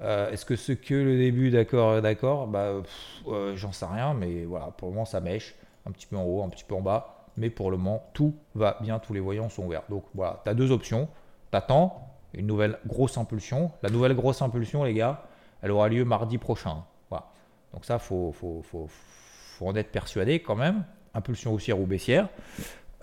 Euh, 0.00 0.30
est-ce 0.30 0.44
que 0.44 0.56
ce 0.56 0.72
que 0.72 0.94
le 0.94 1.18
début, 1.18 1.50
d'accord, 1.50 2.00
d'accord 2.00 2.46
Bah, 2.46 2.82
euh, 3.26 3.56
j'en 3.56 3.72
sais 3.72 3.86
rien, 3.86 4.14
mais 4.14 4.44
voilà, 4.44 4.66
pour 4.66 4.88
le 4.88 4.94
moment, 4.94 5.04
ça 5.04 5.20
mèche. 5.20 5.54
Un 5.86 5.90
petit 5.90 6.06
peu 6.06 6.16
en 6.16 6.22
haut, 6.22 6.42
un 6.42 6.48
petit 6.48 6.64
peu 6.64 6.74
en 6.74 6.80
bas. 6.80 7.24
Mais 7.36 7.50
pour 7.50 7.70
le 7.70 7.76
moment, 7.76 8.04
tout 8.14 8.34
va 8.54 8.78
bien, 8.80 8.98
tous 8.98 9.12
les 9.12 9.20
voyants 9.20 9.48
sont 9.48 9.64
ouverts. 9.64 9.84
Donc 9.88 10.04
voilà, 10.14 10.40
tu 10.44 10.50
as 10.50 10.54
deux 10.54 10.70
options. 10.70 11.08
T'attends, 11.50 12.08
une 12.34 12.46
nouvelle 12.46 12.78
grosse 12.86 13.16
impulsion. 13.16 13.70
La 13.82 13.90
nouvelle 13.90 14.14
grosse 14.14 14.42
impulsion, 14.42 14.84
les 14.84 14.94
gars, 14.94 15.22
elle 15.62 15.70
aura 15.70 15.88
lieu 15.88 16.04
mardi 16.04 16.38
prochain. 16.38 16.84
Voilà. 17.10 17.26
Donc 17.72 17.84
ça, 17.84 17.98
faut, 17.98 18.32
faut, 18.32 18.62
faut, 18.62 18.86
faut 18.86 19.27
en 19.66 19.74
être 19.74 19.90
persuadé 19.90 20.40
quand 20.40 20.56
même. 20.56 20.84
Impulsion 21.14 21.52
haussière 21.52 21.80
ou 21.80 21.86
baissière. 21.86 22.28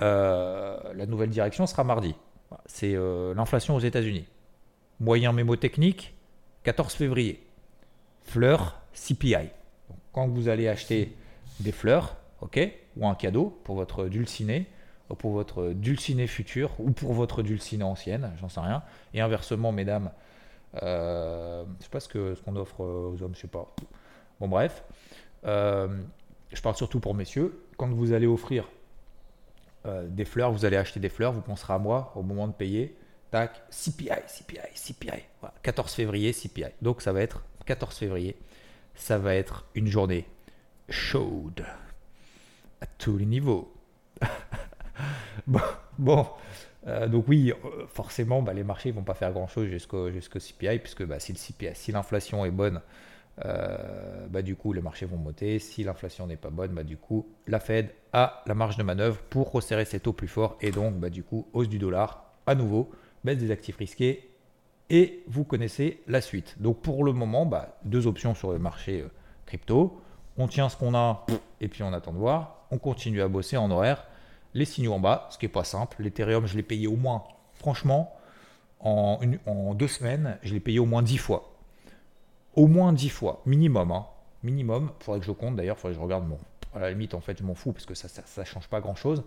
Euh, 0.02 0.78
la 0.94 1.06
nouvelle 1.06 1.30
direction 1.30 1.66
sera 1.66 1.84
mardi. 1.84 2.16
C'est 2.66 2.96
euh, 2.96 3.34
l'inflation 3.34 3.76
aux 3.76 3.80
États-Unis. 3.80 4.28
Moyen 5.00 5.34
mémo 5.34 5.56
technique, 5.56 6.16
14 6.64 6.94
février. 6.94 7.46
Fleurs 8.24 8.80
CPI. 8.94 9.50
Quand 10.14 10.28
vous 10.28 10.48
allez 10.48 10.68
acheter 10.68 11.16
des 11.60 11.72
fleurs, 11.72 12.16
ok, 12.42 12.60
ou 12.98 13.08
un 13.08 13.16
cadeau 13.16 13.60
pour 13.64 13.76
votre 13.76 14.06
dulciné, 14.06 14.68
ou 15.10 15.16
pour 15.16 15.32
votre 15.32 15.74
dulciné 15.74 16.28
futur, 16.28 16.72
ou 16.80 16.92
pour 16.92 17.14
votre 17.14 17.44
dulciné 17.44 17.84
ancienne, 17.84 18.32
j'en 18.40 18.50
sais 18.50 18.62
rien. 18.62 18.84
Et 19.14 19.22
inversement, 19.22 19.72
mesdames, 19.72 20.12
euh, 20.84 21.64
je 21.80 21.84
sais 21.84 21.90
pas 21.90 22.00
ce 22.00 22.10
qu'on 22.10 22.36
ce 22.36 22.42
qu'on 22.42 22.56
offre 22.56 22.80
aux 22.82 23.22
hommes, 23.22 23.36
je 23.36 23.42
sais 23.42 23.48
pas. 23.48 23.74
Bon, 24.40 24.48
bref. 24.48 24.84
Euh, 25.46 25.88
je 26.56 26.62
parle 26.62 26.76
surtout 26.76 27.00
pour 27.00 27.14
messieurs. 27.14 27.62
Quand 27.78 27.90
vous 27.90 28.14
allez 28.14 28.28
offrir 28.28 28.68
euh, 29.86 30.08
des 30.08 30.26
fleurs, 30.26 30.52
vous 30.52 30.66
allez 30.66 30.78
acheter 30.78 31.00
des 31.00 31.10
fleurs, 31.10 31.34
vous 31.34 31.42
penserez 31.42 31.74
à 31.74 31.78
moi 31.78 32.12
au 32.16 32.24
moment 32.24 32.48
de 32.48 32.54
payer. 32.54 32.96
Tac, 33.30 33.62
CPI, 33.70 34.10
CPI, 34.28 34.60
CPI. 34.74 35.24
14 35.62 35.94
février, 35.94 36.32
CPI. 36.32 36.66
Donc 36.82 37.02
ça 37.02 37.12
va 37.12 37.22
être 37.22 37.44
14 37.66 37.96
février. 37.96 38.38
Ça 38.96 39.18
va 39.18 39.36
être 39.36 39.66
une 39.76 39.88
journée 39.88 40.26
chaude 40.90 41.66
à 42.80 42.86
tous 42.86 43.18
les 43.18 43.26
niveaux. 43.26 43.74
bon, 45.98 46.28
euh, 46.88 47.08
donc 47.08 47.28
oui, 47.28 47.52
euh, 47.52 47.86
forcément, 47.88 48.42
bah, 48.42 48.54
les 48.54 48.64
marchés 48.64 48.92
vont 48.92 49.04
pas 49.04 49.16
faire 49.16 49.34
grand-chose 49.34 49.68
jusqu'au 49.68 50.12
jusqu'au 50.12 50.40
CPI, 50.40 50.80
puisque 50.80 51.04
bah, 51.04 51.18
si 51.20 51.92
l'inflation 51.92 52.46
est 52.46 52.52
bonne, 52.52 52.82
euh, 53.44 54.28
bah, 54.30 54.42
du 54.42 54.56
coup, 54.56 54.72
les 54.74 54.82
marchés 54.82 55.06
vont 55.06 55.18
monter. 55.18 55.60
Si 55.60 55.84
l'inflation 55.84 56.28
n'est 56.28 56.38
pas 56.38 56.50
bonne, 56.50 56.72
bah, 56.72 56.84
du 56.84 56.98
coup, 56.98 57.28
la 57.48 57.60
Fed 57.60 57.90
a 58.14 58.44
la 58.46 58.54
marge 58.54 58.78
de 58.78 58.84
manœuvre 58.84 59.18
pour 59.30 59.52
resserrer 59.52 59.86
ses 59.86 60.00
taux 60.00 60.14
plus 60.14 60.28
forts 60.28 60.58
et 60.62 60.72
donc, 60.72 60.96
bah, 60.96 61.10
du 61.10 61.24
coup, 61.24 61.48
hausse 61.54 61.70
du 61.70 61.80
dollar 61.80 62.32
à 62.48 62.56
nouveau, 62.56 62.92
baisse 63.24 63.38
des 63.38 63.52
actifs 63.52 63.78
risqués 63.78 64.30
et 64.90 65.24
vous 65.28 65.44
connaissez 65.44 66.02
la 66.08 66.22
suite. 66.22 66.56
Donc, 66.62 66.82
pour 66.82 67.04
le 67.04 67.12
moment, 67.12 67.46
bah, 67.46 67.78
deux 67.84 68.08
options 68.08 68.36
sur 68.36 68.52
le 68.52 68.60
marché 68.60 69.02
euh, 69.02 69.10
crypto. 69.46 70.02
On 70.38 70.48
tient 70.48 70.70
ce 70.70 70.76
qu'on 70.76 70.96
a 70.96 71.26
et 71.62 71.68
puis 71.68 71.84
on 71.84 71.94
attend 71.94 72.12
de 72.12 72.18
voir. 72.18 72.68
On 72.72 72.78
continue 72.78 73.22
à 73.22 73.28
bosser 73.28 73.58
en 73.58 73.72
horaire. 73.72 74.06
Les 74.54 74.66
signaux 74.66 74.94
en 74.94 75.00
bas, 75.00 75.28
ce 75.32 75.38
qui 75.38 75.46
n'est 75.46 75.52
pas 75.52 75.64
simple. 75.64 76.02
L'Ethereum, 76.02 76.46
je 76.46 76.56
l'ai 76.56 76.64
payé 76.64 76.88
au 76.88 76.96
moins, 76.96 77.24
franchement, 77.54 78.14
en, 78.80 79.20
en 79.46 79.74
deux 79.74 79.88
semaines, 79.88 80.38
je 80.44 80.54
l'ai 80.54 80.60
payé 80.60 80.80
au 80.80 80.86
moins 80.86 81.02
dix 81.02 81.18
fois 81.18 81.55
au 82.56 82.68
moins 82.68 82.94
10 82.94 83.10
fois, 83.10 83.42
minimum. 83.46 83.92
Hein. 83.92 84.06
Minimum, 84.44 84.92
faudrait 85.00 85.20
que 85.20 85.26
je 85.26 85.32
compte 85.32 85.56
d'ailleurs, 85.56 85.78
il 85.78 85.82
faudrait 85.82 85.96
que 85.96 86.00
je 86.00 86.04
regarde. 86.04 86.28
Bon, 86.28 86.38
à 86.74 86.80
la 86.80 86.90
limite, 86.92 87.14
en 87.14 87.22
fait, 87.22 87.38
je 87.38 87.44
m'en 87.44 87.56
fous 87.56 87.72
parce 87.72 87.86
que 87.86 87.96
ça 87.96 88.08
ne 88.38 88.44
change 88.46 88.68
pas 88.68 88.82
grand-chose. 88.82 89.24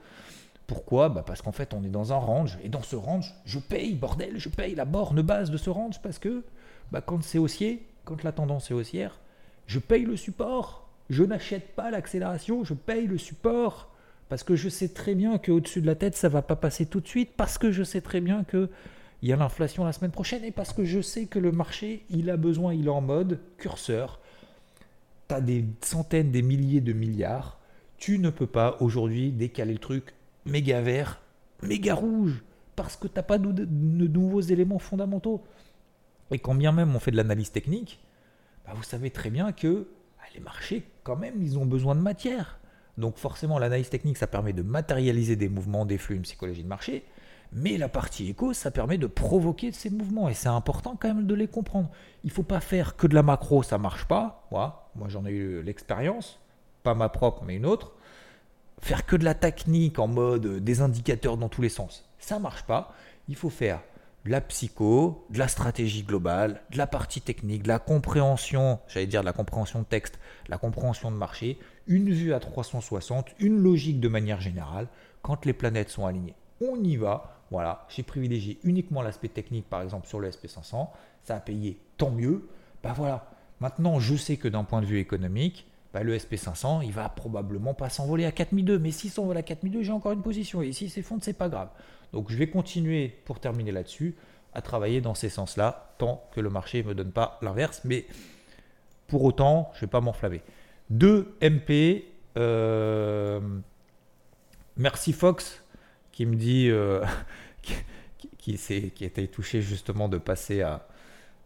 Pourquoi? 0.68 1.08
Bah 1.08 1.24
Parce 1.26 1.40
qu'en 1.40 1.50
fait, 1.50 1.72
on 1.72 1.82
est 1.82 1.88
dans 1.88 2.12
un 2.12 2.18
range. 2.18 2.58
Et 2.62 2.68
dans 2.68 2.82
ce 2.82 2.94
range, 2.94 3.34
je 3.46 3.58
paye, 3.58 3.94
bordel, 3.94 4.38
je 4.38 4.50
paye 4.50 4.74
la 4.74 4.84
borne 4.84 5.22
base 5.22 5.50
de 5.50 5.56
ce 5.56 5.70
range 5.70 6.00
parce 6.02 6.18
que 6.18 6.44
bah, 6.92 7.00
quand 7.00 7.22
c'est 7.24 7.38
haussier, 7.38 7.86
quand 8.04 8.22
la 8.22 8.32
tendance 8.32 8.70
est 8.70 8.74
haussière, 8.74 9.18
je 9.66 9.78
paye 9.78 10.04
le 10.04 10.16
support. 10.16 10.86
Je 11.08 11.24
n'achète 11.24 11.74
pas 11.74 11.90
l'accélération, 11.90 12.64
je 12.64 12.74
paye 12.74 13.06
le 13.06 13.16
support. 13.16 13.88
Parce 14.28 14.42
que 14.42 14.56
je 14.56 14.68
sais 14.68 14.88
très 14.88 15.14
bien 15.14 15.38
qu'au-dessus 15.38 15.80
de 15.80 15.86
la 15.86 15.94
tête, 15.94 16.14
ça 16.14 16.28
va 16.28 16.42
pas 16.42 16.56
passer 16.56 16.84
tout 16.84 17.00
de 17.00 17.08
suite. 17.08 17.32
Parce 17.34 17.56
que 17.56 17.70
je 17.70 17.82
sais 17.82 18.02
très 18.02 18.20
bien 18.20 18.44
que 18.44 18.68
il 19.22 19.28
y 19.28 19.32
a 19.32 19.36
l'inflation 19.36 19.84
la 19.84 19.92
semaine 19.92 20.10
prochaine 20.10 20.44
et 20.44 20.52
parce 20.52 20.72
que 20.72 20.84
je 20.84 21.00
sais 21.00 21.26
que 21.26 21.38
le 21.38 21.50
marché, 21.50 22.04
il 22.10 22.30
a 22.30 22.36
besoin, 22.36 22.72
il 22.72 22.86
est 22.86 22.90
en 22.90 23.00
mode 23.00 23.40
curseur. 23.56 24.20
Tu 25.28 25.34
as 25.34 25.40
des 25.40 25.64
centaines, 25.80 26.30
des 26.30 26.42
milliers 26.42 26.80
de 26.80 26.92
milliards. 26.92 27.58
Tu 27.96 28.18
ne 28.18 28.30
peux 28.30 28.46
pas 28.46 28.76
aujourd'hui 28.80 29.32
décaler 29.32 29.72
le 29.72 29.80
truc 29.80 30.14
méga 30.44 30.80
vert, 30.80 31.20
méga 31.62 31.94
rouge, 31.94 32.44
parce 32.76 32.96
que 32.96 33.08
tu 33.08 33.14
n'as 33.16 33.24
pas 33.24 33.38
de, 33.38 33.64
nouveaux 33.64 34.40
éléments 34.40 34.78
fondamentaux. 34.78 35.42
Et 36.30 36.38
quand 36.38 36.54
bien 36.54 36.72
même 36.72 36.94
on 36.94 37.00
fait 37.00 37.10
de 37.10 37.16
l'analyse 37.16 37.50
technique, 37.50 38.00
bah, 38.64 38.72
vous 38.76 38.84
savez 38.84 39.10
très 39.10 39.30
bien 39.30 39.50
que 39.50 39.88
bah, 40.16 40.24
les 40.34 40.40
marchés, 40.40 40.84
quand 41.02 41.16
même, 41.16 41.42
ils 41.42 41.58
ont 41.58 41.66
besoin 41.66 41.96
de 41.96 42.00
matière. 42.00 42.60
Donc 42.98 43.16
forcément, 43.16 43.58
l'analyse 43.58 43.90
technique, 43.90 44.16
ça 44.16 44.26
permet 44.28 44.52
de 44.52 44.62
matérialiser 44.62 45.34
des 45.34 45.48
mouvements, 45.48 45.86
des 45.86 45.98
flux, 45.98 46.16
une 46.16 46.22
psychologie 46.22 46.62
de 46.62 46.68
marché. 46.68 47.04
Mais 47.52 47.78
la 47.78 47.88
partie 47.88 48.28
écho, 48.28 48.52
ça 48.52 48.70
permet 48.70 48.98
de 48.98 49.06
provoquer 49.06 49.72
ces 49.72 49.90
mouvements 49.90 50.28
et 50.28 50.34
c'est 50.34 50.48
important 50.48 50.96
quand 51.00 51.08
même 51.08 51.26
de 51.26 51.34
les 51.34 51.48
comprendre. 51.48 51.90
Il 52.24 52.28
ne 52.28 52.32
faut 52.32 52.42
pas 52.42 52.60
faire 52.60 52.96
que 52.96 53.06
de 53.06 53.14
la 53.14 53.22
macro, 53.22 53.62
ça 53.62 53.78
marche 53.78 54.04
pas. 54.04 54.46
Moi, 54.50 54.90
moi 54.94 55.08
j'en 55.08 55.24
ai 55.24 55.30
eu 55.30 55.62
l'expérience, 55.62 56.38
pas 56.82 56.94
ma 56.94 57.08
propre 57.08 57.44
mais 57.44 57.56
une 57.56 57.66
autre. 57.66 57.92
Faire 58.80 59.06
que 59.06 59.16
de 59.16 59.24
la 59.24 59.34
technique 59.34 59.98
en 59.98 60.06
mode 60.06 60.62
des 60.62 60.82
indicateurs 60.82 61.36
dans 61.36 61.48
tous 61.48 61.62
les 61.62 61.68
sens, 61.68 62.08
ça 62.18 62.36
ne 62.36 62.42
marche 62.42 62.64
pas. 62.64 62.94
Il 63.28 63.34
faut 63.34 63.50
faire 63.50 63.80
de 64.24 64.30
la 64.30 64.40
psycho, 64.40 65.26
de 65.30 65.38
la 65.38 65.48
stratégie 65.48 66.02
globale, 66.02 66.60
de 66.70 66.76
la 66.76 66.86
partie 66.86 67.20
technique, 67.20 67.62
de 67.62 67.68
la 67.68 67.78
compréhension, 67.78 68.78
j'allais 68.88 69.06
dire 69.06 69.22
de 69.22 69.26
la 69.26 69.32
compréhension 69.32 69.80
de 69.80 69.84
texte, 69.84 70.18
la 70.48 70.58
compréhension 70.58 71.10
de 71.10 71.16
marché, 71.16 71.58
une 71.86 72.10
vue 72.10 72.34
à 72.34 72.40
360, 72.40 73.30
une 73.38 73.58
logique 73.58 74.00
de 74.00 74.08
manière 74.08 74.40
générale 74.40 74.88
quand 75.22 75.46
les 75.46 75.54
planètes 75.54 75.88
sont 75.88 76.04
alignées. 76.04 76.34
On 76.60 76.82
y 76.82 76.96
va, 76.96 77.37
voilà, 77.50 77.86
j'ai 77.88 78.02
privilégié 78.02 78.58
uniquement 78.64 79.02
l'aspect 79.02 79.28
technique, 79.28 79.68
par 79.68 79.82
exemple 79.82 80.06
sur 80.06 80.20
le 80.20 80.28
SP500. 80.30 80.88
Ça 81.24 81.36
a 81.36 81.40
payé, 81.40 81.78
tant 81.96 82.10
mieux. 82.10 82.48
Bah 82.82 82.92
voilà, 82.94 83.30
maintenant 83.60 84.00
je 84.00 84.16
sais 84.16 84.36
que 84.36 84.48
d'un 84.48 84.64
point 84.64 84.80
de 84.80 84.86
vue 84.86 84.98
économique, 84.98 85.66
bah, 85.92 86.02
le 86.02 86.16
SP500, 86.16 86.84
il 86.84 86.92
va 86.92 87.08
probablement 87.08 87.74
pas 87.74 87.88
s'envoler 87.88 88.24
à 88.24 88.32
4002. 88.32 88.78
Mais 88.78 88.90
s'il 88.90 89.10
s'envole 89.10 89.36
à 89.36 89.42
4002, 89.42 89.82
j'ai 89.82 89.92
encore 89.92 90.12
une 90.12 90.22
position. 90.22 90.62
Et 90.62 90.72
s'il 90.72 90.90
s'effondre, 90.90 91.22
c'est 91.24 91.32
pas 91.32 91.48
grave. 91.48 91.70
Donc 92.12 92.30
je 92.30 92.36
vais 92.36 92.48
continuer, 92.48 93.08
pour 93.24 93.40
terminer 93.40 93.72
là-dessus, 93.72 94.16
à 94.54 94.62
travailler 94.62 95.00
dans 95.00 95.14
ces 95.14 95.28
sens-là, 95.28 95.94
tant 95.98 96.28
que 96.32 96.40
le 96.40 96.50
marché 96.50 96.82
ne 96.82 96.88
me 96.88 96.94
donne 96.94 97.12
pas 97.12 97.38
l'inverse. 97.42 97.80
Mais 97.84 98.06
pour 99.06 99.24
autant, 99.24 99.70
je 99.74 99.78
ne 99.78 99.80
vais 99.82 99.90
pas 99.90 100.00
m'enflammer. 100.00 100.42
2 100.90 101.36
MP. 101.42 102.04
Euh, 102.36 103.40
merci 104.76 105.12
Fox 105.12 105.64
qui 106.18 106.26
me 106.26 106.34
dit, 106.34 106.68
euh, 106.68 107.04
qui, 107.62 108.56
qui, 108.56 109.04
été 109.04 109.28
touché 109.28 109.62
justement 109.62 110.08
de 110.08 110.18
passer 110.18 110.62
à, 110.62 110.88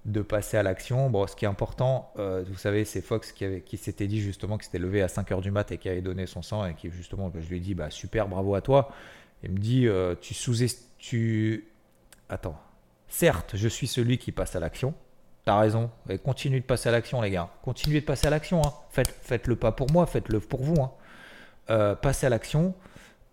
de 0.07 0.23
passer 0.23 0.57
à 0.57 0.63
l'action. 0.63 1.11
Bon, 1.11 1.27
ce 1.27 1.37
qui 1.37 1.45
est 1.45 1.49
important, 1.49 2.11
euh, 2.19 2.43
vous 2.49 2.57
savez, 2.57 2.87
c'est 2.87 3.03
Fox 3.03 3.33
qui, 3.33 3.45
avait, 3.45 3.61
qui 3.61 3.77
s'était 3.77 4.07
dit 4.07 4.23
justement 4.23 4.57
qu'il 4.57 4.65
s'était 4.65 4.79
levé 4.79 5.03
à 5.03 5.09
5h 5.09 5.43
du 5.43 5.51
mat 5.51 5.71
et 5.73 5.77
qui 5.77 5.91
avait 5.91 6.01
donné 6.01 6.25
son 6.25 6.41
sang 6.41 6.65
et 6.65 6.73
qui 6.73 6.89
justement, 6.89 7.31
je 7.39 7.47
lui 7.51 7.59
ai 7.59 7.61
dit, 7.61 7.75
bah, 7.75 7.91
super, 7.91 8.29
bravo 8.29 8.55
à 8.55 8.63
toi. 8.63 8.91
Il 9.43 9.51
me 9.51 9.59
dit, 9.59 9.87
euh, 9.87 10.15
tu 10.19 10.33
sous 10.33 10.55
tu 10.97 11.69
Attends. 12.31 12.59
Certes, 13.09 13.57
je 13.57 13.69
suis 13.69 13.87
celui 13.87 14.17
qui 14.17 14.33
passe 14.33 14.57
à 14.57 14.61
l'action. 14.61 14.95
T'as 15.45 15.59
raison. 15.59 15.91
Et 16.09 16.17
continuez 16.17 16.61
de 16.61 16.65
passer 16.65 16.89
à 16.89 16.93
l'action, 16.93 17.21
les 17.21 17.31
gars. 17.31 17.51
Continuez 17.63 18.01
de 18.01 18.07
passer 18.07 18.27
à 18.27 18.31
l'action. 18.31 18.63
Hein. 18.65 18.73
Faites, 18.89 19.15
faites 19.21 19.49
le 19.49 19.57
pas 19.57 19.73
pour 19.73 19.93
moi, 19.93 20.07
faites-le 20.07 20.41
pour 20.41 20.63
vous. 20.63 20.81
Hein. 20.81 21.95
passez 22.01 22.25
à 22.25 22.31
l'action. 22.31 22.75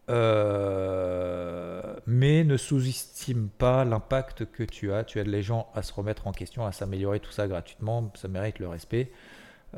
Euh, 0.10 1.94
mais 2.08 2.44
ne 2.44 2.58
sous-estime 2.58 3.50
pas 3.50 3.86
l'impact 3.86 4.46
que 4.52 4.64
tu 4.64 4.92
as. 4.92 5.04
Tu 5.04 5.20
aides 5.20 5.28
les 5.28 5.44
gens 5.44 5.70
à 5.76 5.84
se 5.84 5.94
remettre 5.94 6.28
en 6.28 6.32
question, 6.32 6.66
à 6.66 6.72
s'améliorer, 6.72 7.20
tout 7.20 7.32
ça 7.32 7.48
gratuitement. 7.48 8.12
Ça 8.16 8.28
mérite 8.28 8.60
le 8.60 8.68
respect. 8.68 9.12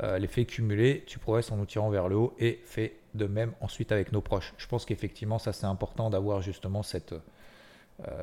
Euh, 0.02 0.18
L'effet 0.18 0.46
cumulé, 0.46 1.04
tu 1.06 1.18
progresses 1.18 1.52
en 1.52 1.56
nous 1.56 1.66
tirant 1.66 1.90
vers 1.90 2.08
le 2.08 2.16
haut 2.16 2.34
et 2.38 2.60
fais 2.64 2.94
de 3.14 3.26
même 3.26 3.52
ensuite 3.60 3.92
avec 3.92 4.12
nos 4.12 4.22
proches. 4.22 4.54
Je 4.56 4.66
pense 4.66 4.86
qu'effectivement, 4.86 5.38
ça 5.38 5.52
c'est 5.52 5.66
important 5.66 6.08
d'avoir 6.08 6.40
justement 6.40 6.82
cette, 6.82 7.14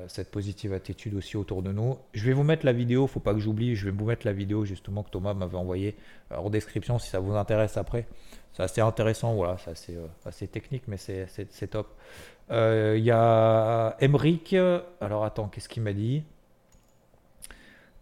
cette 0.08 0.30
positive 0.32 0.74
attitude 0.74 1.16
aussi 1.16 1.38
autour 1.38 1.62
de 1.62 1.72
nous. 1.72 1.98
Je 2.14 2.26
vais 2.26 2.34
vous 2.34 2.44
mettre 2.44 2.66
la 2.66 2.74
vidéo, 2.74 3.08
faut 3.08 3.20
pas 3.20 3.34
que 3.34 3.40
j'oublie, 3.40 3.76
je 3.76 3.86
vais 3.86 3.92
vous 3.92 4.06
mettre 4.06 4.26
la 4.26 4.34
vidéo 4.34 4.66
justement 4.66 5.04
que 5.04 5.10
Thomas 5.10 5.34
m'avait 5.34 5.58
envoyée 5.58 5.96
en 6.32 6.50
description 6.50 7.00
si 7.00 7.10
ça 7.10 7.20
vous 7.20 7.36
intéresse 7.36 7.78
après. 7.78 8.06
C'est 8.54 8.64
assez 8.64 8.82
intéressant, 8.82 9.34
voilà, 9.36 9.58
c'est 9.58 9.72
assez, 9.72 9.96
euh, 9.96 10.48
technique, 10.48 10.84
mais 10.88 10.98
c'est 10.98 11.68
top. 11.70 11.88
Euh, 12.52 12.96
il 12.98 13.04
y 13.04 13.12
a 13.12 13.96
Emric, 14.02 14.56
alors 15.02 15.24
attends, 15.24 15.48
qu'est-ce 15.48 15.70
qu'il 15.70 15.84
m'a 15.84 15.94
dit? 15.94 16.24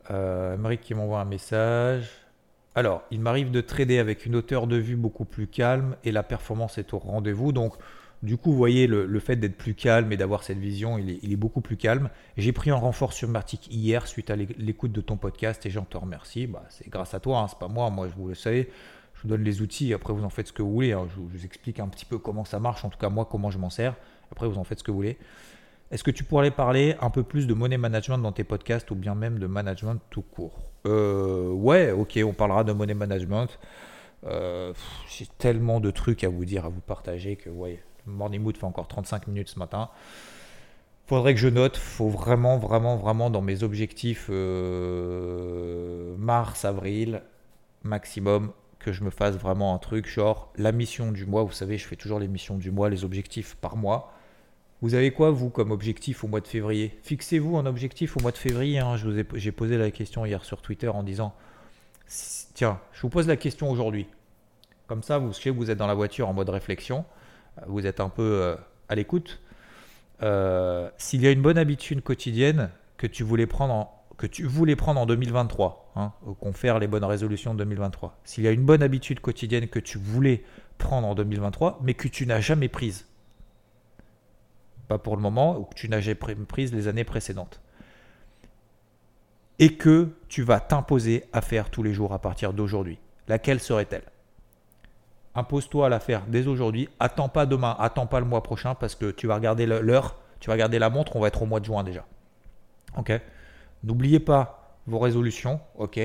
Euh, 0.09 0.55
Emric 0.55 0.81
qui 0.81 0.93
m'envoie 0.93 1.19
un 1.19 1.25
message. 1.25 2.09
Alors, 2.75 3.03
il 3.11 3.19
m'arrive 3.19 3.51
de 3.51 3.59
trader 3.59 3.99
avec 3.99 4.25
une 4.25 4.35
hauteur 4.35 4.67
de 4.67 4.77
vue 4.77 4.95
beaucoup 4.95 5.25
plus 5.25 5.47
calme 5.47 5.95
et 6.03 6.11
la 6.11 6.23
performance 6.23 6.77
est 6.77 6.93
au 6.93 6.99
rendez-vous. 6.99 7.51
Donc, 7.51 7.73
du 8.23 8.37
coup, 8.37 8.51
vous 8.51 8.57
voyez, 8.57 8.87
le, 8.87 9.19
fait 9.19 9.35
d'être 9.35 9.57
plus 9.57 9.75
calme 9.75 10.11
et 10.11 10.17
d'avoir 10.17 10.43
cette 10.43 10.57
vision, 10.57 10.97
il 10.97 11.31
est, 11.31 11.35
beaucoup 11.35 11.61
plus 11.61 11.77
calme. 11.77 12.09
J'ai 12.35 12.51
pris 12.51 12.71
un 12.71 12.75
renfort 12.75 13.13
sur 13.13 13.29
Martic 13.29 13.71
hier 13.71 14.07
suite 14.07 14.29
à 14.31 14.35
l'écoute 14.35 14.91
de 14.91 15.01
ton 15.01 15.17
podcast 15.17 15.65
et 15.65 15.69
j'en 15.69 15.83
te 15.83 15.97
remercie. 15.97 16.47
Bah, 16.47 16.63
c'est 16.69 16.89
grâce 16.89 17.13
à 17.13 17.19
toi, 17.19 17.39
hein, 17.39 17.47
c'est 17.47 17.59
pas 17.59 17.67
moi. 17.67 17.89
Moi, 17.91 18.07
je 18.07 18.15
vous 18.19 18.27
le 18.27 18.35
savez, 18.35 18.69
je 19.13 19.21
vous 19.21 19.27
donne 19.27 19.43
les 19.43 19.61
outils, 19.61 19.93
après 19.93 20.13
vous 20.13 20.23
en 20.23 20.29
faites 20.29 20.47
ce 20.47 20.53
que 20.53 20.63
vous 20.63 20.71
voulez. 20.71 20.93
Hein. 20.93 21.07
Je, 21.15 21.19
vous, 21.19 21.45
explique 21.45 21.79
un 21.79 21.87
petit 21.87 22.05
peu 22.05 22.17
comment 22.17 22.45
ça 22.45 22.59
marche, 22.59 22.83
en 22.85 22.89
tout 22.89 22.97
cas 22.97 23.09
moi 23.09 23.27
comment 23.29 23.51
je 23.51 23.59
m'en 23.59 23.69
sers. 23.69 23.95
Après 24.31 24.47
vous 24.47 24.57
en 24.57 24.63
faites 24.63 24.79
ce 24.79 24.83
que 24.83 24.91
vous 24.91 24.97
voulez. 24.97 25.17
Est-ce 25.89 26.03
que 26.03 26.11
tu 26.11 26.23
pourrais 26.23 26.51
parler 26.51 26.95
un 26.99 27.09
peu 27.09 27.23
plus 27.23 27.47
de 27.47 27.53
money 27.53 27.77
management 27.77 28.17
dans 28.17 28.33
tes 28.33 28.43
podcasts 28.43 28.91
ou 28.91 28.95
bien 28.95 29.15
même 29.15 29.39
de 29.39 29.47
management 29.47 30.01
tout 30.09 30.21
court? 30.21 30.59
Euh, 30.85 31.49
Ouais, 31.51 31.91
ok, 31.91 32.19
on 32.25 32.33
parlera 32.33 32.63
de 32.63 32.73
money 32.73 32.93
management. 32.93 33.47
Euh, 34.25 34.73
j'ai 35.09 35.27
tellement 35.37 35.79
de 35.79 35.91
trucs 35.91 36.23
à 36.23 36.29
vous 36.29 36.43
dire, 36.43 36.65
à 36.65 36.69
vous 36.69 36.81
partager 36.81 37.35
que 37.35 37.49
ouais, 37.49 37.79
Morning 38.07 38.41
Mood 38.41 38.57
fait 38.57 38.65
encore 38.65 38.87
35 38.87 39.27
minutes 39.27 39.49
ce 39.49 39.59
matin. 39.59 39.89
Faudrait 41.05 41.33
que 41.33 41.39
je 41.39 41.47
note, 41.47 41.77
faut 41.77 42.09
vraiment, 42.09 42.57
vraiment, 42.57 42.97
vraiment 42.97 43.29
dans 43.29 43.41
mes 43.41 43.63
objectifs 43.63 44.27
euh, 44.29 46.15
mars, 46.17 46.65
avril, 46.65 47.21
maximum, 47.83 48.51
que 48.79 48.91
je 48.91 49.03
me 49.03 49.09
fasse 49.09 49.37
vraiment 49.37 49.73
un 49.73 49.77
truc, 49.77 50.07
genre 50.07 50.51
la 50.57 50.73
mission 50.73 51.11
du 51.13 51.25
mois. 51.25 51.43
Vous 51.43 51.53
savez, 51.53 51.77
je 51.77 51.87
fais 51.87 51.95
toujours 51.95 52.19
les 52.19 52.27
missions 52.27 52.57
du 52.57 52.71
mois, 52.71 52.89
les 52.89 53.05
objectifs 53.05 53.55
par 53.55 53.77
mois. 53.77 54.11
Vous 54.81 54.93
avez 54.93 55.11
quoi, 55.11 55.31
vous, 55.31 55.49
comme 55.49 55.71
objectif 55.71 56.23
au 56.23 56.27
mois 56.27 56.41
de 56.41 56.47
février? 56.47 56.99
Fixez-vous 57.03 57.57
un 57.57 57.65
objectif 57.65 58.17
au 58.17 58.19
mois 58.19 58.31
de 58.31 58.37
février. 58.37 58.79
Hein. 58.79 58.95
J'ai 59.33 59.51
posé 59.51 59.77
la 59.77 59.89
question 59.91 60.25
hier 60.25 60.43
sur 60.43 60.61
Twitter 60.61 60.89
en 60.89 61.03
disant 61.03 61.33
Tiens, 62.53 62.79
je 62.91 63.01
vous 63.01 63.09
pose 63.09 63.27
la 63.27 63.37
question 63.37 63.71
aujourd'hui. 63.71 64.07
Comme 64.87 65.03
ça, 65.03 65.17
vous 65.17 65.33
savez, 65.33 65.51
vous 65.51 65.71
êtes 65.71 65.77
dans 65.77 65.87
la 65.87 65.95
voiture 65.95 66.29
en 66.29 66.33
mode 66.33 66.49
réflexion. 66.49 67.05
Vous 67.65 67.85
êtes 67.87 67.99
un 67.99 68.09
peu 68.09 68.23
euh, 68.23 68.55
à 68.89 68.95
l'écoute. 68.95 69.41
Euh, 70.21 70.89
s'il 70.97 71.21
y 71.21 71.27
a 71.27 71.31
une 71.31 71.41
bonne 71.41 71.57
habitude 71.57 72.01
quotidienne 72.01 72.69
que 72.97 73.07
tu 73.07 73.23
voulais 73.23 73.47
prendre 73.47 73.73
en, 73.73 73.97
que 74.17 74.27
tu 74.27 74.43
voulais 74.45 74.75
prendre 74.75 74.99
en 74.99 75.05
2023, 75.05 75.91
hein, 75.95 76.13
qu'on 76.39 76.53
faire 76.53 76.79
les 76.79 76.87
bonnes 76.87 77.03
résolutions 77.03 77.53
de 77.53 77.59
2023. 77.59 78.19
S'il 78.23 78.43
y 78.43 78.47
a 78.47 78.51
une 78.51 78.65
bonne 78.65 78.81
habitude 78.81 79.19
quotidienne 79.19 79.67
que 79.67 79.79
tu 79.79 79.97
voulais 79.97 80.43
prendre 80.77 81.07
en 81.07 81.15
2023, 81.15 81.79
mais 81.83 81.93
que 81.93 82.07
tu 82.07 82.25
n'as 82.25 82.39
jamais 82.39 82.67
prise, 82.67 83.07
pas 84.87 84.97
pour 84.97 85.15
le 85.15 85.21
moment, 85.21 85.59
ou 85.59 85.65
que 85.65 85.75
tu 85.75 85.87
n'as 85.87 85.99
jamais 85.99 86.15
prise 86.15 86.73
les 86.73 86.87
années 86.87 87.03
précédentes. 87.03 87.61
Et 89.59 89.75
que 89.75 90.09
tu 90.27 90.43
vas 90.43 90.59
t'imposer 90.59 91.25
à 91.33 91.41
faire 91.41 91.69
tous 91.69 91.83
les 91.83 91.93
jours 91.93 92.13
à 92.13 92.19
partir 92.19 92.53
d'aujourd'hui. 92.53 92.99
Laquelle 93.27 93.59
serait-elle? 93.59 94.03
Impose-toi 95.37 95.85
à 95.85 95.89
la 95.89 95.99
faire 95.99 96.23
dès 96.27 96.47
aujourd'hui. 96.47 96.89
Attends 96.99 97.29
pas 97.29 97.45
demain, 97.45 97.75
attends 97.79 98.07
pas 98.07 98.19
le 98.19 98.25
mois 98.25 98.41
prochain 98.41 98.73
parce 98.73 98.95
que 98.95 99.11
tu 99.11 99.27
vas 99.27 99.35
regarder 99.35 99.67
l'heure, 99.67 100.15
tu 100.39 100.47
vas 100.47 100.53
regarder 100.53 100.79
la 100.79 100.89
montre, 100.89 101.15
on 101.15 101.19
va 101.19 101.27
être 101.27 101.43
au 101.43 101.45
mois 101.45 101.59
de 101.59 101.65
juin 101.65 101.83
déjà. 101.83 102.05
Ok? 102.97 103.11
N'oubliez 103.83 104.19
pas 104.19 104.75
vos 104.87 104.97
résolutions. 104.97 105.61
Ok? 105.77 105.99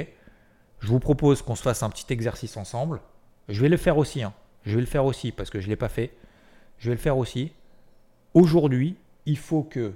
Je 0.81 0.87
vous 0.87 1.01
propose 1.01 1.41
qu'on 1.41 1.55
se 1.55 1.63
fasse 1.63 1.83
un 1.83 1.89
petit 1.89 2.13
exercice 2.13 2.59
ensemble. 2.59 3.01
Je 3.49 3.59
vais 3.63 3.71
le 3.71 3.79
faire 3.79 3.97
aussi. 3.97 4.23
Hein. 4.23 4.35
Je 4.65 4.75
vais 4.75 4.83
le 4.83 4.87
faire 4.87 5.07
aussi 5.07 5.33
parce 5.33 5.49
que 5.49 5.61
je 5.61 5.67
ne 5.67 5.71
l'ai 5.71 5.77
pas 5.77 5.89
fait. 5.89 6.13
Je 6.77 6.91
vais 6.91 6.95
le 6.95 7.01
faire 7.01 7.17
aussi. 7.17 7.53
Aujourd'hui, 8.35 8.97
il 9.25 9.39
faut 9.39 9.63
que 9.63 9.95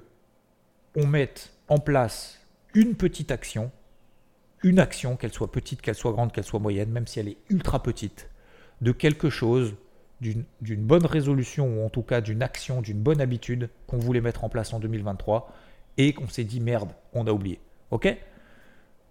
on 0.96 1.06
mette 1.06 1.52
en 1.68 1.78
place 1.78 2.40
une 2.72 2.94
petite 2.94 3.30
action, 3.30 3.70
une 4.62 4.78
action, 4.78 5.16
qu'elle 5.16 5.32
soit 5.32 5.52
petite, 5.52 5.82
qu'elle 5.82 5.94
soit 5.94 6.12
grande, 6.12 6.32
qu'elle 6.32 6.44
soit 6.44 6.58
moyenne, 6.58 6.90
même 6.90 7.06
si 7.06 7.20
elle 7.20 7.28
est 7.28 7.36
ultra 7.50 7.82
petite, 7.82 8.30
de 8.80 8.92
quelque 8.92 9.30
chose, 9.30 9.74
d'une 10.20 10.44
bonne 10.82 11.04
résolution 11.04 11.68
ou 11.68 11.84
en 11.84 11.90
tout 11.90 12.02
cas 12.02 12.20
d'une 12.20 12.42
action, 12.42 12.80
d'une 12.80 12.98
bonne 12.98 13.20
habitude 13.20 13.68
qu'on 13.86 13.98
voulait 13.98 14.20
mettre 14.20 14.44
en 14.44 14.48
place 14.48 14.72
en 14.72 14.80
2023 14.80 15.52
et 15.98 16.12
qu'on 16.12 16.28
s'est 16.28 16.44
dit 16.44 16.60
merde, 16.60 16.90
on 17.12 17.26
a 17.26 17.32
oublié. 17.32 17.60
Ok? 17.90 18.16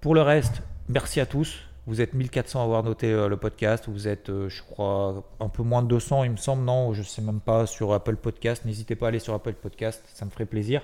Pour 0.01 0.16
le 0.16 0.22
reste, 0.22 0.61
merci 0.89 1.20
à 1.20 1.26
tous. 1.26 1.61
Vous 1.88 2.01
êtes 2.01 2.13
1400 2.13 2.61
à 2.61 2.63
avoir 2.63 2.84
noté 2.84 3.11
euh, 3.11 3.28
le 3.28 3.38
podcast. 3.38 3.86
Vous 3.88 4.07
êtes, 4.07 4.30
euh, 4.30 4.49
je 4.49 4.63
crois, 4.63 5.24
un 5.39 5.49
peu 5.49 5.61
moins 5.61 5.84
de 5.84 5.88
200, 5.88 6.24
il 6.24 6.32
me 6.32 6.38
semble. 6.38 6.63
Non, 6.63 6.93
je 6.93 7.01
ne 7.01 7.05
sais 7.05 7.22
même 7.22 7.39
pas 7.39 7.68
sur 7.68 7.93
Apple 7.93 8.16
Podcast. 8.16 8.66
N'hésitez 8.66 8.95
pas 8.95 9.07
à 9.07 9.09
aller 9.09 9.20
sur 9.20 9.36
Apple 9.36 9.53
Podcast. 9.53 10.03
Ça 10.07 10.26
me 10.26 10.32
ferait 10.32 10.47
plaisir 10.47 10.82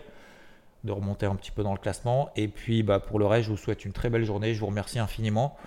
de 0.83 0.91
remonter 0.91 1.25
un 1.25 1.35
petit 1.35 1.51
peu 1.51 1.63
dans 1.63 1.73
le 1.73 1.79
classement. 1.79 2.29
Et 2.35 2.47
puis, 2.47 2.83
bah, 2.83 2.99
pour 2.99 3.17
le 3.17 3.25
reste, 3.25 3.45
je 3.45 3.51
vous 3.51 3.57
souhaite 3.57 3.83
une 3.83 3.93
très 3.93 4.09
belle 4.09 4.25
journée. 4.25 4.53
Je 4.53 4.59
vous 4.59 4.67
remercie 4.67 4.99
infiniment. 4.99 5.57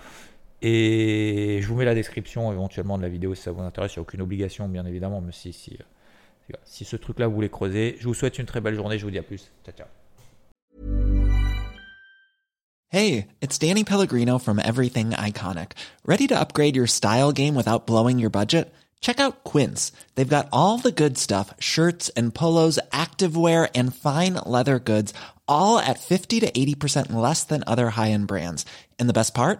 Et 0.61 1.59
je 1.61 1.67
vous 1.67 1.75
mets 1.75 1.85
la 1.85 1.95
description 1.95 2.51
éventuellement 2.51 2.97
de 2.97 3.03
la 3.03 3.09
vidéo 3.09 3.35
si 3.35 3.43
ça 3.43 3.51
vous 3.51 3.61
intéresse. 3.61 3.93
Il 3.95 3.99
n'y 3.99 4.01
a 4.01 4.03
aucune 4.03 4.21
obligation, 4.21 4.67
bien 4.67 4.85
évidemment. 4.85 5.21
Mais 5.21 5.31
si, 5.31 5.53
si, 5.53 5.77
euh, 6.51 6.57
si 6.63 6.85
ce 6.85 6.95
truc-là 6.95 7.27
vous 7.27 7.35
voulez 7.35 7.49
creuser, 7.49 7.97
je 7.99 8.07
vous 8.07 8.13
souhaite 8.13 8.39
une 8.39 8.45
très 8.45 8.61
belle 8.61 8.75
journée. 8.75 8.97
Je 8.97 9.05
vous 9.05 9.11
dis 9.11 9.19
à 9.19 9.23
plus. 9.23 9.51
Ciao, 9.65 9.75
ciao. 9.75 9.87
Hey, 12.89 13.27
it's 13.41 13.57
Danny 13.57 13.83
Pellegrino 13.83 14.37
from 14.39 14.59
Everything 14.59 15.09
Iconic. 15.09 15.73
Ready 16.05 16.27
to 16.27 16.39
upgrade 16.39 16.75
your 16.75 16.87
style 16.87 17.33
game 17.33 17.55
without 17.55 17.85
blowing 17.85 18.19
your 18.19 18.29
budget? 18.29 18.73
Check 19.01 19.19
out 19.19 19.43
Quince. 19.43 19.91
They've 20.15 20.35
got 20.35 20.47
all 20.53 20.77
the 20.77 20.91
good 20.91 21.17
stuff 21.17 21.53
shirts 21.59 22.09
and 22.15 22.33
polos, 22.33 22.79
activewear, 22.91 23.69
and 23.75 23.93
fine 23.93 24.35
leather 24.45 24.79
goods, 24.79 25.13
all 25.47 25.77
at 25.77 25.99
50 25.99 26.39
to 26.39 26.51
80% 26.51 27.11
less 27.11 27.43
than 27.43 27.63
other 27.67 27.89
high 27.89 28.11
end 28.11 28.27
brands. 28.27 28.65
And 28.97 29.09
the 29.09 29.13
best 29.13 29.33
part? 29.33 29.59